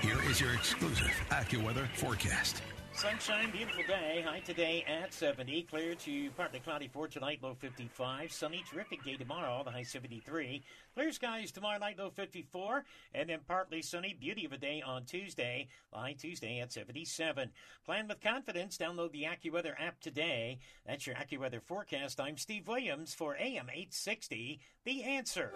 Here 0.00 0.18
is 0.30 0.40
your 0.40 0.54
exclusive 0.54 1.12
AccuWeather 1.30 1.86
forecast. 1.94 2.62
Sunshine, 2.92 3.50
beautiful 3.50 3.82
day. 3.88 4.22
High 4.26 4.40
today 4.40 4.84
at 4.86 5.14
70. 5.14 5.62
Clear 5.62 5.94
to 5.94 6.30
partly 6.32 6.60
cloudy 6.60 6.88
for 6.88 7.08
tonight, 7.08 7.38
low 7.42 7.54
55. 7.54 8.30
Sunny, 8.30 8.62
terrific 8.70 9.02
day 9.02 9.16
tomorrow, 9.16 9.62
the 9.64 9.70
high 9.70 9.84
73. 9.84 10.62
Clear 10.94 11.12
skies 11.12 11.50
tomorrow 11.50 11.78
night, 11.78 11.98
low 11.98 12.10
54. 12.10 12.84
And 13.14 13.30
then 13.30 13.38
partly 13.46 13.80
sunny, 13.80 14.14
beauty 14.20 14.44
of 14.44 14.52
a 14.52 14.58
day 14.58 14.82
on 14.84 15.04
Tuesday, 15.04 15.68
high 15.92 16.14
Tuesday 16.18 16.60
at 16.60 16.72
77. 16.72 17.50
Plan 17.86 18.08
with 18.08 18.20
confidence. 18.20 18.76
Download 18.76 19.12
the 19.12 19.24
AccuWeather 19.24 19.74
app 19.78 19.98
today. 20.00 20.58
That's 20.86 21.06
your 21.06 21.16
AccuWeather 21.16 21.62
forecast. 21.62 22.20
I'm 22.20 22.36
Steve 22.36 22.68
Williams 22.68 23.14
for 23.14 23.34
AM 23.36 23.70
860, 23.70 24.60
The 24.84 25.04
Answer. 25.04 25.52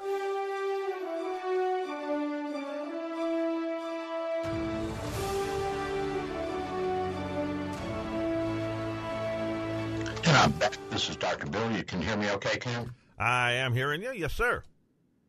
And 10.34 10.42
I'm 10.42 10.58
back. 10.58 10.76
This 10.90 11.08
is 11.08 11.14
Dr. 11.14 11.46
Bill. 11.46 11.70
You 11.70 11.84
can 11.84 12.02
hear 12.02 12.16
me 12.16 12.28
okay, 12.32 12.58
Cam? 12.58 12.92
I 13.20 13.52
am 13.52 13.72
hearing 13.72 14.02
you. 14.02 14.10
Yes, 14.10 14.32
sir. 14.32 14.64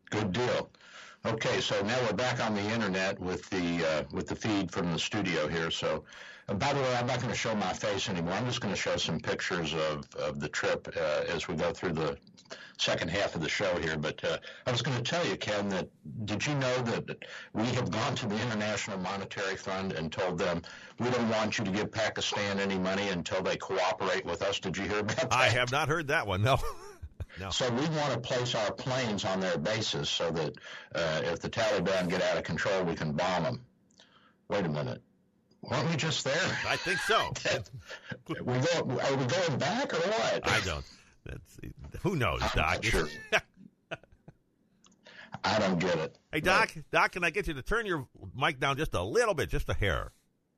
Good 0.10 0.34
deal. 0.34 0.72
Okay, 1.28 1.60
so 1.60 1.82
now 1.82 1.98
we're 2.04 2.14
back 2.14 2.40
on 2.40 2.54
the 2.54 2.62
internet 2.62 3.20
with 3.20 3.50
the 3.50 3.84
uh, 3.84 4.04
with 4.12 4.28
the 4.28 4.36
feed 4.36 4.72
from 4.72 4.92
the 4.92 5.00
studio 5.00 5.48
here. 5.48 5.72
So, 5.72 6.04
uh, 6.48 6.54
by 6.54 6.72
the 6.72 6.80
way, 6.80 6.96
I'm 6.96 7.08
not 7.08 7.18
going 7.18 7.32
to 7.32 7.38
show 7.38 7.56
my 7.56 7.74
face 7.74 8.10
anymore. 8.10 8.34
I'm 8.34 8.46
just 8.46 8.62
going 8.62 8.74
to 8.74 8.80
show 8.80 8.96
some 8.98 9.20
pictures 9.20 9.74
of, 9.74 10.08
of 10.18 10.40
the 10.40 10.48
trip 10.48 10.88
uh, 10.96 11.24
as 11.28 11.48
we 11.48 11.56
go 11.56 11.72
through 11.72 11.94
the 11.94 12.16
second 12.78 13.10
half 13.10 13.34
of 13.34 13.42
the 13.42 13.50
show 13.50 13.76
here. 13.80 13.98
But 13.98 14.24
uh, 14.24 14.38
I 14.68 14.72
was 14.72 14.84
going 14.84 14.98
to 14.98 15.04
tell 15.04 15.26
you, 15.26 15.36
Ken, 15.36 15.68
that 15.70 15.90
did 16.26 16.46
you 16.46 16.54
know 16.54 16.78
that 16.84 17.18
we 17.54 17.66
have 17.70 17.90
gone 17.90 18.14
to 18.16 18.28
the 18.28 18.40
International 18.44 19.00
Monetary 19.00 19.56
Fund 19.56 19.94
and 19.94 20.12
told 20.12 20.38
them 20.38 20.62
we 21.00 21.10
don't 21.10 21.30
want 21.30 21.58
you 21.58 21.66
to 21.66 21.72
give 21.72 21.92
Pakistan 21.92 22.60
any 22.60 22.78
money 22.78 23.10
until 23.10 23.42
they 23.42 23.58
cooperate 23.58 24.26
with 24.26 24.44
us? 24.44 24.60
Did 24.60 24.78
you 24.78 24.84
hear 24.84 25.00
about 25.00 25.16
that? 25.18 25.34
I 25.34 25.50
have 25.50 25.72
not 25.72 25.88
heard 25.88 26.10
that 26.10 26.28
one. 26.28 26.44
No. 26.44 26.60
No. 27.40 27.50
So 27.50 27.70
we 27.70 27.86
want 27.98 28.14
to 28.14 28.20
place 28.20 28.56
our 28.56 28.72
planes 28.72 29.26
on 29.26 29.40
their 29.40 29.58
bases 29.58 30.10
so 30.10 30.32
that 30.32 30.54
uh, 30.94 31.22
if 31.24 31.40
the 31.42 31.50
Taliban 31.50 32.10
get 32.10 32.22
out 32.22 32.38
of 32.38 32.44
control, 32.44 32.84
we 32.84 32.96
can 32.96 33.12
bomb 33.14 33.44
them. 33.44 33.66
Wait 34.48 34.66
a 34.66 34.70
minute. 34.70 35.02
Weren't 35.62 35.90
we 35.90 35.96
just 35.96 36.24
there? 36.24 36.58
I 36.68 36.76
think 36.78 37.00
so. 37.00 37.34
we 38.28 38.36
go, 38.36 39.00
are 39.02 39.16
we 39.16 39.26
going 39.26 39.58
back 39.58 39.94
or 39.94 39.98
what? 39.98 40.48
I 40.48 40.60
don't. 40.62 40.86
That's, 41.26 41.60
who 42.04 42.16
knows, 42.16 42.42
I'm 42.44 42.50
Doc? 42.56 42.84
Sure. 42.84 43.08
I 45.44 45.60
don't 45.60 45.80
get 45.80 45.98
it. 45.98 46.18
Hey, 46.32 46.40
Doc, 46.40 46.72
but, 46.74 46.92
Doc, 46.92 47.12
can 47.14 47.24
I 47.24 47.30
get 47.30 47.48
you 47.48 47.54
to 47.56 47.62
turn 47.62 47.86
your 47.86 48.08
mic 48.36 48.60
down 48.60 48.78
just 48.78 48.94
a 48.94 49.02
little 49.02 49.34
bit, 49.34 49.50
just 49.50 49.68
a 49.70 49.74
hair? 49.74 50.12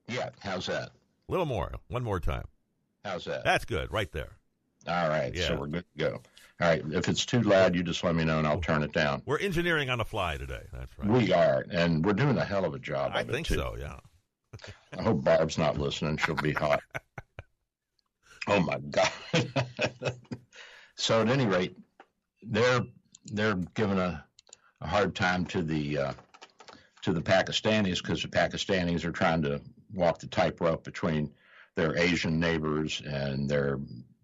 Yeah, 0.08 0.30
how's 0.40 0.68
that? 0.68 0.90
A 0.90 1.32
little 1.32 1.46
more. 1.46 1.74
One 1.88 2.04
more 2.04 2.20
time. 2.20 2.46
How's 3.04 3.26
that? 3.26 3.44
That's 3.44 3.66
good, 3.66 3.92
right 3.92 4.12
there. 4.12 4.38
All 4.88 5.10
right, 5.10 5.34
Yeah. 5.34 5.48
so 5.48 5.56
we're 5.56 5.68
good 5.68 5.86
to 5.98 6.04
go. 6.06 6.22
All 6.60 6.68
right, 6.68 6.84
if 6.92 7.08
it's 7.08 7.26
too 7.26 7.42
loud, 7.42 7.76
you 7.76 7.84
just 7.84 8.04
let 8.04 8.16
me 8.16 8.24
know 8.24 8.40
and 8.40 8.48
I'll 8.48 8.60
turn 8.60 8.82
it 8.82 8.92
down. 8.92 9.22
We're 9.26 9.38
engineering 9.38 9.92
on 9.92 10.00
the 10.00 10.06
fly 10.06 10.38
today. 10.38 10.64
That's 10.74 10.92
right. 10.98 11.08
We 11.08 11.32
are, 11.32 11.64
and 11.70 12.04
we're 12.04 12.14
doing 12.14 12.38
a 12.38 12.44
hell 12.44 12.66
of 12.66 12.74
a 12.74 12.80
job. 12.80 13.12
I 13.14 13.24
think 13.24 13.46
so, 13.46 13.76
yeah. 13.80 14.00
I 14.98 15.04
hope 15.04 15.24
Barb's 15.24 15.60
not 15.60 15.78
listening. 15.78 16.18
She'll 16.18 16.36
be 16.36 16.54
hot. 16.54 16.82
Oh 18.50 18.62
my 18.62 18.78
God! 18.78 19.12
so 20.96 21.22
at 21.22 21.28
any 21.28 21.46
rate, 21.46 21.76
they're 22.42 22.80
they're 23.26 23.56
giving 23.76 24.00
a, 24.00 24.24
a 24.80 24.88
hard 24.88 25.16
time 25.16 25.44
to 25.48 25.62
the 25.62 25.98
uh, 25.98 26.14
to 27.02 27.12
the 27.12 27.22
Pakistanis 27.22 28.02
because 28.02 28.22
the 28.22 28.30
Pakistanis 28.30 29.04
are 29.04 29.12
trying 29.12 29.42
to 29.42 29.60
walk 29.94 30.20
the 30.20 30.28
tightrope 30.28 30.86
between 30.86 31.30
their 31.76 31.98
Asian 31.98 32.40
neighbors 32.40 33.02
and 33.06 33.50
their 33.50 33.80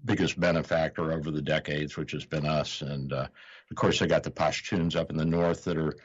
biggest 0.05 0.39
benefactor 0.39 1.11
over 1.11 1.31
the 1.31 1.41
decades, 1.41 1.97
which 1.97 2.11
has 2.11 2.25
been 2.25 2.45
us. 2.45 2.81
And 2.81 3.13
uh, 3.13 3.27
of 3.69 3.75
course, 3.75 3.99
they 3.99 4.07
got 4.07 4.23
the 4.23 4.31
Pashtuns 4.31 4.95
up 4.95 5.09
in 5.09 5.17
the 5.17 5.25
north 5.25 5.63
that 5.65 5.77
are 5.77 5.95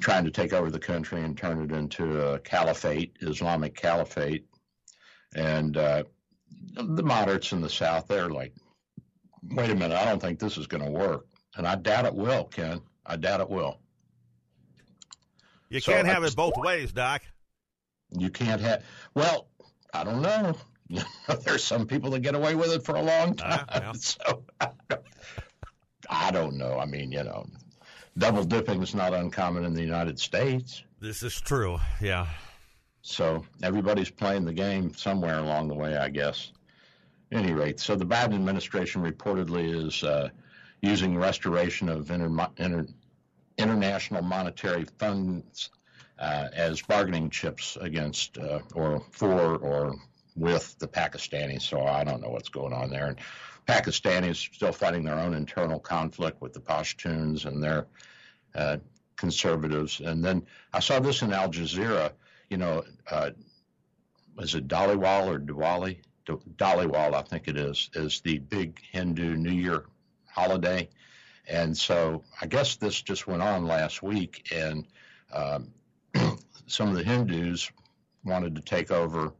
trying 0.00 0.24
to 0.24 0.30
take 0.30 0.52
over 0.52 0.70
the 0.70 0.78
country 0.78 1.22
and 1.22 1.36
turn 1.36 1.62
it 1.62 1.74
into 1.74 2.20
a 2.20 2.38
caliphate, 2.40 3.16
Islamic 3.20 3.76
caliphate. 3.76 4.46
And 5.34 5.76
uh, 5.76 6.04
the 6.74 7.02
moderates 7.02 7.52
in 7.52 7.60
the 7.60 7.70
south, 7.70 8.08
they're 8.08 8.28
like, 8.28 8.52
wait 9.50 9.70
a 9.70 9.74
minute, 9.74 9.96
I 9.96 10.04
don't 10.04 10.20
think 10.20 10.38
this 10.38 10.58
is 10.58 10.66
going 10.66 10.84
to 10.84 10.90
work. 10.90 11.26
And 11.56 11.66
I 11.66 11.76
doubt 11.76 12.06
it 12.06 12.14
will, 12.14 12.44
Ken. 12.44 12.80
I 13.06 13.16
doubt 13.16 13.40
it 13.40 13.48
will. 13.48 13.78
You 15.68 15.80
so 15.80 15.92
can't 15.92 16.06
have 16.06 16.24
it 16.24 16.34
both 16.34 16.56
ways, 16.56 16.92
Doc. 16.92 17.22
You 18.10 18.30
can't 18.30 18.60
have. 18.60 18.84
Well, 19.14 19.48
I 19.92 20.04
don't 20.04 20.22
know. 20.22 20.56
There's 21.44 21.64
some 21.64 21.86
people 21.86 22.10
that 22.10 22.20
get 22.20 22.34
away 22.34 22.54
with 22.54 22.72
it 22.72 22.84
for 22.84 22.96
a 22.96 23.02
long 23.02 23.38
ah, 23.42 23.56
time. 23.56 23.66
Uh, 23.68 23.80
yeah. 23.80 23.92
So 23.94 24.44
I 26.10 26.30
don't 26.30 26.58
know. 26.58 26.78
I 26.78 26.84
mean, 26.84 27.10
you 27.12 27.24
know, 27.24 27.46
double 28.18 28.44
dipping 28.44 28.82
is 28.82 28.94
not 28.94 29.14
uncommon 29.14 29.64
in 29.64 29.74
the 29.74 29.80
United 29.80 30.20
States. 30.20 30.84
This 31.00 31.22
is 31.22 31.40
true. 31.40 31.78
Yeah. 32.00 32.26
So 33.02 33.44
everybody's 33.62 34.10
playing 34.10 34.44
the 34.44 34.52
game 34.52 34.94
somewhere 34.94 35.38
along 35.38 35.68
the 35.68 35.74
way, 35.74 35.96
I 35.96 36.08
guess. 36.08 36.52
At 37.32 37.38
any 37.38 37.52
rate, 37.52 37.80
so 37.80 37.96
the 37.96 38.06
Biden 38.06 38.34
administration 38.34 39.02
reportedly 39.02 39.86
is 39.86 40.02
uh, 40.04 40.28
using 40.82 41.16
restoration 41.16 41.88
of 41.88 42.10
inter- 42.10 42.48
inter- 42.58 42.86
international 43.58 44.22
monetary 44.22 44.84
funds 44.98 45.70
uh, 46.18 46.48
as 46.54 46.80
bargaining 46.82 47.30
chips 47.30 47.76
against 47.80 48.38
uh, 48.38 48.60
or 48.74 49.02
for 49.10 49.56
or 49.56 49.94
with 50.36 50.78
the 50.78 50.88
Pakistanis. 50.88 51.62
So 51.62 51.86
I 51.86 52.04
don't 52.04 52.20
know 52.20 52.30
what's 52.30 52.48
going 52.48 52.72
on 52.72 52.90
there. 52.90 53.06
And 53.06 53.18
Pakistanis 53.66 54.54
still 54.54 54.72
fighting 54.72 55.04
their 55.04 55.18
own 55.18 55.34
internal 55.34 55.78
conflict 55.78 56.40
with 56.40 56.52
the 56.52 56.60
Pashtuns 56.60 57.46
and 57.46 57.62
their 57.62 57.86
uh, 58.54 58.78
conservatives. 59.16 60.00
And 60.00 60.24
then 60.24 60.46
I 60.72 60.80
saw 60.80 61.00
this 61.00 61.22
in 61.22 61.32
Al 61.32 61.48
Jazeera. 61.48 62.12
You 62.50 62.58
know, 62.58 62.84
uh, 63.10 63.30
is 64.38 64.54
it 64.54 64.68
Dhaliwal 64.68 65.26
or 65.28 65.38
Diwali? 65.38 65.98
Dhaliwal, 66.26 67.14
I 67.14 67.22
think 67.22 67.48
it 67.48 67.56
is, 67.56 67.90
is 67.94 68.20
the 68.20 68.38
big 68.38 68.80
Hindu 68.92 69.36
New 69.36 69.52
Year 69.52 69.84
holiday. 70.26 70.88
And 71.46 71.76
so 71.76 72.24
I 72.40 72.46
guess 72.46 72.76
this 72.76 73.00
just 73.02 73.26
went 73.26 73.42
on 73.42 73.66
last 73.66 74.02
week, 74.02 74.50
and 74.54 74.86
um, 75.32 75.70
some 76.66 76.88
of 76.88 76.94
the 76.94 77.04
Hindus 77.04 77.70
wanted 78.24 78.54
to 78.54 78.62
take 78.62 78.90
over 78.90 79.34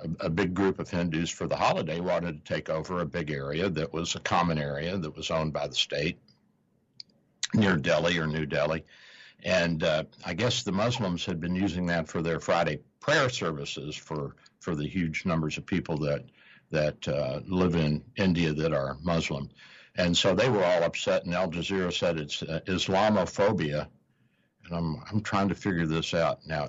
a, 0.00 0.26
a, 0.26 0.30
big 0.30 0.54
group 0.54 0.78
of 0.78 0.90
Hindus 0.90 1.30
for 1.30 1.46
the 1.46 1.56
holiday 1.56 2.00
wanted 2.00 2.44
to 2.44 2.54
take 2.54 2.68
over 2.68 3.00
a 3.00 3.06
big 3.06 3.30
area 3.30 3.68
that 3.70 3.92
was 3.92 4.14
a 4.14 4.20
common 4.20 4.58
area 4.58 4.96
that 4.96 5.16
was 5.16 5.30
owned 5.30 5.52
by 5.52 5.66
the 5.66 5.74
state 5.74 6.18
near 7.54 7.76
Delhi 7.76 8.18
or 8.18 8.26
New 8.26 8.46
Delhi. 8.46 8.84
And 9.44 9.84
uh, 9.84 10.04
I 10.24 10.34
guess 10.34 10.62
the 10.62 10.72
Muslims 10.72 11.24
had 11.24 11.40
been 11.40 11.54
using 11.54 11.86
that 11.86 12.08
for 12.08 12.22
their 12.22 12.40
Friday 12.40 12.80
prayer 13.00 13.28
services 13.28 13.96
for, 13.96 14.36
for 14.60 14.74
the 14.74 14.86
huge 14.86 15.24
numbers 15.24 15.56
of 15.56 15.66
people 15.66 15.96
that 15.98 16.24
that 16.70 17.08
uh, 17.08 17.40
live 17.46 17.74
in 17.74 18.04
India 18.16 18.52
that 18.52 18.72
are 18.72 18.98
Muslim. 19.02 19.48
And 19.96 20.16
so 20.16 20.34
they 20.34 20.48
were 20.48 20.64
all 20.64 20.84
upset, 20.84 21.24
and 21.24 21.34
Al 21.34 21.50
Jazeera 21.50 21.92
said 21.92 22.18
it's 22.18 22.42
uh, 22.42 22.60
Islamophobia. 22.66 23.88
And 24.64 24.76
I'm, 24.76 25.02
I'm 25.10 25.22
trying 25.22 25.48
to 25.48 25.54
figure 25.54 25.86
this 25.86 26.14
out. 26.14 26.46
Now, 26.46 26.68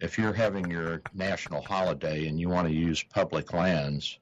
if 0.00 0.18
you're 0.18 0.32
having 0.32 0.70
your 0.70 1.02
national 1.14 1.62
holiday 1.62 2.26
and 2.26 2.38
you 2.38 2.48
want 2.48 2.68
to 2.68 2.74
use 2.74 3.02
public 3.02 3.52
lands 3.52 4.18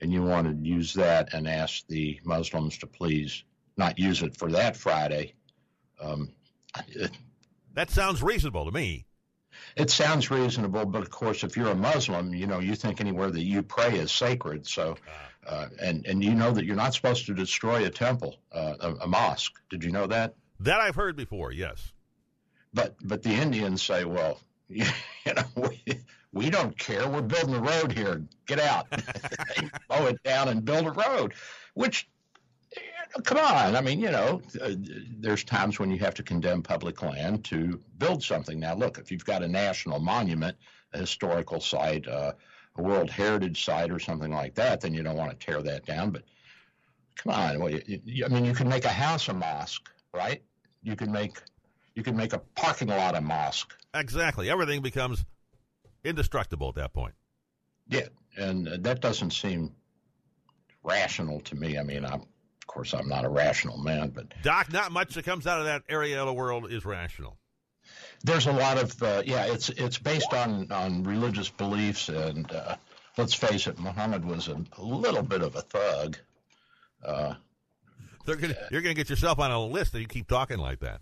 and 0.00 0.12
you 0.12 0.22
want 0.22 0.46
to 0.46 0.68
use 0.68 0.94
that 0.94 1.34
and 1.34 1.46
ask 1.46 1.86
the 1.86 2.18
Muslims 2.24 2.78
to 2.78 2.86
please 2.86 3.44
not 3.76 3.98
use 3.98 4.22
it 4.22 4.36
for 4.36 4.50
that 4.50 4.76
Friday, 4.76 5.34
um, 6.00 6.30
it, 6.88 7.10
that 7.74 7.90
sounds 7.90 8.22
reasonable 8.22 8.64
to 8.64 8.70
me. 8.70 9.06
It 9.76 9.90
sounds 9.90 10.30
reasonable, 10.30 10.86
but 10.86 11.02
of 11.02 11.10
course, 11.10 11.44
if 11.44 11.56
you're 11.56 11.70
a 11.70 11.74
Muslim, 11.74 12.34
you 12.34 12.46
know 12.46 12.60
you 12.60 12.74
think 12.74 13.00
anywhere 13.00 13.30
that 13.30 13.42
you 13.42 13.62
pray 13.62 13.98
is 13.98 14.10
sacred. 14.10 14.66
So, 14.66 14.96
ah. 15.46 15.50
uh, 15.50 15.68
and 15.80 16.06
and 16.06 16.24
you 16.24 16.34
know 16.34 16.50
that 16.52 16.64
you're 16.64 16.76
not 16.76 16.94
supposed 16.94 17.26
to 17.26 17.34
destroy 17.34 17.84
a 17.84 17.90
temple, 17.90 18.36
uh, 18.52 18.74
a, 18.80 18.94
a 19.02 19.06
mosque. 19.06 19.52
Did 19.68 19.84
you 19.84 19.90
know 19.90 20.06
that? 20.06 20.34
That 20.60 20.80
I've 20.80 20.94
heard 20.94 21.16
before. 21.16 21.52
Yes. 21.52 21.92
But 22.72 22.96
but 23.02 23.22
the 23.22 23.30
Indians 23.30 23.82
say, 23.82 24.04
well, 24.04 24.40
you 25.24 25.34
know, 25.34 25.44
we, 25.56 26.00
we 26.32 26.50
don't 26.50 26.78
care. 26.78 27.08
We're 27.08 27.22
building 27.22 27.54
a 27.54 27.60
road 27.60 27.92
here. 27.92 28.22
Get 28.46 28.60
out. 28.60 28.86
mow 29.90 30.06
it 30.06 30.22
down 30.22 30.48
and 30.48 30.64
build 30.64 30.86
a 30.86 30.92
road, 30.92 31.34
which, 31.74 32.08
know, 33.16 33.22
come 33.22 33.38
on. 33.38 33.76
I 33.76 33.80
mean, 33.80 34.00
you 34.00 34.10
know, 34.10 34.40
uh, 34.62 34.70
there's 35.18 35.44
times 35.44 35.78
when 35.78 35.90
you 35.90 35.98
have 35.98 36.14
to 36.14 36.22
condemn 36.22 36.62
public 36.62 37.02
land 37.02 37.44
to 37.46 37.80
build 37.98 38.22
something. 38.22 38.60
Now, 38.60 38.74
look, 38.74 38.98
if 38.98 39.10
you've 39.10 39.24
got 39.24 39.42
a 39.42 39.48
national 39.48 39.98
monument, 39.98 40.56
a 40.92 40.98
historical 40.98 41.60
site, 41.60 42.06
uh, 42.06 42.32
a 42.76 42.82
World 42.82 43.10
Heritage 43.10 43.64
Site, 43.64 43.90
or 43.90 43.98
something 43.98 44.30
like 44.30 44.54
that, 44.54 44.80
then 44.80 44.94
you 44.94 45.02
don't 45.02 45.16
want 45.16 45.30
to 45.30 45.46
tear 45.46 45.62
that 45.62 45.84
down. 45.84 46.10
But 46.10 46.22
come 47.16 47.32
on. 47.32 47.58
Well, 47.58 47.70
you, 47.70 47.82
you, 48.04 48.24
I 48.24 48.28
mean, 48.28 48.44
you 48.44 48.54
can 48.54 48.68
make 48.68 48.84
a 48.84 48.88
house 48.88 49.28
a 49.28 49.34
mosque, 49.34 49.90
right? 50.14 50.42
You 50.82 50.96
can 50.96 51.10
make 51.10 51.38
you 51.96 52.04
can 52.04 52.16
make 52.16 52.32
a 52.32 52.38
parking 52.54 52.88
lot 52.88 53.16
a 53.16 53.20
mosque. 53.20 53.74
Exactly. 53.94 54.50
Everything 54.50 54.82
becomes 54.82 55.24
indestructible 56.04 56.68
at 56.68 56.74
that 56.76 56.92
point. 56.92 57.14
Yeah, 57.88 58.06
and 58.36 58.66
that 58.66 59.00
doesn't 59.00 59.32
seem 59.32 59.74
rational 60.84 61.40
to 61.40 61.56
me. 61.56 61.78
I 61.78 61.82
mean, 61.82 62.04
I'm, 62.04 62.20
of 62.22 62.66
course, 62.66 62.94
I'm 62.94 63.08
not 63.08 63.24
a 63.24 63.28
rational 63.28 63.78
man, 63.78 64.10
but 64.10 64.32
Doc, 64.42 64.72
not 64.72 64.92
much 64.92 65.14
that 65.14 65.24
comes 65.24 65.46
out 65.46 65.58
of 65.58 65.66
that 65.66 65.82
area 65.88 66.20
of 66.20 66.26
the 66.26 66.32
world 66.32 66.70
is 66.70 66.84
rational. 66.84 67.36
There's 68.22 68.46
a 68.46 68.52
lot 68.52 68.78
of 68.78 69.02
uh, 69.02 69.22
yeah. 69.26 69.46
It's 69.46 69.70
it's 69.70 69.98
based 69.98 70.32
on 70.32 70.70
on 70.70 71.02
religious 71.02 71.48
beliefs, 71.48 72.08
and 72.08 72.50
uh, 72.52 72.76
let's 73.16 73.34
face 73.34 73.66
it, 73.66 73.78
Muhammad 73.78 74.24
was 74.24 74.48
a, 74.48 74.62
a 74.78 74.82
little 74.82 75.22
bit 75.22 75.42
of 75.42 75.56
a 75.56 75.62
thug. 75.62 76.16
Uh, 77.04 77.34
gonna, 78.26 78.54
you're 78.70 78.82
going 78.82 78.94
to 78.94 79.00
get 79.00 79.10
yourself 79.10 79.38
on 79.38 79.50
a 79.50 79.64
list 79.64 79.94
if 79.94 80.00
you 80.00 80.06
keep 80.06 80.28
talking 80.28 80.58
like 80.58 80.80
that. 80.80 81.00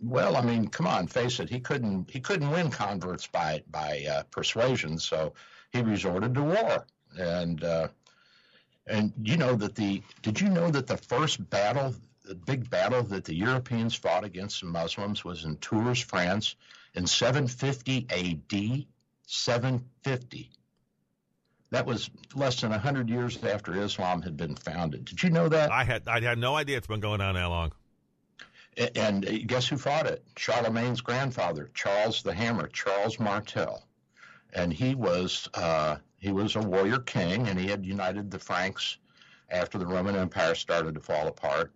Well, 0.00 0.36
I 0.36 0.42
mean, 0.42 0.68
come 0.68 0.86
on, 0.86 1.06
face 1.06 1.40
it. 1.40 1.48
He 1.48 1.60
couldn't 1.60 2.10
he 2.10 2.20
couldn't 2.20 2.50
win 2.50 2.70
converts 2.70 3.26
by 3.26 3.62
by 3.70 4.04
uh, 4.10 4.22
persuasion, 4.24 4.98
so 4.98 5.34
he 5.72 5.82
resorted 5.82 6.34
to 6.34 6.42
war. 6.42 6.86
And 7.18 7.62
uh, 7.62 7.88
and 8.86 9.12
you 9.22 9.36
know 9.36 9.54
that 9.56 9.74
the 9.74 10.02
did 10.22 10.40
you 10.40 10.48
know 10.48 10.70
that 10.70 10.86
the 10.86 10.96
first 10.96 11.48
battle, 11.50 11.94
the 12.24 12.34
big 12.34 12.68
battle 12.68 13.02
that 13.04 13.24
the 13.24 13.34
Europeans 13.34 13.94
fought 13.94 14.24
against 14.24 14.60
the 14.60 14.66
Muslims 14.66 15.24
was 15.24 15.44
in 15.44 15.56
Tours, 15.58 16.00
France, 16.00 16.56
in 16.94 17.06
750 17.06 18.06
A.D. 18.10 18.88
750. 19.26 20.50
That 21.70 21.86
was 21.86 22.10
less 22.34 22.60
than 22.60 22.70
100 22.70 23.08
years 23.08 23.42
after 23.42 23.74
Islam 23.82 24.22
had 24.22 24.36
been 24.36 24.54
founded. 24.54 25.06
Did 25.06 25.22
you 25.22 25.30
know 25.30 25.48
that? 25.48 25.72
I 25.72 25.84
had 25.84 26.06
I 26.06 26.20
had 26.20 26.38
no 26.38 26.54
idea 26.56 26.76
it's 26.76 26.86
been 26.86 27.00
going 27.00 27.20
on 27.20 27.34
that 27.34 27.46
long. 27.46 27.72
And 28.96 29.46
guess 29.46 29.68
who 29.68 29.76
fought 29.76 30.06
it? 30.06 30.24
Charlemagne's 30.36 31.00
grandfather, 31.00 31.70
Charles 31.74 32.22
the 32.22 32.34
Hammer, 32.34 32.68
Charles 32.68 33.20
Martel, 33.20 33.82
and 34.52 34.72
he 34.72 34.94
was 34.94 35.48
uh, 35.54 35.96
he 36.18 36.32
was 36.32 36.56
a 36.56 36.60
warrior 36.60 36.98
king, 36.98 37.48
and 37.48 37.58
he 37.58 37.68
had 37.68 37.86
united 37.86 38.30
the 38.30 38.38
Franks 38.38 38.98
after 39.50 39.78
the 39.78 39.86
Roman 39.86 40.16
Empire 40.16 40.54
started 40.54 40.94
to 40.94 41.00
fall 41.00 41.28
apart, 41.28 41.72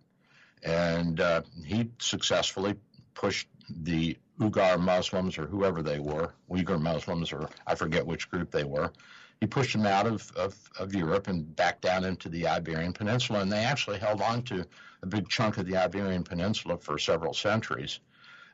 and 0.63 1.19
uh, 1.19 1.41
he 1.65 1.89
successfully 1.99 2.75
pushed 3.13 3.47
the 3.69 4.17
Ugar 4.39 4.79
Muslims 4.79 5.37
or 5.37 5.45
whoever 5.45 5.81
they 5.81 5.99
were, 5.99 6.33
Uyghur 6.49 6.81
Muslims 6.81 7.31
or 7.31 7.49
I 7.67 7.75
forget 7.75 8.05
which 8.05 8.29
group 8.29 8.51
they 8.51 8.63
were, 8.63 8.91
he 9.41 9.47
pushed 9.47 9.73
them 9.73 9.85
out 9.85 10.05
of, 10.05 10.31
of, 10.35 10.55
of 10.77 10.93
Europe 10.93 11.27
and 11.27 11.55
back 11.55 11.79
down 11.79 12.03
into 12.03 12.27
the 12.27 12.47
Iberian 12.47 12.91
Peninsula. 12.91 13.39
And 13.39 13.51
they 13.51 13.63
actually 13.63 13.97
held 13.97 14.21
on 14.21 14.41
to 14.43 14.65
a 15.01 15.07
big 15.07 15.29
chunk 15.29 15.57
of 15.57 15.65
the 15.65 15.77
Iberian 15.77 16.23
Peninsula 16.23 16.77
for 16.77 16.97
several 16.97 17.33
centuries. 17.33 18.01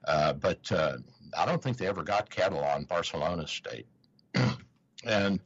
Uh, 0.07 0.33
but 0.33 0.71
uh, 0.71 0.97
I 1.35 1.45
don't 1.45 1.61
think 1.61 1.77
they 1.77 1.87
ever 1.87 2.03
got 2.03 2.29
Catalan, 2.29 2.83
Barcelona 2.83 3.47
state. 3.47 3.87
and 5.03 5.39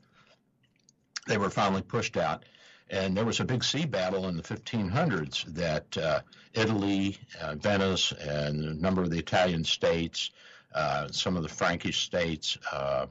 they 1.27 1.37
were 1.37 1.49
finally 1.49 1.83
pushed 1.83 2.17
out. 2.17 2.43
And 2.89 3.15
there 3.15 3.25
was 3.25 3.39
a 3.39 3.45
big 3.45 3.63
sea 3.63 3.85
battle 3.85 4.27
in 4.27 4.35
the 4.35 4.43
1500s 4.43 5.45
that 5.53 5.97
uh, 5.97 6.21
Italy, 6.53 7.17
uh, 7.39 7.55
Venice, 7.55 8.11
and 8.11 8.65
a 8.65 8.73
number 8.73 9.03
of 9.03 9.11
the 9.11 9.19
Italian 9.19 9.63
states, 9.63 10.31
uh, 10.73 11.07
some 11.09 11.37
of 11.37 11.43
the 11.43 11.49
Frankish 11.49 12.01
states, 12.01 12.57
uh, 12.71 13.05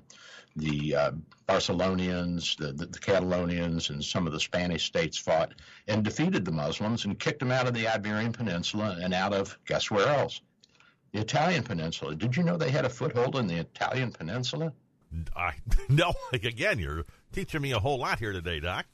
the 0.59 0.94
uh, 0.94 1.11
Barcelonians, 1.46 2.56
the, 2.56 2.72
the, 2.72 2.86
the, 2.86 2.98
Catalonians, 2.98 3.90
and 3.90 4.04
some 4.04 4.26
of 4.26 4.32
the 4.32 4.40
Spanish 4.40 4.84
states 4.84 5.16
fought 5.16 5.54
and 5.86 6.04
defeated 6.04 6.44
the 6.44 6.52
Muslims 6.52 7.04
and 7.04 7.18
kicked 7.18 7.40
them 7.40 7.50
out 7.50 7.66
of 7.66 7.74
the 7.74 7.88
Iberian 7.88 8.32
Peninsula 8.32 8.98
and 9.00 9.14
out 9.14 9.32
of, 9.32 9.59
guess 9.66 9.90
where 9.90 10.09
else? 10.09 10.40
The 11.12 11.20
Italian 11.20 11.62
Peninsula. 11.62 12.14
Did 12.14 12.36
you 12.36 12.42
know 12.42 12.56
they 12.56 12.70
had 12.70 12.84
a 12.84 12.90
foothold 12.90 13.36
in 13.36 13.46
the 13.46 13.56
Italian 13.56 14.12
Peninsula? 14.12 14.72
I, 15.36 15.54
no, 15.88 16.12
again, 16.32 16.78
you're 16.78 17.04
teaching 17.32 17.62
me 17.62 17.72
a 17.72 17.78
whole 17.78 17.98
lot 17.98 18.18
here 18.18 18.32
today, 18.32 18.61
Doc. 18.61 18.86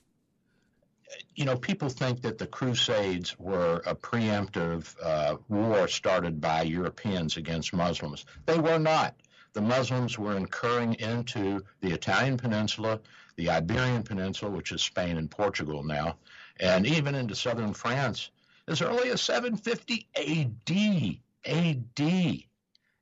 You 1.35 1.45
know, 1.45 1.57
people 1.57 1.89
think 1.89 2.23
that 2.23 2.39
the 2.39 2.47
Crusades 2.47 3.39
were 3.39 3.83
a 3.87 3.95
preemptive 3.95 4.95
uh, 5.03 5.37
war 5.49 5.87
started 5.87 6.41
by 6.41 6.63
Europeans 6.63 7.37
against 7.37 7.73
Muslims. 7.73 8.25
They 8.47 8.59
were 8.59 8.79
not 8.79 9.15
the 9.55 9.63
Muslims 9.63 10.19
were 10.19 10.37
incurring 10.37 10.95
into 10.95 11.65
the 11.81 11.91
Italian 11.93 12.37
peninsula, 12.37 13.01
the 13.37 13.49
Iberian 13.51 14.03
Peninsula, 14.03 14.51
which 14.51 14.73
is 14.73 14.83
Spain 14.83 15.17
and 15.17 15.31
Portugal 15.31 15.83
now, 15.83 16.17
and 16.61 16.87
even 16.87 17.15
into 17.15 17.35
southern 17.35 17.73
France 17.73 18.31
as 18.69 18.83
early 18.83 19.11
as 19.11 19.23
750 19.23 20.09
AD. 20.17 21.19
AD. 21.47 22.45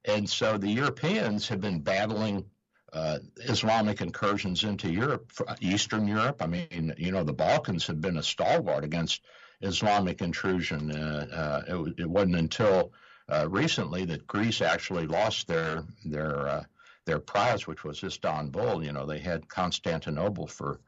And 0.05 0.29
so 0.29 0.59
the 0.59 0.69
Europeans 0.69 1.49
have 1.49 1.61
been 1.61 1.81
battling 1.81 2.45
uh, 2.93 3.19
Islamic 3.37 4.01
incursions 4.01 4.65
into 4.65 4.93
Europe, 4.93 5.33
Eastern 5.61 6.07
Europe. 6.07 6.43
I 6.43 6.47
mean, 6.47 6.95
you 6.99 7.13
know, 7.13 7.25
the 7.25 7.33
Balkans 7.33 7.87
have 7.87 8.01
been 8.01 8.19
a 8.19 8.23
stalwart 8.23 8.85
against 8.85 9.23
Islamic 9.63 10.21
intrusion. 10.21 10.91
Uh, 10.91 11.63
uh, 11.69 11.85
it, 11.87 11.95
it, 12.01 12.11
wasn't 12.11 12.37
until 12.37 12.93
uh, 13.29 13.49
recently 13.49 14.05
that 14.07 14.27
Greece 14.27 14.61
actually 14.61 15.07
lost 15.07 15.47
their 15.47 15.85
their 16.05 16.47
uh, 16.47 16.65
their 17.05 17.19
prize, 17.19 17.67
which 17.67 17.85
was 17.85 18.03
Istanbul. 18.03 18.85
You 18.85 18.93
know, 18.93 19.07
they 19.07 19.19
had 19.19 19.49
Constantinople 19.49 20.47
for 20.47 20.81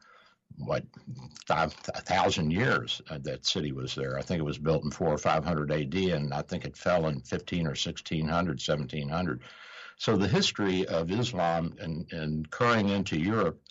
what 0.57 0.83
five 1.47 1.73
thousand 1.73 2.51
years. 2.51 3.01
Uh, 3.09 3.19
that 3.23 3.45
city 3.45 3.71
was 3.71 3.95
there. 3.95 4.17
I 4.17 4.21
think 4.21 4.39
it 4.39 4.45
was 4.45 4.57
built 4.57 4.83
in 4.83 4.91
four 4.91 5.09
or 5.09 5.17
five 5.17 5.43
hundred 5.43 5.71
A.D. 5.71 6.11
and 6.11 6.33
I 6.33 6.41
think 6.41 6.65
it 6.65 6.77
fell 6.77 7.07
in 7.07 7.21
fifteen 7.21 7.65
or 7.65 7.75
1600, 7.75 8.27
1700. 8.29 9.41
So 9.97 10.17
the 10.17 10.27
history 10.27 10.85
of 10.87 11.09
Islam 11.09 11.73
and, 11.79 12.11
and 12.11 12.49
currying 12.51 12.89
into 12.89 13.17
Europe 13.17 13.61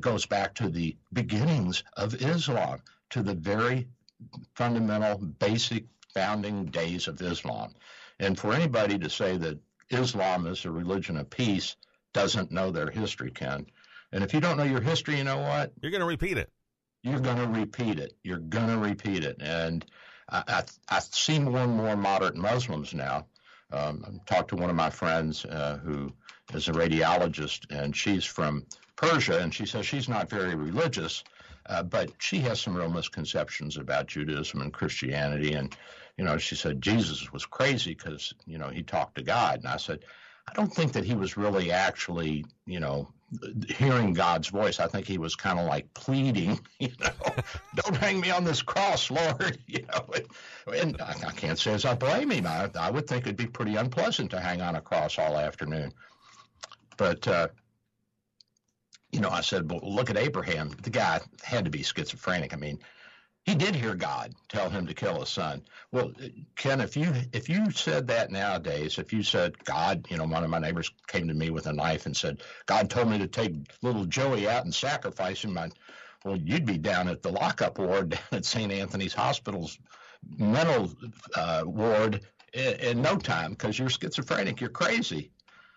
goes 0.00 0.26
back 0.26 0.54
to 0.54 0.68
the 0.68 0.96
beginnings 1.12 1.82
of 1.96 2.14
Islam, 2.22 2.80
to 3.10 3.22
the 3.22 3.34
very 3.34 3.88
fundamental, 4.54 5.18
basic 5.18 5.84
founding 6.14 6.66
days 6.66 7.08
of 7.08 7.20
Islam. 7.20 7.74
And 8.18 8.38
for 8.38 8.52
anybody 8.52 8.98
to 8.98 9.10
say 9.10 9.36
that 9.36 9.58
Islam 9.90 10.46
is 10.46 10.64
a 10.64 10.70
religion 10.70 11.16
of 11.16 11.30
peace 11.30 11.76
doesn't 12.12 12.50
know 12.50 12.70
their 12.70 12.90
history, 12.90 13.30
Ken. 13.30 13.66
And 14.12 14.24
if 14.24 14.32
you 14.32 14.40
don't 14.40 14.56
know 14.56 14.64
your 14.64 14.80
history, 14.80 15.18
you 15.18 15.24
know 15.24 15.38
what? 15.38 15.72
You're 15.82 15.90
going 15.90 16.00
to 16.00 16.06
repeat 16.06 16.38
it. 16.38 16.50
You're 17.02 17.20
going 17.20 17.36
to 17.36 17.46
repeat 17.46 17.98
it. 17.98 18.16
You're 18.24 18.38
going 18.38 18.68
to 18.68 18.78
repeat 18.78 19.24
it. 19.24 19.36
And 19.40 19.84
I, 20.28 20.42
I, 20.48 20.62
I 20.88 20.98
see 21.00 21.38
more 21.38 21.58
and 21.58 21.76
more 21.76 21.96
moderate 21.96 22.36
Muslims 22.36 22.94
now. 22.94 23.26
Um, 23.72 24.04
I 24.06 24.34
talked 24.34 24.50
to 24.50 24.56
one 24.56 24.70
of 24.70 24.76
my 24.76 24.90
friends 24.90 25.44
uh, 25.44 25.78
who 25.84 26.12
is 26.54 26.68
a 26.68 26.72
radiologist, 26.72 27.66
and 27.70 27.94
she's 27.94 28.24
from 28.24 28.64
Persia, 28.94 29.40
and 29.40 29.52
she 29.52 29.66
says 29.66 29.86
she's 29.86 30.08
not 30.08 30.30
very 30.30 30.54
religious, 30.54 31.22
uh, 31.68 31.82
but 31.82 32.10
she 32.18 32.38
has 32.40 32.60
some 32.60 32.76
real 32.76 32.90
misconceptions 32.90 33.76
about 33.76 34.06
Judaism 34.06 34.60
and 34.60 34.72
Christianity. 34.72 35.52
And 35.54 35.76
you 36.16 36.24
know, 36.24 36.38
she 36.38 36.54
said 36.54 36.80
Jesus 36.80 37.30
was 37.32 37.44
crazy 37.44 37.94
because, 37.94 38.32
you 38.46 38.58
know, 38.58 38.68
he 38.68 38.82
talked 38.82 39.16
to 39.16 39.22
God. 39.22 39.58
And 39.58 39.68
I 39.68 39.76
said, 39.76 40.04
I 40.48 40.54
don't 40.54 40.72
think 40.72 40.92
that 40.92 41.04
he 41.04 41.14
was 41.14 41.36
really 41.36 41.72
actually, 41.72 42.46
you 42.66 42.80
know, 42.80 43.08
hearing 43.68 44.14
God's 44.14 44.48
voice. 44.48 44.80
I 44.80 44.86
think 44.86 45.06
he 45.06 45.18
was 45.18 45.34
kind 45.34 45.58
of 45.58 45.66
like 45.66 45.92
pleading, 45.92 46.60
you 46.78 46.92
know, 47.00 47.34
don't 47.74 47.96
hang 47.96 48.20
me 48.20 48.30
on 48.30 48.44
this 48.44 48.62
cross, 48.62 49.10
Lord. 49.10 49.58
You 49.66 49.84
know, 49.92 50.72
and 50.72 51.00
I, 51.02 51.14
I 51.26 51.32
can't 51.32 51.58
say 51.58 51.74
as 51.74 51.84
I 51.84 51.94
blame 51.94 52.30
him. 52.30 52.46
I, 52.46 52.70
I 52.78 52.90
would 52.90 53.06
think 53.06 53.24
it'd 53.24 53.36
be 53.36 53.46
pretty 53.46 53.76
unpleasant 53.76 54.30
to 54.30 54.40
hang 54.40 54.62
on 54.62 54.76
a 54.76 54.80
cross 54.80 55.18
all 55.18 55.36
afternoon. 55.36 55.92
But, 56.96 57.28
uh, 57.28 57.48
you 59.12 59.20
know, 59.20 59.30
I 59.30 59.40
said, 59.40 59.70
well, 59.70 59.80
look 59.82 60.10
at 60.10 60.16
Abraham. 60.16 60.70
The 60.82 60.90
guy 60.90 61.20
had 61.42 61.64
to 61.64 61.70
be 61.70 61.82
schizophrenic. 61.82 62.52
I 62.52 62.56
mean, 62.56 62.78
he 63.46 63.54
did 63.54 63.76
hear 63.76 63.94
God 63.94 64.34
tell 64.48 64.68
him 64.68 64.86
to 64.86 64.94
kill 64.94 65.20
his 65.20 65.28
son. 65.28 65.62
Well, 65.92 66.12
Ken, 66.56 66.80
if 66.80 66.96
you 66.96 67.12
if 67.32 67.48
you 67.48 67.70
said 67.70 68.08
that 68.08 68.32
nowadays, 68.32 68.98
if 68.98 69.12
you 69.12 69.22
said 69.22 69.62
God, 69.64 70.04
you 70.10 70.16
know, 70.16 70.24
one 70.24 70.42
of 70.42 70.50
my 70.50 70.58
neighbors 70.58 70.90
came 71.06 71.28
to 71.28 71.34
me 71.34 71.50
with 71.50 71.66
a 71.68 71.72
knife 71.72 72.06
and 72.06 72.16
said 72.16 72.42
God 72.66 72.90
told 72.90 73.08
me 73.08 73.18
to 73.18 73.28
take 73.28 73.54
little 73.82 74.04
Joey 74.04 74.48
out 74.48 74.64
and 74.64 74.74
sacrifice 74.74 75.44
him, 75.44 75.56
I, 75.56 75.70
well, 76.24 76.36
you'd 76.36 76.66
be 76.66 76.76
down 76.76 77.06
at 77.06 77.22
the 77.22 77.30
lockup 77.30 77.78
ward 77.78 78.08
down 78.10 78.20
at 78.32 78.44
St. 78.44 78.72
Anthony's 78.72 79.14
Hospital's 79.14 79.78
mental 80.36 80.90
uh, 81.36 81.62
ward 81.64 82.22
in, 82.52 82.74
in 82.80 83.02
no 83.02 83.16
time 83.16 83.52
because 83.52 83.78
you're 83.78 83.88
schizophrenic, 83.88 84.60
you're 84.60 84.70
crazy. 84.70 85.30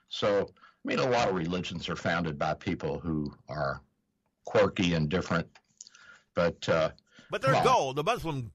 So, 0.08 0.50
I 0.86 0.88
mean, 0.88 1.00
a 1.00 1.10
lot 1.10 1.30
of 1.30 1.36
religions 1.36 1.90
are 1.90 1.96
founded 1.96 2.40
by 2.40 2.54
people 2.54 3.00
who 3.00 3.34
are 3.48 3.82
quirky 4.46 4.94
and 4.94 5.10
different, 5.10 5.48
but. 6.34 6.68
Uh, 6.68 6.92
but 7.30 7.42
their 7.42 7.64
goal, 7.64 7.94
the 7.94 8.04
Muslim 8.04 8.52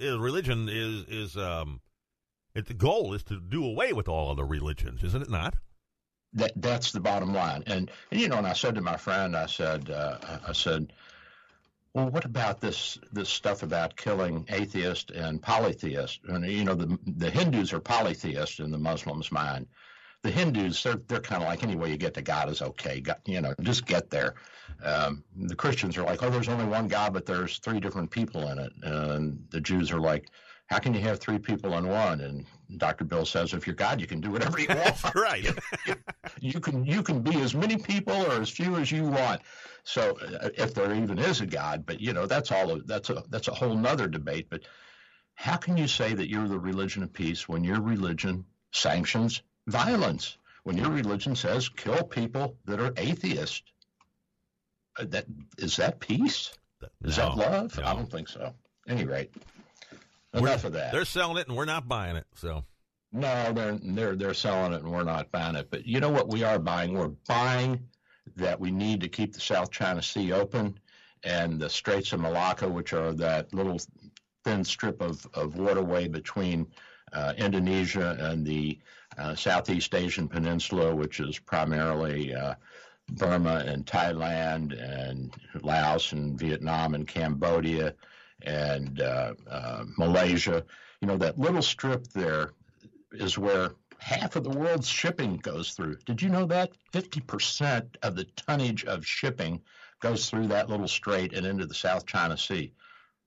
religion 0.00 0.68
is 0.68 1.04
is 1.08 1.36
um, 1.36 1.80
it, 2.54 2.66
the 2.66 2.74
goal 2.74 3.14
is 3.14 3.22
to 3.24 3.40
do 3.40 3.64
away 3.64 3.92
with 3.92 4.08
all 4.08 4.30
other 4.30 4.44
religions, 4.44 5.04
isn't 5.04 5.22
it 5.22 5.30
not? 5.30 5.54
That 6.34 6.52
that's 6.56 6.92
the 6.92 7.00
bottom 7.00 7.32
line. 7.32 7.62
And, 7.66 7.90
and 8.10 8.20
you 8.20 8.28
know, 8.28 8.38
and 8.38 8.46
I 8.46 8.52
said 8.52 8.74
to 8.74 8.80
my 8.80 8.96
friend, 8.96 9.36
I 9.36 9.46
said, 9.46 9.90
uh, 9.90 10.18
I 10.46 10.52
said, 10.52 10.92
well, 11.94 12.10
what 12.10 12.24
about 12.24 12.60
this 12.60 12.98
this 13.12 13.28
stuff 13.28 13.62
about 13.62 13.96
killing 13.96 14.44
atheists 14.48 15.10
and 15.10 15.40
polytheists? 15.40 16.20
And 16.28 16.44
you 16.46 16.64
know, 16.64 16.74
the 16.74 16.98
the 17.06 17.30
Hindus 17.30 17.72
are 17.72 17.80
polytheists 17.80 18.58
in 18.58 18.70
the 18.70 18.78
Muslims' 18.78 19.32
mind. 19.32 19.66
The 20.22 20.30
Hindus, 20.30 20.82
they're 20.82 21.00
they're 21.06 21.20
kind 21.20 21.42
of 21.42 21.48
like 21.48 21.62
any 21.62 21.76
way 21.76 21.90
you 21.90 21.96
get 21.96 22.14
to 22.14 22.22
God 22.22 22.48
is 22.48 22.60
okay. 22.60 23.00
God, 23.00 23.18
you 23.24 23.40
know, 23.40 23.54
just 23.62 23.86
get 23.86 24.10
there. 24.10 24.34
Um, 24.82 25.24
the 25.36 25.54
Christians 25.54 25.96
are 25.96 26.02
like, 26.02 26.22
oh, 26.22 26.30
there's 26.30 26.48
only 26.48 26.66
one 26.66 26.88
God, 26.88 27.12
but 27.12 27.24
there's 27.24 27.58
three 27.58 27.80
different 27.80 28.10
people 28.10 28.48
in 28.48 28.58
it. 28.58 28.72
And 28.82 29.44
the 29.50 29.60
Jews 29.60 29.90
are 29.92 30.00
like, 30.00 30.28
how 30.68 30.78
can 30.78 30.92
you 30.92 31.00
have 31.00 31.18
three 31.18 31.38
people 31.38 31.76
in 31.78 31.88
one? 31.88 32.20
And 32.20 32.44
Dr. 32.76 33.04
Bill 33.04 33.24
says, 33.24 33.54
if 33.54 33.66
you're 33.66 33.74
God, 33.74 34.00
you 34.00 34.06
can 34.06 34.20
do 34.20 34.30
whatever 34.30 34.60
you 34.60 34.68
want. 34.68 35.02
right. 35.14 35.46
you 36.40 36.60
can 36.60 36.84
you 36.84 37.02
can 37.02 37.22
be 37.22 37.40
as 37.40 37.54
many 37.54 37.78
people 37.78 38.14
or 38.14 38.42
as 38.42 38.50
few 38.50 38.76
as 38.76 38.92
you 38.92 39.04
want. 39.04 39.40
So 39.84 40.18
uh, 40.20 40.50
if 40.54 40.74
there 40.74 40.94
even 40.94 41.18
is 41.18 41.40
a 41.40 41.46
God, 41.46 41.86
but 41.86 42.00
you 42.00 42.12
know 42.12 42.26
that's 42.26 42.52
all 42.52 42.80
that's 42.84 43.08
a 43.08 43.24
that's 43.30 43.48
a 43.48 43.54
whole 43.54 43.74
nother 43.74 44.08
debate. 44.08 44.48
But 44.50 44.62
how 45.34 45.56
can 45.56 45.78
you 45.78 45.88
say 45.88 46.12
that 46.12 46.28
you're 46.28 46.48
the 46.48 46.58
religion 46.58 47.02
of 47.02 47.12
peace 47.12 47.48
when 47.48 47.64
your 47.64 47.80
religion 47.80 48.44
sanctions 48.72 49.42
violence? 49.68 50.36
When 50.64 50.76
your 50.76 50.90
religion 50.90 51.34
says 51.34 51.68
kill 51.68 52.02
people 52.02 52.56
that 52.66 52.80
are 52.80 52.92
atheists? 52.96 53.62
Uh, 54.98 55.04
that 55.08 55.26
is 55.56 55.76
that 55.76 56.00
peace? 56.00 56.52
Is 57.02 57.16
no, 57.16 57.34
that 57.34 57.36
love? 57.36 57.78
No. 57.78 57.84
I 57.84 57.94
don't 57.94 58.10
think 58.10 58.28
so. 58.28 58.52
Any 58.86 59.04
rate, 59.04 59.32
enough 60.34 60.62
we're, 60.64 60.66
of 60.68 60.72
that. 60.74 60.92
They're 60.92 61.04
selling 61.04 61.38
it 61.38 61.48
and 61.48 61.56
we're 61.56 61.64
not 61.64 61.88
buying 61.88 62.16
it. 62.16 62.26
So 62.34 62.64
no, 63.12 63.52
they're 63.52 63.78
they're 63.82 64.16
they're 64.16 64.34
selling 64.34 64.72
it 64.72 64.82
and 64.82 64.90
we're 64.90 65.04
not 65.04 65.30
buying 65.30 65.56
it. 65.56 65.70
But 65.70 65.86
you 65.86 66.00
know 66.00 66.10
what 66.10 66.28
we 66.28 66.42
are 66.42 66.58
buying? 66.58 66.94
We're 66.94 67.08
buying 67.08 67.80
that 68.36 68.60
we 68.60 68.70
need 68.70 69.00
to 69.00 69.08
keep 69.08 69.32
the 69.32 69.40
South 69.40 69.70
China 69.70 70.02
Sea 70.02 70.32
open 70.32 70.78
and 71.24 71.58
the 71.58 71.68
Straits 71.68 72.12
of 72.12 72.20
Malacca, 72.20 72.68
which 72.68 72.92
are 72.92 73.12
that 73.14 73.52
little 73.52 73.80
thin 74.44 74.64
strip 74.64 75.00
of, 75.00 75.26
of 75.34 75.56
waterway 75.56 76.08
between 76.08 76.66
uh, 77.12 77.32
Indonesia 77.36 78.16
and 78.20 78.46
the 78.46 78.78
uh, 79.18 79.34
Southeast 79.34 79.94
Asian 79.94 80.28
Peninsula, 80.28 80.94
which 80.94 81.20
is 81.20 81.38
primarily 81.38 82.34
uh, 82.34 82.54
Burma 83.10 83.64
and 83.66 83.86
Thailand 83.86 84.78
and 84.80 85.34
Laos 85.62 86.12
and 86.12 86.38
Vietnam 86.38 86.94
and 86.94 87.06
Cambodia 87.06 87.94
and 88.42 89.00
uh, 89.00 89.34
uh, 89.50 89.84
Malaysia. 89.96 90.64
You 91.00 91.08
know, 91.08 91.16
that 91.16 91.38
little 91.38 91.62
strip 91.62 92.08
there 92.08 92.52
is 93.12 93.38
where 93.38 93.72
half 93.98 94.36
of 94.36 94.44
the 94.44 94.50
world's 94.50 94.88
shipping 94.88 95.36
goes 95.36 95.72
through. 95.72 95.96
Did 96.06 96.22
you 96.22 96.28
know 96.28 96.46
that? 96.46 96.72
50% 96.92 97.96
of 98.02 98.14
the 98.14 98.24
tonnage 98.24 98.84
of 98.84 99.06
shipping 99.06 99.60
goes 100.00 100.30
through 100.30 100.48
that 100.48 100.68
little 100.68 100.88
strait 100.88 101.32
and 101.32 101.46
into 101.46 101.66
the 101.66 101.74
South 101.74 102.06
China 102.06 102.36
Sea. 102.36 102.72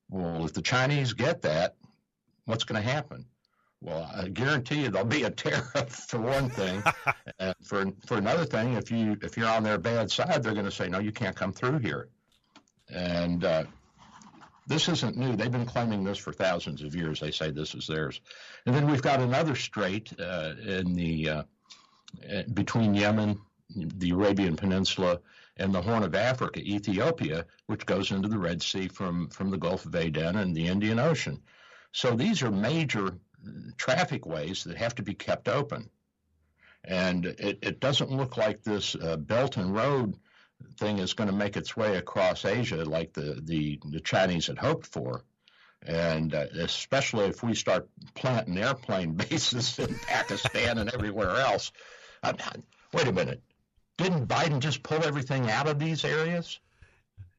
Well, 0.10 0.46
if 0.46 0.54
the 0.54 0.62
Chinese 0.62 1.14
get 1.14 1.42
that, 1.42 1.76
what's 2.46 2.64
going 2.64 2.82
to 2.82 2.90
happen? 2.90 3.26
Well, 3.82 4.10
I 4.16 4.28
guarantee 4.28 4.84
you 4.84 4.90
there'll 4.90 5.08
be 5.08 5.24
a 5.24 5.32
tariff 5.44 5.90
for 6.08 6.20
one 6.20 6.50
thing, 6.50 6.84
and 7.40 7.56
for 7.64 7.92
for 8.06 8.18
another 8.18 8.46
thing, 8.46 8.74
if 8.74 8.92
you 8.92 9.18
if 9.22 9.38
you're 9.38 9.50
on 9.50 9.64
their 9.64 9.78
bad 9.78 10.12
side, 10.12 10.44
they're 10.44 10.54
going 10.54 10.66
to 10.66 10.72
say 10.72 10.88
no, 10.88 11.00
you 11.00 11.12
can't 11.12 11.36
come 11.36 11.52
through 11.52 11.80
here. 11.80 12.10
And 12.90 13.44
uh, 13.44 13.64
this 14.68 14.88
isn't 14.90 15.18
new. 15.18 15.36
They've 15.36 15.52
been 15.52 15.66
claiming 15.66 16.04
this 16.04 16.18
for 16.18 16.32
thousands 16.34 16.82
of 16.84 16.96
years. 16.96 17.20
They 17.20 17.32
say 17.32 17.52
this 17.52 17.74
is 17.74 17.88
theirs. 17.88 18.22
And 18.66 18.76
then 18.76 18.90
we've 18.90 19.02
got 19.02 19.20
another 19.20 19.56
strait 19.56 20.14
uh, 20.20 20.54
in 20.66 20.94
the 20.94 21.30
uh, 21.30 21.44
between 22.54 22.94
Yemen, 22.94 23.40
the 23.76 24.12
Arabian 24.12 24.56
Peninsula, 24.56 25.20
and 25.58 25.74
the 25.74 25.82
Horn 25.82 26.04
of 26.04 26.16
Africa, 26.16 26.60
Ethiopia, 26.60 27.46
which 27.68 27.86
goes 27.86 28.12
into 28.12 28.28
the 28.28 28.38
Red 28.38 28.62
Sea 28.62 28.88
from, 28.88 29.30
from 29.30 29.50
the 29.50 29.58
Gulf 29.58 29.86
of 29.86 29.96
Aden 29.96 30.38
and 30.38 30.56
the 30.56 30.68
Indian 30.68 31.00
Ocean. 31.00 31.42
So 31.92 32.16
these 32.16 32.42
are 32.42 32.52
major 32.52 33.14
traffic 33.78 34.26
ways 34.26 34.64
that 34.64 34.78
have 34.78 34.96
to 34.96 35.04
be 35.04 35.14
kept 35.14 35.48
open. 35.48 35.90
And 36.84 37.26
it, 37.26 37.60
it 37.62 37.80
doesn't 37.80 38.12
look 38.12 38.38
like 38.38 38.64
this 38.64 38.96
uh, 38.96 39.18
Belt 39.18 39.58
and 39.58 39.74
Road 39.74 40.16
thing 40.78 41.00
is 41.00 41.14
going 41.14 41.30
to 41.30 41.36
make 41.36 41.58
its 41.58 41.76
way 41.76 41.98
across 41.98 42.46
Asia 42.46 42.84
like 42.86 43.14
the, 43.14 43.40
the, 43.44 43.80
the 43.86 44.00
Chinese 44.00 44.48
had 44.48 44.58
hoped 44.58 44.88
for. 44.88 45.24
And 45.84 46.34
uh, 46.34 46.46
especially 46.60 47.26
if 47.26 47.44
we 47.44 47.56
start 47.56 47.90
planting 48.14 48.58
airplane 48.58 49.14
bases 49.30 49.80
in 49.80 49.96
Pakistan 49.96 50.78
and 50.78 50.94
everywhere 50.94 51.38
else. 51.38 51.72
Uh, 52.24 52.34
wait 52.94 53.08
a 53.08 53.14
minute. 53.14 53.42
Didn't 53.98 54.28
Biden 54.28 54.60
just 54.60 54.84
pull 54.84 55.04
everything 55.04 55.50
out 55.50 55.68
of 55.68 55.80
these 55.80 56.04
areas? 56.06 56.60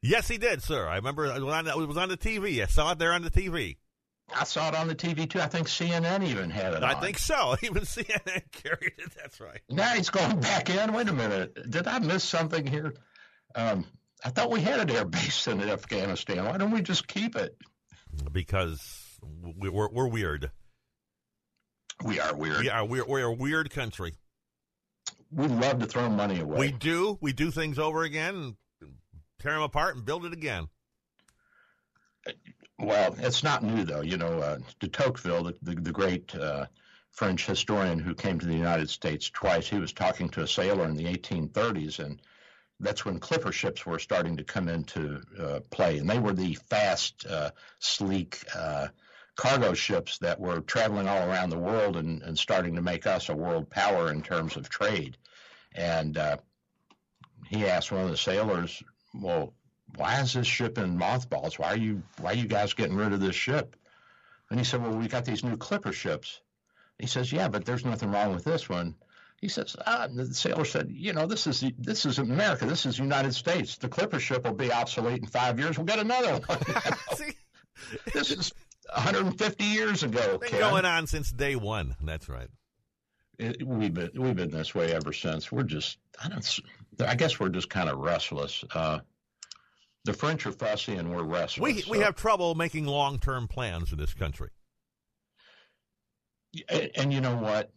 Yes, 0.01 0.27
he 0.27 0.37
did, 0.37 0.61
sir. 0.61 0.87
I 0.87 0.97
remember 0.97 1.25
it 1.25 1.41
was 1.41 1.53
on, 1.53 1.67
it 1.67 1.87
was 1.87 1.97
on 1.97 2.09
the 2.09 2.17
TV. 2.17 2.61
I 2.61 2.65
saw 2.67 2.91
it 2.91 2.99
there 2.99 3.13
on 3.13 3.21
the 3.21 3.31
TV. 3.31 3.77
I 4.35 4.45
saw 4.45 4.69
it 4.69 4.75
on 4.75 4.87
the 4.87 4.95
TV 4.95 5.29
too. 5.29 5.41
I 5.41 5.47
think 5.47 5.67
CNN 5.67 6.23
even 6.25 6.49
had 6.49 6.73
it. 6.73 6.83
I 6.83 6.93
on. 6.93 7.01
think 7.01 7.19
so. 7.19 7.55
Even 7.61 7.83
CNN 7.83 8.51
carried 8.51 8.93
it. 8.97 9.11
That's 9.15 9.39
right. 9.39 9.61
Now 9.69 9.93
he's 9.93 10.09
going 10.09 10.39
back 10.39 10.69
in. 10.69 10.93
Wait 10.93 11.07
a 11.07 11.13
minute. 11.13 11.69
Did 11.69 11.87
I 11.87 11.99
miss 11.99 12.23
something 12.23 12.65
here? 12.65 12.93
Um, 13.55 13.85
I 14.23 14.29
thought 14.29 14.49
we 14.49 14.61
had 14.61 14.79
an 14.79 14.89
air 14.89 15.05
base 15.05 15.47
in 15.47 15.61
Afghanistan. 15.61 16.45
Why 16.45 16.57
don't 16.57 16.71
we 16.71 16.81
just 16.81 17.07
keep 17.07 17.35
it? 17.35 17.55
Because 18.31 18.79
we're, 19.21 19.89
we're 19.89 20.07
weird. 20.07 20.51
We 22.03 22.19
are 22.19 22.35
weird. 22.35 22.59
We 22.59 22.69
are 22.69 22.85
we're, 22.85 23.05
we're 23.05 23.25
a 23.25 23.33
weird 23.33 23.69
country. 23.69 24.15
We 25.31 25.47
love 25.47 25.79
to 25.79 25.85
throw 25.85 26.09
money 26.09 26.39
away. 26.39 26.59
We 26.59 26.71
do. 26.71 27.17
We 27.21 27.33
do 27.33 27.51
things 27.51 27.79
over 27.79 28.03
again, 28.03 28.35
and 28.35 28.55
tear 29.39 29.53
them 29.53 29.61
apart, 29.63 29.95
and 29.95 30.05
build 30.05 30.25
it 30.25 30.33
again. 30.33 30.67
Well, 32.83 33.15
it's 33.17 33.43
not 33.43 33.63
new 33.63 33.85
though. 33.85 34.01
You 34.01 34.17
know, 34.17 34.39
uh, 34.39 34.59
de 34.79 34.89
Tocqueville, 34.89 35.43
the, 35.43 35.55
the, 35.61 35.75
the 35.75 35.91
great 35.91 36.35
uh, 36.35 36.65
French 37.11 37.45
historian 37.45 37.99
who 37.99 38.13
came 38.13 38.39
to 38.39 38.45
the 38.45 38.53
United 38.53 38.89
States 38.89 39.29
twice, 39.29 39.67
he 39.67 39.79
was 39.79 39.93
talking 39.93 40.27
to 40.29 40.41
a 40.41 40.47
sailor 40.47 40.85
in 40.85 40.95
the 40.95 41.05
1830s, 41.05 41.99
and 41.99 42.21
that's 42.81 43.05
when 43.05 43.19
clipper 43.19 43.53
ships 43.53 43.85
were 43.85 43.99
starting 43.99 44.35
to 44.35 44.43
come 44.43 44.67
into 44.67 45.21
uh, 45.39 45.59
play, 45.71 45.99
and 45.99 46.09
they 46.09 46.19
were 46.19 46.33
the 46.33 46.55
fast, 46.55 47.25
uh, 47.25 47.51
sleek 47.79 48.43
uh, 48.53 48.87
cargo 49.35 49.73
ships 49.73 50.17
that 50.17 50.39
were 50.39 50.59
traveling 50.59 51.07
all 51.07 51.29
around 51.29 51.51
the 51.51 51.57
world 51.57 51.95
and, 51.95 52.21
and, 52.21 52.37
starting 52.37 52.75
to 52.75 52.81
make 52.81 53.07
us 53.07 53.29
a 53.29 53.35
world 53.35 53.69
power 53.69 54.11
in 54.11 54.21
terms 54.21 54.57
of 54.57 54.69
trade. 54.69 55.17
And 55.73 56.17
uh, 56.17 56.37
he 57.47 57.65
asked 57.65 57.91
one 57.91 58.03
of 58.03 58.11
the 58.11 58.17
sailors, 58.17 58.83
"Well, 59.13 59.53
why 59.95 60.19
is 60.19 60.33
this 60.33 60.47
ship 60.47 60.77
in 60.77 60.97
mothballs? 60.97 61.59
Why 61.59 61.73
are 61.73 61.77
you 61.77 62.03
why 62.19 62.31
are 62.31 62.35
you 62.35 62.47
guys 62.47 62.73
getting 62.73 62.95
rid 62.95 63.13
of 63.13 63.19
this 63.19 63.35
ship?" 63.35 63.75
And 64.49 64.59
he 64.59 64.65
said, 64.65 64.81
"Well, 64.81 64.97
we 64.97 65.07
got 65.07 65.25
these 65.25 65.43
new 65.43 65.57
clipper 65.57 65.91
ships." 65.91 66.41
He 66.99 67.07
says, 67.07 67.31
"Yeah, 67.31 67.47
but 67.47 67.65
there's 67.65 67.85
nothing 67.85 68.11
wrong 68.11 68.33
with 68.33 68.43
this 68.43 68.69
one." 68.69 68.95
He 69.43 69.49
says, 69.49 69.75
ah, 69.85 70.07
the 70.09 70.33
sailor 70.33 70.63
said, 70.63 70.87
you 70.89 71.11
know, 71.11 71.27
this 71.27 71.47
is 71.47 71.65
this 71.77 72.05
is 72.05 72.17
America. 72.17 72.65
This 72.65 72.85
is 72.85 72.95
the 72.95 73.03
United 73.03 73.35
States. 73.35 73.75
The 73.75 73.89
clipper 73.89 74.17
ship 74.17 74.45
will 74.45 74.53
be 74.53 74.71
obsolete 74.71 75.19
in 75.19 75.27
five 75.27 75.59
years. 75.59 75.77
We'll 75.77 75.85
get 75.85 75.99
another 75.99 76.39
one. 76.47 76.59
this 78.13 78.31
is 78.31 78.53
150 78.93 79.65
years 79.65 80.03
ago. 80.03 80.37
Been 80.37 80.51
going 80.51 80.85
on 80.85 81.07
since 81.07 81.29
day 81.29 81.57
one. 81.57 81.97
That's 82.01 82.29
right. 82.29 82.47
It, 83.37 83.67
we've 83.67 83.93
been 83.93 84.11
we've 84.15 84.35
been 84.37 84.49
this 84.49 84.73
way 84.73 84.93
ever 84.93 85.11
since. 85.11 85.51
We're 85.51 85.63
just 85.63 85.97
I 86.23 86.29
don't. 86.29 86.59
I 87.05 87.15
guess 87.15 87.37
we're 87.37 87.49
just 87.49 87.69
kind 87.69 87.89
of 87.89 87.97
restless. 87.97 88.63
Uh, 88.73 88.99
the 90.05 90.13
French 90.13 90.45
are 90.45 90.51
fussy 90.51 90.95
and 90.95 91.13
we're 91.13 91.23
restless. 91.23 91.63
We 91.63 91.81
so. 91.81 91.91
we 91.91 91.99
have 91.99 92.15
trouble 92.15 92.55
making 92.55 92.85
long 92.85 93.19
term 93.19 93.47
plans 93.47 93.91
in 93.91 93.97
this 93.97 94.13
country. 94.13 94.49
And, 96.69 96.91
and, 96.95 97.13
you 97.13 97.19
know 97.19 97.35
what? 97.35 97.71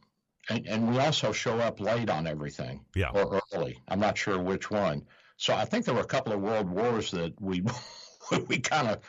And, 0.50 0.66
and, 0.66 0.90
we 0.90 0.98
also 0.98 1.32
show 1.32 1.58
up 1.58 1.80
late 1.80 2.10
on 2.10 2.26
everything. 2.26 2.84
Yeah. 2.94 3.08
Or 3.08 3.40
early. 3.54 3.78
I'm 3.88 4.00
not 4.00 4.18
sure 4.18 4.38
which 4.38 4.70
one. 4.70 5.06
So 5.38 5.54
I 5.54 5.64
think 5.64 5.86
there 5.86 5.94
were 5.94 6.02
a 6.02 6.06
couple 6.06 6.34
of 6.34 6.40
world 6.40 6.68
wars 6.68 7.10
that 7.12 7.40
we 7.40 7.62
we 8.48 8.58
kind 8.58 8.88
of 8.88 9.00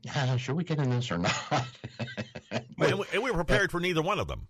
yeah, 0.00 0.36
should 0.36 0.56
we 0.56 0.64
get 0.64 0.78
in 0.78 0.90
this 0.90 1.10
or 1.10 1.18
not? 1.18 1.34
and, 2.50 2.64
we, 2.78 3.04
and 3.12 3.22
we 3.22 3.30
were 3.30 3.44
prepared 3.44 3.70
for 3.70 3.80
neither 3.80 4.02
one 4.02 4.18
of 4.18 4.26
them. 4.26 4.48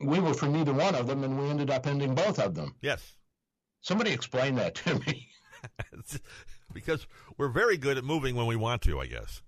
We 0.00 0.20
were 0.20 0.34
for 0.34 0.46
neither 0.46 0.72
one 0.72 0.94
of 0.94 1.06
them, 1.06 1.24
and 1.24 1.38
we 1.38 1.48
ended 1.48 1.70
up 1.70 1.86
ending 1.86 2.14
both 2.14 2.38
of 2.38 2.54
them. 2.54 2.74
Yes. 2.82 3.00
Somebody 3.80 4.12
explain 4.12 4.56
that 4.56 4.74
to 4.76 4.98
me. 5.00 5.28
because 6.74 7.06
we're 7.38 7.48
very 7.48 7.76
good 7.76 7.96
at 7.96 8.04
moving 8.04 8.34
when 8.34 8.46
we 8.46 8.56
want 8.56 8.82
to, 8.82 9.00
I 9.00 9.06
guess. 9.06 9.42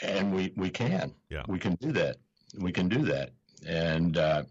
And 0.00 0.34
we, 0.34 0.52
we 0.56 0.70
can. 0.70 1.14
Yeah. 1.28 1.42
We 1.48 1.58
can 1.58 1.74
do 1.74 1.92
that. 1.92 2.16
We 2.58 2.72
can 2.72 2.88
do 2.88 3.02
that. 3.06 3.30
And, 3.66 4.16
uh, 4.16 4.44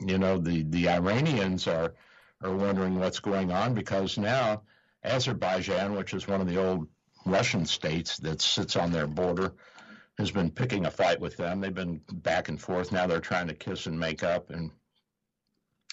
you 0.00 0.18
know, 0.18 0.38
the, 0.38 0.62
the 0.64 0.88
Iranians 0.88 1.66
are, 1.66 1.94
are 2.42 2.54
wondering 2.54 2.98
what's 2.98 3.20
going 3.20 3.50
on 3.50 3.74
because 3.74 4.18
now 4.18 4.62
Azerbaijan, 5.02 5.94
which 5.94 6.14
is 6.14 6.28
one 6.28 6.40
of 6.40 6.48
the 6.48 6.62
old 6.62 6.88
Russian 7.24 7.66
states 7.66 8.18
that 8.18 8.40
sits 8.40 8.76
on 8.76 8.92
their 8.92 9.06
border, 9.06 9.54
has 10.18 10.30
been 10.30 10.50
picking 10.50 10.86
a 10.86 10.90
fight 10.90 11.20
with 11.20 11.36
them. 11.36 11.60
They've 11.60 11.74
been 11.74 12.00
back 12.12 12.48
and 12.48 12.60
forth. 12.60 12.92
Now 12.92 13.06
they're 13.06 13.20
trying 13.20 13.48
to 13.48 13.54
kiss 13.54 13.86
and 13.86 13.98
make 13.98 14.22
up. 14.22 14.50
And 14.50 14.70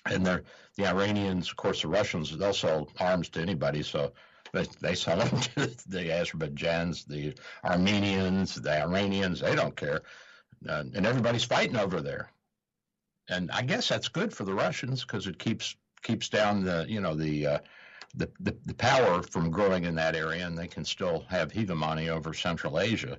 and 0.06 0.26
they're 0.26 0.44
the 0.76 0.88
Iranians, 0.88 1.50
of 1.50 1.58
course, 1.58 1.82
the 1.82 1.88
Russians, 1.88 2.36
they'll 2.36 2.54
sell 2.54 2.90
arms 3.00 3.30
to 3.30 3.42
anybody. 3.42 3.84
So 3.84 4.14
they, 4.54 4.66
they 4.82 4.96
sell 4.96 5.18
them 5.18 5.40
to 5.56 5.68
the 5.88 6.10
Azerbaijans, 6.10 7.06
the 7.06 7.36
Armenians, 7.64 8.56
the 8.56 8.82
Iranians. 8.82 9.42
They 9.42 9.56
don't 9.56 9.76
care, 9.76 10.02
uh, 10.68 10.84
and 10.94 11.06
everybody's 11.06 11.44
fighting 11.44 11.78
over 11.78 12.02
there. 12.02 12.32
And 13.30 13.52
I 13.52 13.62
guess 13.62 13.88
that's 13.88 14.08
good 14.08 14.34
for 14.34 14.44
the 14.44 14.54
Russians 14.54 15.02
because 15.02 15.28
it 15.28 15.38
keeps 15.38 15.76
keeps 16.02 16.30
down 16.30 16.64
the 16.64 16.86
you 16.88 17.02
know 17.02 17.16
the, 17.16 17.46
uh, 17.46 17.60
the, 18.16 18.30
the 18.40 18.58
the 18.66 18.74
power 18.74 19.22
from 19.22 19.52
growing 19.52 19.86
in 19.86 19.96
that 19.96 20.16
area, 20.16 20.46
and 20.46 20.58
they 20.58 20.68
can 20.68 20.86
still 20.86 21.26
have 21.30 21.52
hegemony 21.52 22.10
over 22.10 22.34
Central 22.34 22.80
Asia. 22.80 23.18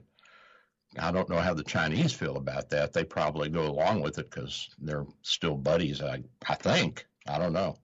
I 0.98 1.12
don't 1.12 1.28
know 1.28 1.38
how 1.38 1.54
the 1.54 1.62
Chinese 1.62 2.12
feel 2.12 2.36
about 2.36 2.70
that. 2.70 2.92
They 2.92 3.04
probably 3.04 3.48
go 3.48 3.66
along 3.66 4.00
with 4.00 4.18
it 4.18 4.28
because 4.28 4.68
they're 4.80 5.06
still 5.22 5.56
buddies. 5.56 6.02
I 6.02 6.22
I 6.48 6.56
think. 6.56 7.06
I 7.28 7.38
don't 7.38 7.52
know. 7.52 7.76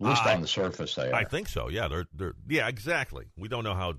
At 0.00 0.06
least 0.06 0.26
on 0.26 0.40
the 0.40 0.48
surface, 0.48 0.94
they 0.94 1.10
are. 1.10 1.14
I 1.14 1.24
think 1.24 1.48
so. 1.48 1.68
Yeah, 1.68 1.88
they're 1.88 2.06
they're 2.14 2.34
yeah, 2.48 2.68
exactly. 2.68 3.26
We 3.36 3.48
don't 3.48 3.64
know 3.64 3.74
how 3.74 3.94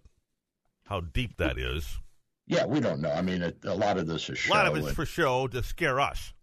how 0.87 1.01
deep 1.01 1.37
that 1.37 1.57
is. 1.57 1.99
Yeah, 2.47 2.65
we 2.65 2.79
don't 2.79 3.01
know. 3.01 3.11
I 3.11 3.21
mean, 3.21 3.41
it, 3.43 3.59
a 3.63 3.75
lot 3.75 3.97
of 3.97 4.07
this 4.07 4.29
is 4.29 4.39
show. 4.39 4.53
A 4.53 4.55
lot 4.55 4.67
of 4.67 4.75
it's 4.75 4.87
and, 4.87 4.95
for 4.95 5.05
show 5.05 5.47
to 5.47 5.61
scare 5.61 5.99
us. 5.99 6.33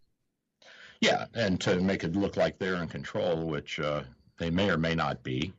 Yeah, 1.01 1.27
and 1.35 1.61
to 1.61 1.81
make 1.81 2.05
it 2.05 2.15
look 2.15 2.37
like 2.37 2.59
they're 2.59 2.83
in 2.83 2.89
control, 2.89 3.47
which 3.47 3.79
uh, 3.81 4.03
they 4.39 4.51
may 4.51 4.71
or 4.71 4.79
may 4.79 4.95
not 4.95 5.23
be. 5.23 5.53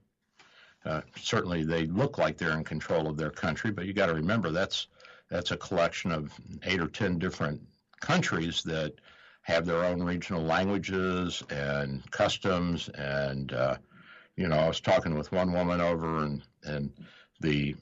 Uh, 0.85 1.01
certainly, 1.17 1.63
they 1.63 1.85
look 1.87 2.17
like 2.17 2.37
they're 2.37 2.57
in 2.57 2.63
control 2.63 3.07
of 3.07 3.17
their 3.17 3.29
country, 3.29 3.69
but 3.69 3.85
you 3.85 3.93
got 3.93 4.07
to 4.07 4.13
remember 4.13 4.49
that's 4.49 4.87
that's 5.29 5.51
a 5.51 5.57
collection 5.57 6.11
of 6.11 6.33
eight 6.63 6.79
or 6.79 6.87
ten 6.87 7.19
different 7.19 7.61
countries 7.99 8.63
that 8.63 8.93
have 9.41 9.65
their 9.65 9.83
own 9.83 10.01
regional 10.01 10.43
languages 10.43 11.43
and 11.49 12.09
customs 12.11 12.89
and 12.89 13.53
uh, 13.53 13.77
you 14.39 14.47
know, 14.47 14.55
I 14.55 14.69
was 14.69 14.79
talking 14.79 15.15
with 15.15 15.33
one 15.33 15.51
woman 15.51 15.81
over 15.81 16.23
and 16.23 16.41
and 16.63 16.93
the 17.41 17.75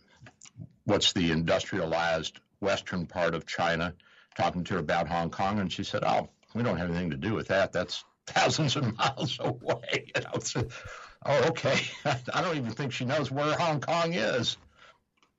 what's 0.86 1.14
the 1.14 1.32
industrialized 1.32 2.39
western 2.62 3.05
part 3.05 3.36
of 3.36 3.45
China, 3.45 3.93
talking 4.36 4.64
to 4.64 4.74
her 4.74 4.80
about 4.80 5.08
Hong 5.08 5.30
Kong, 5.30 5.60
and 5.60 5.72
she 5.72 5.84
said, 5.84 6.03
"Oh, 6.03 6.30
we 6.55 6.64
don't 6.64 6.78
have 6.78 6.89
anything 6.89 7.12
to 7.12 7.18
do 7.18 7.36
with 7.36 7.49
that. 7.49 7.74
That's 7.74 8.03
thousands 8.26 8.76
of 8.76 8.97
miles 8.97 9.38
away." 9.39 10.12
You 10.16 10.22
know, 10.24 10.39
so, 10.39 10.68
oh, 11.28 11.47
okay. 11.49 11.80
I 12.34 12.41
don't 12.41 12.58
even 12.58 12.72
think 12.72 12.91
she 12.91 13.05
knows 13.05 13.30
where 13.30 13.53
Hong 13.53 13.80
Kong 13.80 14.16
is. 14.16 14.58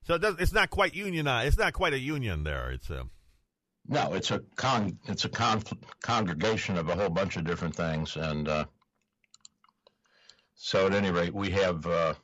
So 0.05 0.15
it 0.15 0.25
it's 0.39 0.53
not 0.53 0.71
quite 0.71 0.95
unionized. 0.95 1.49
It's 1.49 1.59
not 1.59 1.73
quite 1.73 1.95
a 1.95 1.99
union 1.99 2.45
there. 2.45 2.71
It's 2.71 2.91
a 2.91 3.09
no. 3.89 4.13
It's 4.13 4.31
a 4.31 4.39
con. 4.55 5.01
It's 5.09 5.25
a 5.25 5.29
con- 5.29 5.65
congregation 6.01 6.79
of 6.79 6.89
a 6.89 6.95
whole 6.95 7.11
bunch 7.11 7.37
of 7.37 7.45
different 7.45 7.75
things, 7.75 8.15
and 8.15 8.49
uh, 8.49 8.67
so 10.59 10.87
at 10.87 10.95
any 10.95 11.11
rate, 11.11 11.33
we 11.33 11.51
have. 11.51 11.87
Uh, 11.87 12.15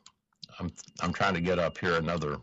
I'm 0.58 0.72
I'm 1.00 1.12
trying 1.12 1.34
to 1.34 1.40
get 1.40 1.58
up 1.58 1.78
here 1.78 1.94
another. 1.94 2.36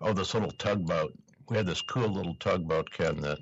Oh, 0.00 0.12
this 0.14 0.32
little 0.32 0.50
tugboat. 0.52 1.12
We 1.48 1.56
had 1.56 1.66
this 1.66 1.82
cool 1.82 2.08
little 2.08 2.34
tugboat, 2.36 2.90
Ken, 2.90 3.20
that 3.20 3.38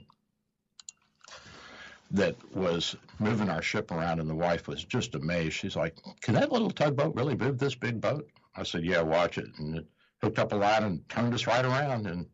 that 2.10 2.36
was 2.54 2.96
moving 3.20 3.48
our 3.48 3.62
ship 3.62 3.92
around, 3.92 4.20
and 4.20 4.28
the 4.28 4.34
wife 4.34 4.66
was 4.66 4.84
just 4.84 5.14
amazed. 5.14 5.54
She's 5.54 5.76
like, 5.76 5.96
"Can 6.20 6.34
that 6.34 6.50
little 6.50 6.70
tugboat 6.70 7.14
really 7.14 7.36
move 7.36 7.58
this 7.58 7.76
big 7.76 8.00
boat?" 8.00 8.28
I 8.56 8.64
said, 8.64 8.84
"Yeah, 8.84 9.02
watch 9.02 9.38
it." 9.38 9.48
And 9.58 9.76
it 9.76 9.86
hooked 10.20 10.40
up 10.40 10.52
a 10.52 10.56
line 10.56 10.82
and 10.82 11.08
turned 11.08 11.32
us 11.32 11.46
right 11.46 11.64
around. 11.64 12.08
And 12.08 12.26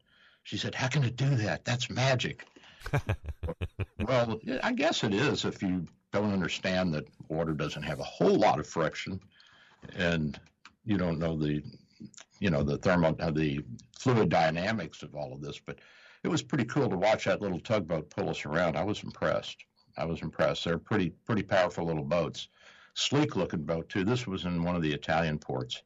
she 0.42 0.56
said, 0.56 0.74
"How 0.74 0.88
can 0.88 1.04
it 1.04 1.16
do 1.16 1.36
that? 1.36 1.66
That's 1.66 1.90
magic." 1.90 2.46
well, 4.00 4.40
I 4.62 4.72
guess 4.72 5.04
it 5.04 5.12
is 5.12 5.44
if 5.44 5.62
you 5.62 5.86
don't 6.12 6.32
understand 6.32 6.92
that 6.94 7.08
water 7.28 7.52
doesn't 7.52 7.82
have 7.82 8.00
a 8.00 8.04
whole 8.04 8.34
lot 8.34 8.60
of 8.60 8.66
friction 8.66 9.18
and 9.96 10.38
you 10.84 10.96
don't 10.96 11.18
know 11.18 11.36
the, 11.36 11.62
you 12.38 12.50
know, 12.50 12.62
the 12.62 12.78
thermal, 12.78 13.16
uh, 13.20 13.30
the 13.30 13.64
fluid 13.98 14.28
dynamics 14.28 15.02
of 15.02 15.14
all 15.14 15.32
of 15.32 15.40
this. 15.40 15.58
But 15.64 15.78
it 16.22 16.28
was 16.28 16.42
pretty 16.42 16.64
cool 16.64 16.88
to 16.88 16.96
watch 16.96 17.24
that 17.24 17.40
little 17.40 17.60
tugboat 17.60 18.10
pull 18.10 18.28
us 18.28 18.44
around. 18.44 18.76
I 18.76 18.84
was 18.84 19.02
impressed. 19.02 19.64
I 19.96 20.04
was 20.04 20.22
impressed. 20.22 20.64
They're 20.64 20.78
pretty, 20.78 21.10
pretty 21.24 21.42
powerful 21.42 21.84
little 21.84 22.04
boats. 22.04 22.48
Sleek 22.94 23.36
looking 23.36 23.62
boat 23.62 23.88
too. 23.88 24.04
This 24.04 24.26
was 24.26 24.44
in 24.44 24.62
one 24.62 24.76
of 24.76 24.82
the 24.82 24.92
Italian 24.92 25.38
ports. 25.38 25.82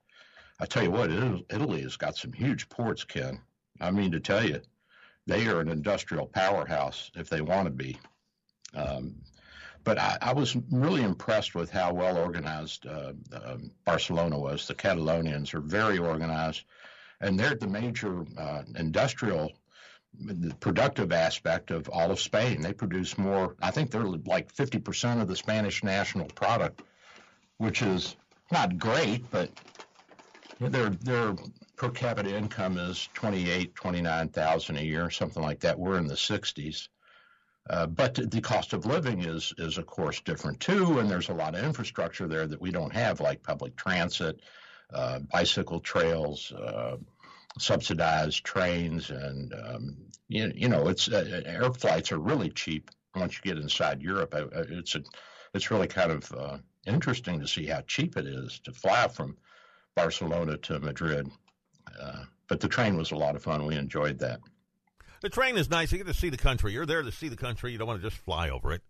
I 0.59 0.67
tell 0.67 0.83
you 0.83 0.91
what, 0.91 1.11
Italy 1.11 1.83
has 1.83 1.97
got 1.97 2.17
some 2.17 2.33
huge 2.33 2.69
ports, 2.69 3.05
Ken. 3.05 3.41
I 3.81 3.91
mean 3.91 4.11
to 4.13 4.21
tell 4.21 4.45
you, 4.45 4.61
they 5.27 5.47
are 5.49 5.61
an 5.61 5.69
industrial 5.69 6.27
powerhouse 6.27 7.11
if 7.15 7.29
they 7.29 7.43
want 7.43 7.67
to 7.67 7.71
be. 7.71 7.99
Um, 8.75 9.17
but 9.87 10.01
I, 10.01 10.19
I, 10.21 10.33
was 10.33 10.57
really 10.73 11.05
impressed 11.05 11.55
with 11.55 11.71
how 11.71 11.95
well 11.95 12.19
organized 12.19 12.89
uh, 12.89 13.13
um, 13.45 13.71
Barcelona 13.85 14.37
was. 14.37 14.67
The 14.67 14.75
Catalonians 14.75 15.55
are 15.55 15.61
very 15.61 15.97
organized, 15.97 16.65
and 17.21 17.39
they're 17.39 17.55
the 17.55 17.69
major 17.69 18.27
uh, 18.37 18.63
industrial, 18.75 19.53
the 20.19 20.53
productive 20.57 21.13
aspect 21.13 21.71
of 21.71 21.89
all 21.89 22.11
of 22.11 22.19
Spain. 22.19 22.61
They 22.61 22.73
produce 22.73 23.17
more. 23.17 23.55
I 23.63 23.71
think 23.71 23.93
they're 23.93 24.03
like 24.03 24.53
50% 24.53 25.23
of 25.23 25.29
the 25.29 25.37
Spanish 25.37 25.85
national 25.85 26.27
product, 26.27 26.83
which 27.59 27.81
is 27.81 28.17
not 28.51 28.79
great, 28.79 29.31
but 29.31 29.51
their 30.59 30.91
their 30.91 31.37
per 31.77 31.91
capita 31.91 32.37
income 32.37 32.77
is 32.77 33.09
28, 33.15 33.77
29,000 33.77 34.77
a 34.79 34.81
year, 34.81 35.11
something 35.11 35.45
like 35.45 35.61
that. 35.61 35.79
We're 35.79 35.99
in 35.99 36.09
the 36.09 36.15
60s. 36.15 36.89
Uh, 37.69 37.87
but 37.87 38.15
the 38.31 38.41
cost 38.41 38.73
of 38.73 38.87
living 38.87 39.23
is, 39.25 39.53
is 39.59 39.77
of 39.77 39.87
course 39.87 40.21
different 40.21 40.61
too, 40.61 41.01
and 41.01 41.11
there's 41.11 41.31
a 41.31 41.35
lot 41.35 41.55
of 41.55 41.65
infrastructure 41.65 42.29
there 42.29 42.47
that 42.47 42.61
we 42.61 42.71
don't 42.71 42.93
have, 42.93 43.21
like 43.21 43.43
public 43.43 43.75
transit, 43.77 44.41
uh, 44.93 45.19
bicycle 45.19 45.81
trails, 45.81 46.53
uh, 46.53 46.97
subsidized 47.59 48.45
trains, 48.45 49.11
and 49.11 49.53
um, 49.55 49.97
you, 50.29 50.53
you, 50.55 50.69
know, 50.69 50.89
it's 50.89 51.09
uh, 51.09 51.43
air 51.45 51.73
flights 51.73 52.13
are 52.13 52.19
really 52.19 52.51
cheap 52.51 52.91
once 53.17 53.35
you 53.35 53.53
get 53.53 53.61
inside 53.61 54.01
Europe. 54.01 54.33
Uh, 54.33 54.45
uh, 54.55 54.65
it's 54.69 54.95
a, 54.95 55.03
it's 55.53 55.71
really 55.71 55.89
kind 55.89 56.13
of 56.13 56.61
interesting 56.87 57.41
to 57.41 57.49
see 57.49 57.67
how 57.67 57.81
cheap 57.81 58.17
it 58.17 58.27
is 58.27 58.61
to 58.61 58.73
fly 58.73 59.09
from 59.09 59.37
Barcelona 59.97 60.57
to 60.59 60.79
Madrid. 60.79 61.29
but 62.49 62.61
the 62.61 62.69
train 62.69 62.97
was 62.97 63.11
a 63.11 63.17
lot 63.17 63.35
of 63.35 63.43
fun. 63.43 63.67
We 63.67 63.75
enjoyed 63.75 64.21
that. 64.21 64.39
The 65.27 65.31
train 65.31 65.57
is 65.57 65.69
nice. 65.69 65.91
You 65.91 65.99
get 65.99 66.07
to 66.07 66.15
see 66.15 66.29
the 66.29 66.37
country. 66.37 66.73
You're 66.73 66.87
there 66.87 67.03
to 67.03 67.11
see 67.11 67.27
the 67.27 67.35
country. 67.35 67.73
You 67.73 67.79
don't 67.79 67.89
want 67.89 68.01
to 68.01 68.09
just 68.09 68.23
fly 68.23 68.49
over 68.51 68.73
it. 68.73 68.81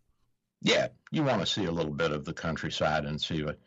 Yeah, 0.61 0.89
you 1.11 1.23
want 1.23 1.41
to 1.41 1.47
see 1.47 1.65
a 1.65 1.71
little 1.71 1.95
bit 1.95 2.13
of 2.13 2.27
the 2.27 2.35
countryside 2.35 3.07
and 3.07 3.19
see 3.19 3.43
what. 3.43 3.59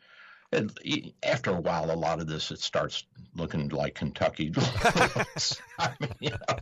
It, 0.52 1.14
after 1.20 1.50
a 1.50 1.60
while, 1.60 1.90
a 1.90 1.96
lot 1.96 2.20
of 2.20 2.28
this 2.28 2.52
it 2.52 2.60
starts 2.60 3.02
looking 3.34 3.70
like 3.70 3.96
Kentucky. 3.96 4.52
I 4.56 5.94
mean, 5.98 6.14
you 6.20 6.30
know, 6.30 6.58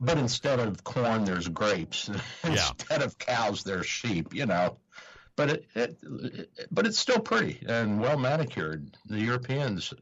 but 0.00 0.18
instead 0.18 0.58
of 0.58 0.82
corn, 0.82 1.24
there's 1.24 1.46
grapes. 1.46 2.08
instead 2.42 3.02
of 3.02 3.16
cows, 3.18 3.62
there's 3.62 3.86
sheep. 3.86 4.34
You 4.34 4.46
know, 4.46 4.78
but 5.36 5.48
it, 5.48 5.66
it, 5.76 5.96
it, 6.02 6.50
but 6.72 6.88
it's 6.88 6.98
still 6.98 7.20
pretty 7.20 7.64
and 7.68 8.00
well 8.00 8.18
manicured. 8.18 8.96
The 9.06 9.20
Europeans 9.20 9.94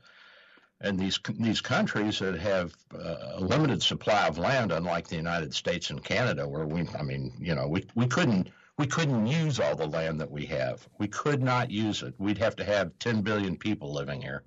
and 0.80 0.98
these 0.98 1.18
these 1.38 1.60
countries 1.60 2.18
that 2.20 2.38
have 2.38 2.74
uh, 2.94 3.34
a 3.34 3.40
limited 3.40 3.82
supply 3.82 4.26
of 4.26 4.38
land, 4.38 4.72
unlike 4.72 5.08
the 5.08 5.16
United 5.16 5.54
States 5.54 5.90
and 5.90 6.02
Canada, 6.02 6.48
where 6.48 6.66
we, 6.66 6.86
I 6.98 7.02
mean, 7.02 7.32
you 7.38 7.54
know, 7.54 7.66
we 7.68 7.84
we 7.94 8.06
couldn't 8.06 8.50
we 8.78 8.86
couldn't 8.86 9.26
use 9.26 9.60
all 9.60 9.76
the 9.76 9.86
land 9.86 10.20
that 10.20 10.30
we 10.30 10.46
have. 10.46 10.88
We 10.98 11.06
could 11.06 11.42
not 11.42 11.70
use 11.70 12.02
it. 12.02 12.14
We'd 12.18 12.38
have 12.38 12.56
to 12.56 12.64
have 12.64 12.98
10 12.98 13.20
billion 13.20 13.58
people 13.58 13.92
living 13.92 14.22
here. 14.22 14.42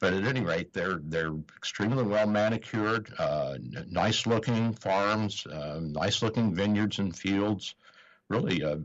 But 0.00 0.12
at 0.12 0.24
any 0.24 0.42
rate, 0.42 0.74
they're 0.74 1.00
they're 1.02 1.32
extremely 1.56 2.02
well 2.02 2.26
manicured, 2.26 3.10
uh, 3.18 3.56
nice 3.88 4.26
looking 4.26 4.74
farms, 4.74 5.46
uh, 5.46 5.80
nice 5.80 6.20
looking 6.20 6.54
vineyards 6.54 6.98
and 6.98 7.16
fields. 7.16 7.74
Really, 8.28 8.62
uh, 8.62 8.76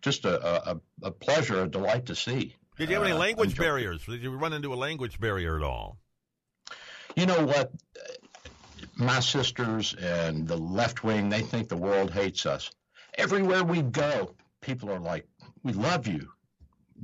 just 0.00 0.24
a, 0.24 0.70
a, 0.70 0.80
a 1.02 1.10
pleasure, 1.10 1.64
a 1.64 1.68
delight 1.68 2.06
to 2.06 2.14
see. 2.14 2.56
Did 2.80 2.88
you 2.88 2.94
have 2.94 3.04
any 3.04 3.12
uh, 3.12 3.18
language 3.18 3.58
barriers? 3.58 4.06
Did 4.06 4.22
you 4.22 4.30
run 4.30 4.54
into 4.54 4.72
a 4.72 4.74
language 4.74 5.20
barrier 5.20 5.54
at 5.54 5.62
all? 5.62 5.98
You 7.14 7.26
know 7.26 7.44
what? 7.44 7.70
My 8.96 9.20
sisters 9.20 9.94
and 10.00 10.48
the 10.48 10.56
left 10.56 11.04
wing, 11.04 11.28
they 11.28 11.42
think 11.42 11.68
the 11.68 11.76
world 11.76 12.10
hates 12.10 12.46
us. 12.46 12.70
Everywhere 13.18 13.64
we 13.64 13.82
go, 13.82 14.34
people 14.62 14.90
are 14.90 14.98
like, 14.98 15.26
we 15.62 15.74
love 15.74 16.06
you. 16.06 16.30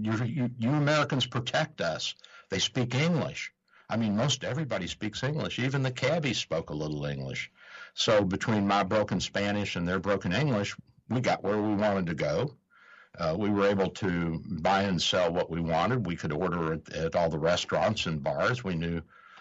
You, 0.01 0.25
you, 0.25 0.51
you 0.59 0.71
Americans 0.71 1.27
protect 1.27 1.83
us. 1.83 2.15
They 2.49 2.59
speak 2.59 2.95
English. 2.95 3.53
I 3.91 3.99
mean, 3.99 4.17
most 4.17 4.45
everybody 4.45 4.87
speaks 4.87 5.23
English. 5.23 5.59
Even 5.59 5.83
the 5.83 5.91
cabbies 5.91 6.39
spoke 6.39 6.71
a 6.71 6.75
little 6.75 7.05
English. 7.05 7.51
So 7.93 8.25
between 8.25 8.67
my 8.67 8.83
broken 8.83 9.21
Spanish 9.21 9.77
and 9.77 9.87
their 9.87 9.99
broken 9.99 10.33
English, 10.33 10.75
we 11.11 11.21
got 11.21 11.45
where 11.45 11.61
we 11.61 11.75
wanted 11.75 12.07
to 12.07 12.15
go. 12.15 12.55
Uh, 13.19 13.35
we 13.39 13.51
were 13.51 13.67
able 13.67 13.89
to 13.89 14.43
buy 14.47 14.83
and 14.83 15.01
sell 15.01 15.33
what 15.33 15.51
we 15.51 15.61
wanted. 15.61 16.07
We 16.07 16.17
could 16.17 16.33
order 16.33 16.75
at, 16.75 16.93
at 16.93 17.17
all 17.17 17.31
the 17.31 17.39
restaurants 17.39 18.07
and 18.07 18.23
bars. 18.23 18.63
We 18.63 18.75
knew 18.75 19.01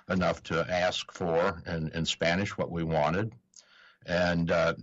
enough 0.09 0.43
to 0.43 0.65
ask 0.71 1.11
for 1.11 1.61
in, 1.67 1.89
in 1.89 2.05
Spanish 2.05 2.57
what 2.57 2.71
we 2.71 2.83
wanted. 2.83 3.33
And 4.05 4.51
uh, 4.51 4.75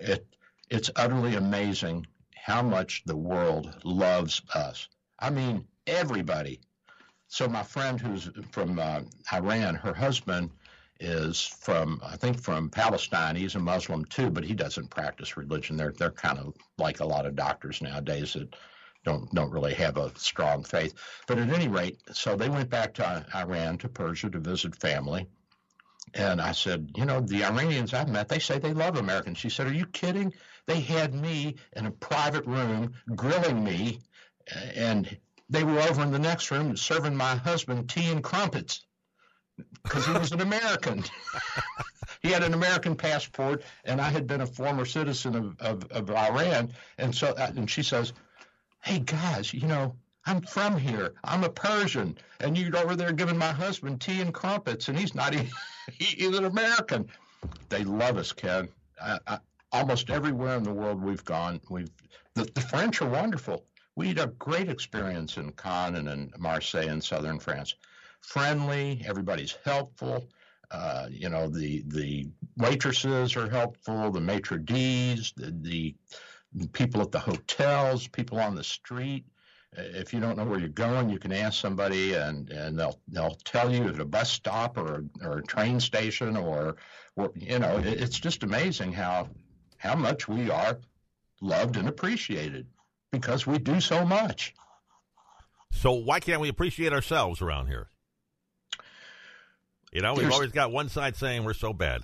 it, 0.00 0.26
it's 0.70 0.90
utterly 0.96 1.36
amazing 1.36 2.06
how 2.36 2.62
much 2.62 3.02
the 3.06 3.16
world 3.16 3.74
loves 3.84 4.42
us. 4.54 4.88
I 5.18 5.30
mean, 5.30 5.66
everybody. 5.86 6.60
So, 7.28 7.48
my 7.48 7.62
friend 7.62 8.00
who's 8.00 8.30
from 8.50 8.78
uh, 8.78 9.00
Iran, 9.32 9.74
her 9.76 9.94
husband 9.94 10.50
is 11.02 11.40
from 11.40 12.00
I 12.04 12.16
think 12.16 12.40
from 12.40 12.70
Palestine. 12.70 13.34
He's 13.34 13.56
a 13.56 13.58
Muslim 13.58 14.04
too, 14.04 14.30
but 14.30 14.44
he 14.44 14.54
doesn't 14.54 14.90
practice 14.90 15.36
religion. 15.36 15.76
They're 15.76 15.92
they're 15.92 16.10
kind 16.10 16.38
of 16.38 16.54
like 16.78 17.00
a 17.00 17.06
lot 17.06 17.26
of 17.26 17.34
doctors 17.34 17.82
nowadays 17.82 18.34
that 18.34 18.54
don't 19.04 19.28
don't 19.34 19.50
really 19.50 19.74
have 19.74 19.96
a 19.96 20.16
strong 20.16 20.62
faith. 20.62 20.94
But 21.26 21.38
at 21.38 21.50
any 21.50 21.68
rate, 21.68 21.98
so 22.12 22.36
they 22.36 22.48
went 22.48 22.70
back 22.70 22.94
to 22.94 23.26
Iran 23.34 23.78
to 23.78 23.88
Persia 23.88 24.30
to 24.30 24.38
visit 24.38 24.76
family. 24.76 25.26
And 26.14 26.40
I 26.40 26.52
said, 26.52 26.90
you 26.96 27.04
know, 27.04 27.20
the 27.20 27.44
Iranians 27.44 27.94
I've 27.94 28.08
met, 28.08 28.28
they 28.28 28.38
say 28.38 28.58
they 28.58 28.74
love 28.74 28.96
Americans. 28.96 29.38
She 29.38 29.48
said, 29.48 29.66
are 29.66 29.72
you 29.72 29.86
kidding? 29.86 30.32
They 30.66 30.80
had 30.80 31.14
me 31.14 31.56
in 31.74 31.86
a 31.86 31.90
private 31.90 32.44
room 32.44 32.94
grilling 33.14 33.64
me, 33.64 34.00
and 34.74 35.16
they 35.48 35.64
were 35.64 35.80
over 35.80 36.02
in 36.02 36.12
the 36.12 36.18
next 36.18 36.50
room 36.50 36.76
serving 36.76 37.16
my 37.16 37.36
husband 37.36 37.88
tea 37.88 38.10
and 38.10 38.22
crumpets 38.22 38.84
because 39.82 40.06
he 40.06 40.12
was 40.12 40.32
an 40.32 40.40
American. 40.40 41.04
he 42.22 42.30
had 42.30 42.42
an 42.42 42.54
American 42.54 42.94
passport, 42.94 43.62
and 43.84 44.00
I 44.00 44.10
had 44.10 44.26
been 44.26 44.42
a 44.42 44.46
former 44.46 44.84
citizen 44.84 45.34
of, 45.34 45.60
of, 45.60 45.90
of 45.90 46.10
Iran. 46.10 46.72
And 46.98 47.14
so, 47.14 47.28
uh, 47.28 47.52
and 47.56 47.68
she 47.68 47.82
says, 47.82 48.12
"Hey 48.82 49.00
guys, 49.00 49.52
you 49.52 49.66
know, 49.66 49.94
I'm 50.26 50.40
from 50.42 50.78
here. 50.78 51.14
I'm 51.24 51.44
a 51.44 51.48
Persian, 51.48 52.16
and 52.40 52.56
you're 52.56 52.76
over 52.76 52.96
there 52.96 53.12
giving 53.12 53.36
my 53.36 53.52
husband 53.52 54.00
tea 54.00 54.20
and 54.20 54.32
crumpets, 54.32 54.88
and 54.88 54.98
he's 54.98 55.14
not. 55.14 55.34
He, 55.98 56.04
he's 56.04 56.38
an 56.38 56.44
American. 56.44 57.08
They 57.68 57.82
love 57.82 58.16
us, 58.16 58.30
Ken. 58.30 58.68
I, 59.02 59.18
I, 59.26 59.38
almost 59.72 60.10
everywhere 60.10 60.56
in 60.56 60.62
the 60.62 60.72
world 60.72 61.02
we've 61.02 61.24
gone, 61.24 61.60
we've 61.68 61.90
the, 62.34 62.44
the 62.54 62.60
French 62.60 63.02
are 63.02 63.08
wonderful. 63.08 63.64
We 63.96 64.06
had 64.06 64.20
a 64.20 64.28
great 64.28 64.68
experience 64.68 65.38
in 65.38 65.50
Cannes 65.52 65.96
and 65.96 66.08
in 66.08 66.32
Marseille 66.38 66.86
in 66.86 67.00
southern 67.00 67.40
France 67.40 67.74
friendly. 68.22 69.02
Everybody's 69.06 69.56
helpful. 69.64 70.28
Uh, 70.70 71.06
you 71.10 71.28
know, 71.28 71.48
the 71.48 71.82
the 71.88 72.28
waitresses 72.56 73.36
are 73.36 73.50
helpful. 73.50 74.10
The 74.10 74.20
maitre 74.20 74.58
d's, 74.58 75.32
the, 75.36 75.50
the 76.54 76.66
people 76.68 77.02
at 77.02 77.12
the 77.12 77.18
hotels, 77.18 78.08
people 78.08 78.38
on 78.40 78.54
the 78.54 78.64
street. 78.64 79.26
If 79.74 80.12
you 80.12 80.20
don't 80.20 80.36
know 80.36 80.44
where 80.44 80.58
you're 80.58 80.68
going, 80.68 81.08
you 81.08 81.18
can 81.18 81.32
ask 81.32 81.58
somebody, 81.58 82.14
and, 82.14 82.50
and 82.50 82.78
they'll 82.78 82.98
they'll 83.08 83.36
tell 83.44 83.72
you 83.72 83.88
at 83.88 84.00
a 84.00 84.04
bus 84.04 84.30
stop 84.30 84.76
or 84.76 85.04
or 85.22 85.38
a 85.38 85.42
train 85.42 85.80
station 85.80 86.36
or, 86.36 86.76
or 87.16 87.32
you 87.34 87.58
know, 87.58 87.78
it, 87.78 87.86
it's 87.86 88.18
just 88.18 88.42
amazing 88.42 88.92
how 88.92 89.28
how 89.78 89.94
much 89.94 90.28
we 90.28 90.50
are 90.50 90.78
loved 91.40 91.76
and 91.76 91.88
appreciated 91.88 92.66
because 93.10 93.46
we 93.46 93.58
do 93.58 93.80
so 93.80 94.04
much. 94.04 94.54
So 95.70 95.92
why 95.92 96.20
can't 96.20 96.40
we 96.40 96.48
appreciate 96.48 96.92
ourselves 96.92 97.40
around 97.40 97.66
here? 97.66 97.88
You 99.92 100.00
know, 100.00 100.14
we've 100.14 100.22
There's, 100.22 100.34
always 100.34 100.52
got 100.52 100.72
one 100.72 100.88
side 100.88 101.16
saying 101.16 101.44
we're 101.44 101.52
so 101.52 101.72
bad. 101.72 102.02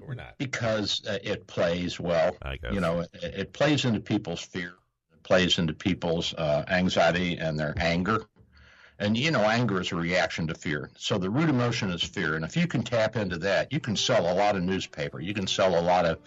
We're 0.00 0.14
not. 0.14 0.38
Because 0.38 1.06
uh, 1.06 1.18
it 1.22 1.46
plays 1.46 2.00
well. 2.00 2.36
I 2.42 2.56
guess. 2.56 2.72
You 2.72 2.80
know, 2.80 3.00
it, 3.00 3.10
it, 3.22 3.52
plays 3.52 3.84
into 3.84 4.00
people's 4.00 4.40
fear, 4.40 4.74
it 5.12 5.22
plays 5.22 5.58
into 5.58 5.72
people's 5.72 6.34
uh, 6.34 6.64
anxiety 6.68 7.36
and 7.36 7.58
their 7.58 7.74
anger. 7.78 8.24
And, 8.98 9.16
you 9.16 9.30
know, 9.30 9.40
anger 9.40 9.80
is 9.80 9.90
a 9.92 9.96
reaction 9.96 10.46
to 10.48 10.54
fear. 10.54 10.90
So 10.96 11.18
the 11.18 11.30
root 11.30 11.48
emotion 11.48 11.90
is 11.90 12.02
fear. 12.02 12.36
And 12.36 12.44
if 12.44 12.56
you 12.56 12.66
can 12.66 12.82
tap 12.82 13.16
into 13.16 13.38
that, 13.38 13.72
you 13.72 13.80
can 13.80 13.96
sell 13.96 14.32
a 14.32 14.34
lot 14.34 14.54
of 14.54 14.62
newspaper. 14.62 15.20
You 15.20 15.34
can 15.34 15.46
sell 15.46 15.78
a 15.78 15.82
lot 15.82 16.04
of 16.04 16.18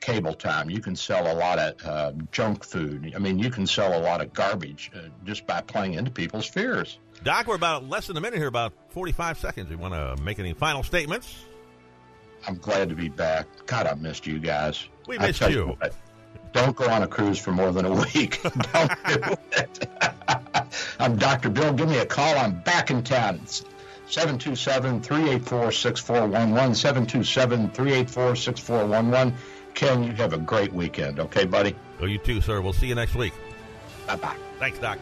cable 0.00 0.34
time. 0.34 0.68
You 0.68 0.80
can 0.80 0.96
sell 0.96 1.30
a 1.30 1.36
lot 1.36 1.58
of 1.58 1.86
uh, 1.86 2.12
junk 2.32 2.64
food. 2.64 3.12
I 3.14 3.18
mean, 3.18 3.38
you 3.38 3.50
can 3.50 3.66
sell 3.66 3.98
a 3.98 4.02
lot 4.02 4.20
of 4.20 4.32
garbage 4.32 4.90
uh, 4.94 5.08
just 5.24 5.46
by 5.46 5.60
playing 5.60 5.94
into 5.94 6.10
people's 6.10 6.46
fears. 6.46 6.98
Doc, 7.24 7.46
we're 7.46 7.54
about 7.54 7.88
less 7.88 8.06
than 8.06 8.16
a 8.16 8.20
minute 8.20 8.38
here, 8.38 8.46
about 8.46 8.72
45 8.90 9.38
seconds. 9.38 9.70
You 9.70 9.78
want 9.78 9.94
to 9.94 10.22
make 10.22 10.38
any 10.38 10.52
final 10.52 10.82
statements? 10.82 11.44
I'm 12.46 12.58
glad 12.58 12.88
to 12.90 12.94
be 12.94 13.08
back. 13.08 13.46
God, 13.66 13.86
I 13.86 13.94
missed 13.94 14.26
you 14.26 14.38
guys. 14.38 14.88
We 15.08 15.18
missed 15.18 15.40
tell 15.40 15.50
you. 15.50 15.76
what, 15.78 15.94
don't 16.52 16.76
go 16.76 16.88
on 16.88 17.02
a 17.02 17.08
cruise 17.08 17.38
for 17.38 17.50
more 17.50 17.72
than 17.72 17.84
a 17.84 17.92
week. 17.92 18.40
don't 18.72 19.04
do 19.06 19.34
it. 19.52 19.88
I'm 21.00 21.16
Dr. 21.16 21.50
Bill. 21.50 21.72
Give 21.72 21.88
me 21.88 21.98
a 21.98 22.06
call. 22.06 22.36
I'm 22.38 22.60
back 22.60 22.90
in 22.90 23.02
town. 23.02 23.40
727 24.08 25.02
384 25.02 25.72
6411. 25.72 26.74
727 26.74 27.70
384 27.70 28.36
6411. 28.36 29.34
Ken, 29.74 30.02
you 30.04 30.12
have 30.12 30.32
a 30.32 30.38
great 30.38 30.72
weekend, 30.72 31.20
okay, 31.20 31.44
buddy? 31.44 31.76
Oh, 32.00 32.06
you 32.06 32.18
too, 32.18 32.40
sir. 32.40 32.60
We'll 32.62 32.72
see 32.72 32.86
you 32.86 32.94
next 32.94 33.14
week. 33.14 33.34
Bye 34.06 34.16
bye. 34.16 34.36
Thanks, 34.58 34.78
Doc. 34.78 34.98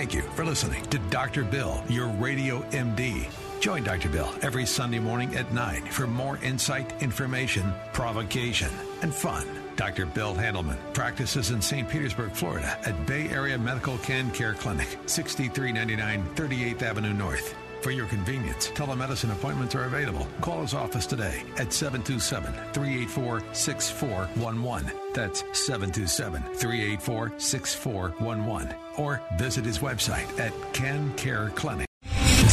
Thank 0.00 0.14
you 0.14 0.22
for 0.32 0.46
listening 0.46 0.82
to 0.84 0.98
Dr. 1.10 1.44
Bill, 1.44 1.84
your 1.90 2.06
radio 2.06 2.62
MD. 2.70 3.28
Join 3.60 3.84
Dr. 3.84 4.08
Bill 4.08 4.32
every 4.40 4.64
Sunday 4.64 4.98
morning 4.98 5.34
at 5.36 5.52
9 5.52 5.82
for 5.88 6.06
more 6.06 6.38
insight, 6.38 7.02
information, 7.02 7.70
provocation, 7.92 8.70
and 9.02 9.14
fun. 9.14 9.46
Dr. 9.76 10.06
Bill 10.06 10.34
Handelman 10.34 10.78
practices 10.94 11.50
in 11.50 11.60
St. 11.60 11.86
Petersburg, 11.86 12.32
Florida 12.32 12.78
at 12.86 13.04
Bay 13.04 13.28
Area 13.28 13.58
Medical 13.58 13.98
Can 13.98 14.30
Care 14.30 14.54
Clinic, 14.54 14.88
6399 15.04 16.24
38th 16.34 16.80
Avenue 16.80 17.12
North. 17.12 17.54
For 17.80 17.90
your 17.90 18.06
convenience, 18.06 18.68
telemedicine 18.68 19.32
appointments 19.32 19.74
are 19.74 19.84
available. 19.84 20.26
Call 20.42 20.62
his 20.62 20.74
office 20.74 21.06
today 21.06 21.42
at 21.56 21.72
727 21.72 22.52
384 22.72 23.42
6411. 23.52 24.92
That's 25.14 25.40
727 25.58 26.42
384 26.54 27.32
6411. 27.38 28.76
Or 28.96 29.22
visit 29.38 29.64
his 29.64 29.78
website 29.78 30.38
at 30.38 30.52
Can 30.74 31.12
Care 31.14 31.50
Clinic. 31.54 31.89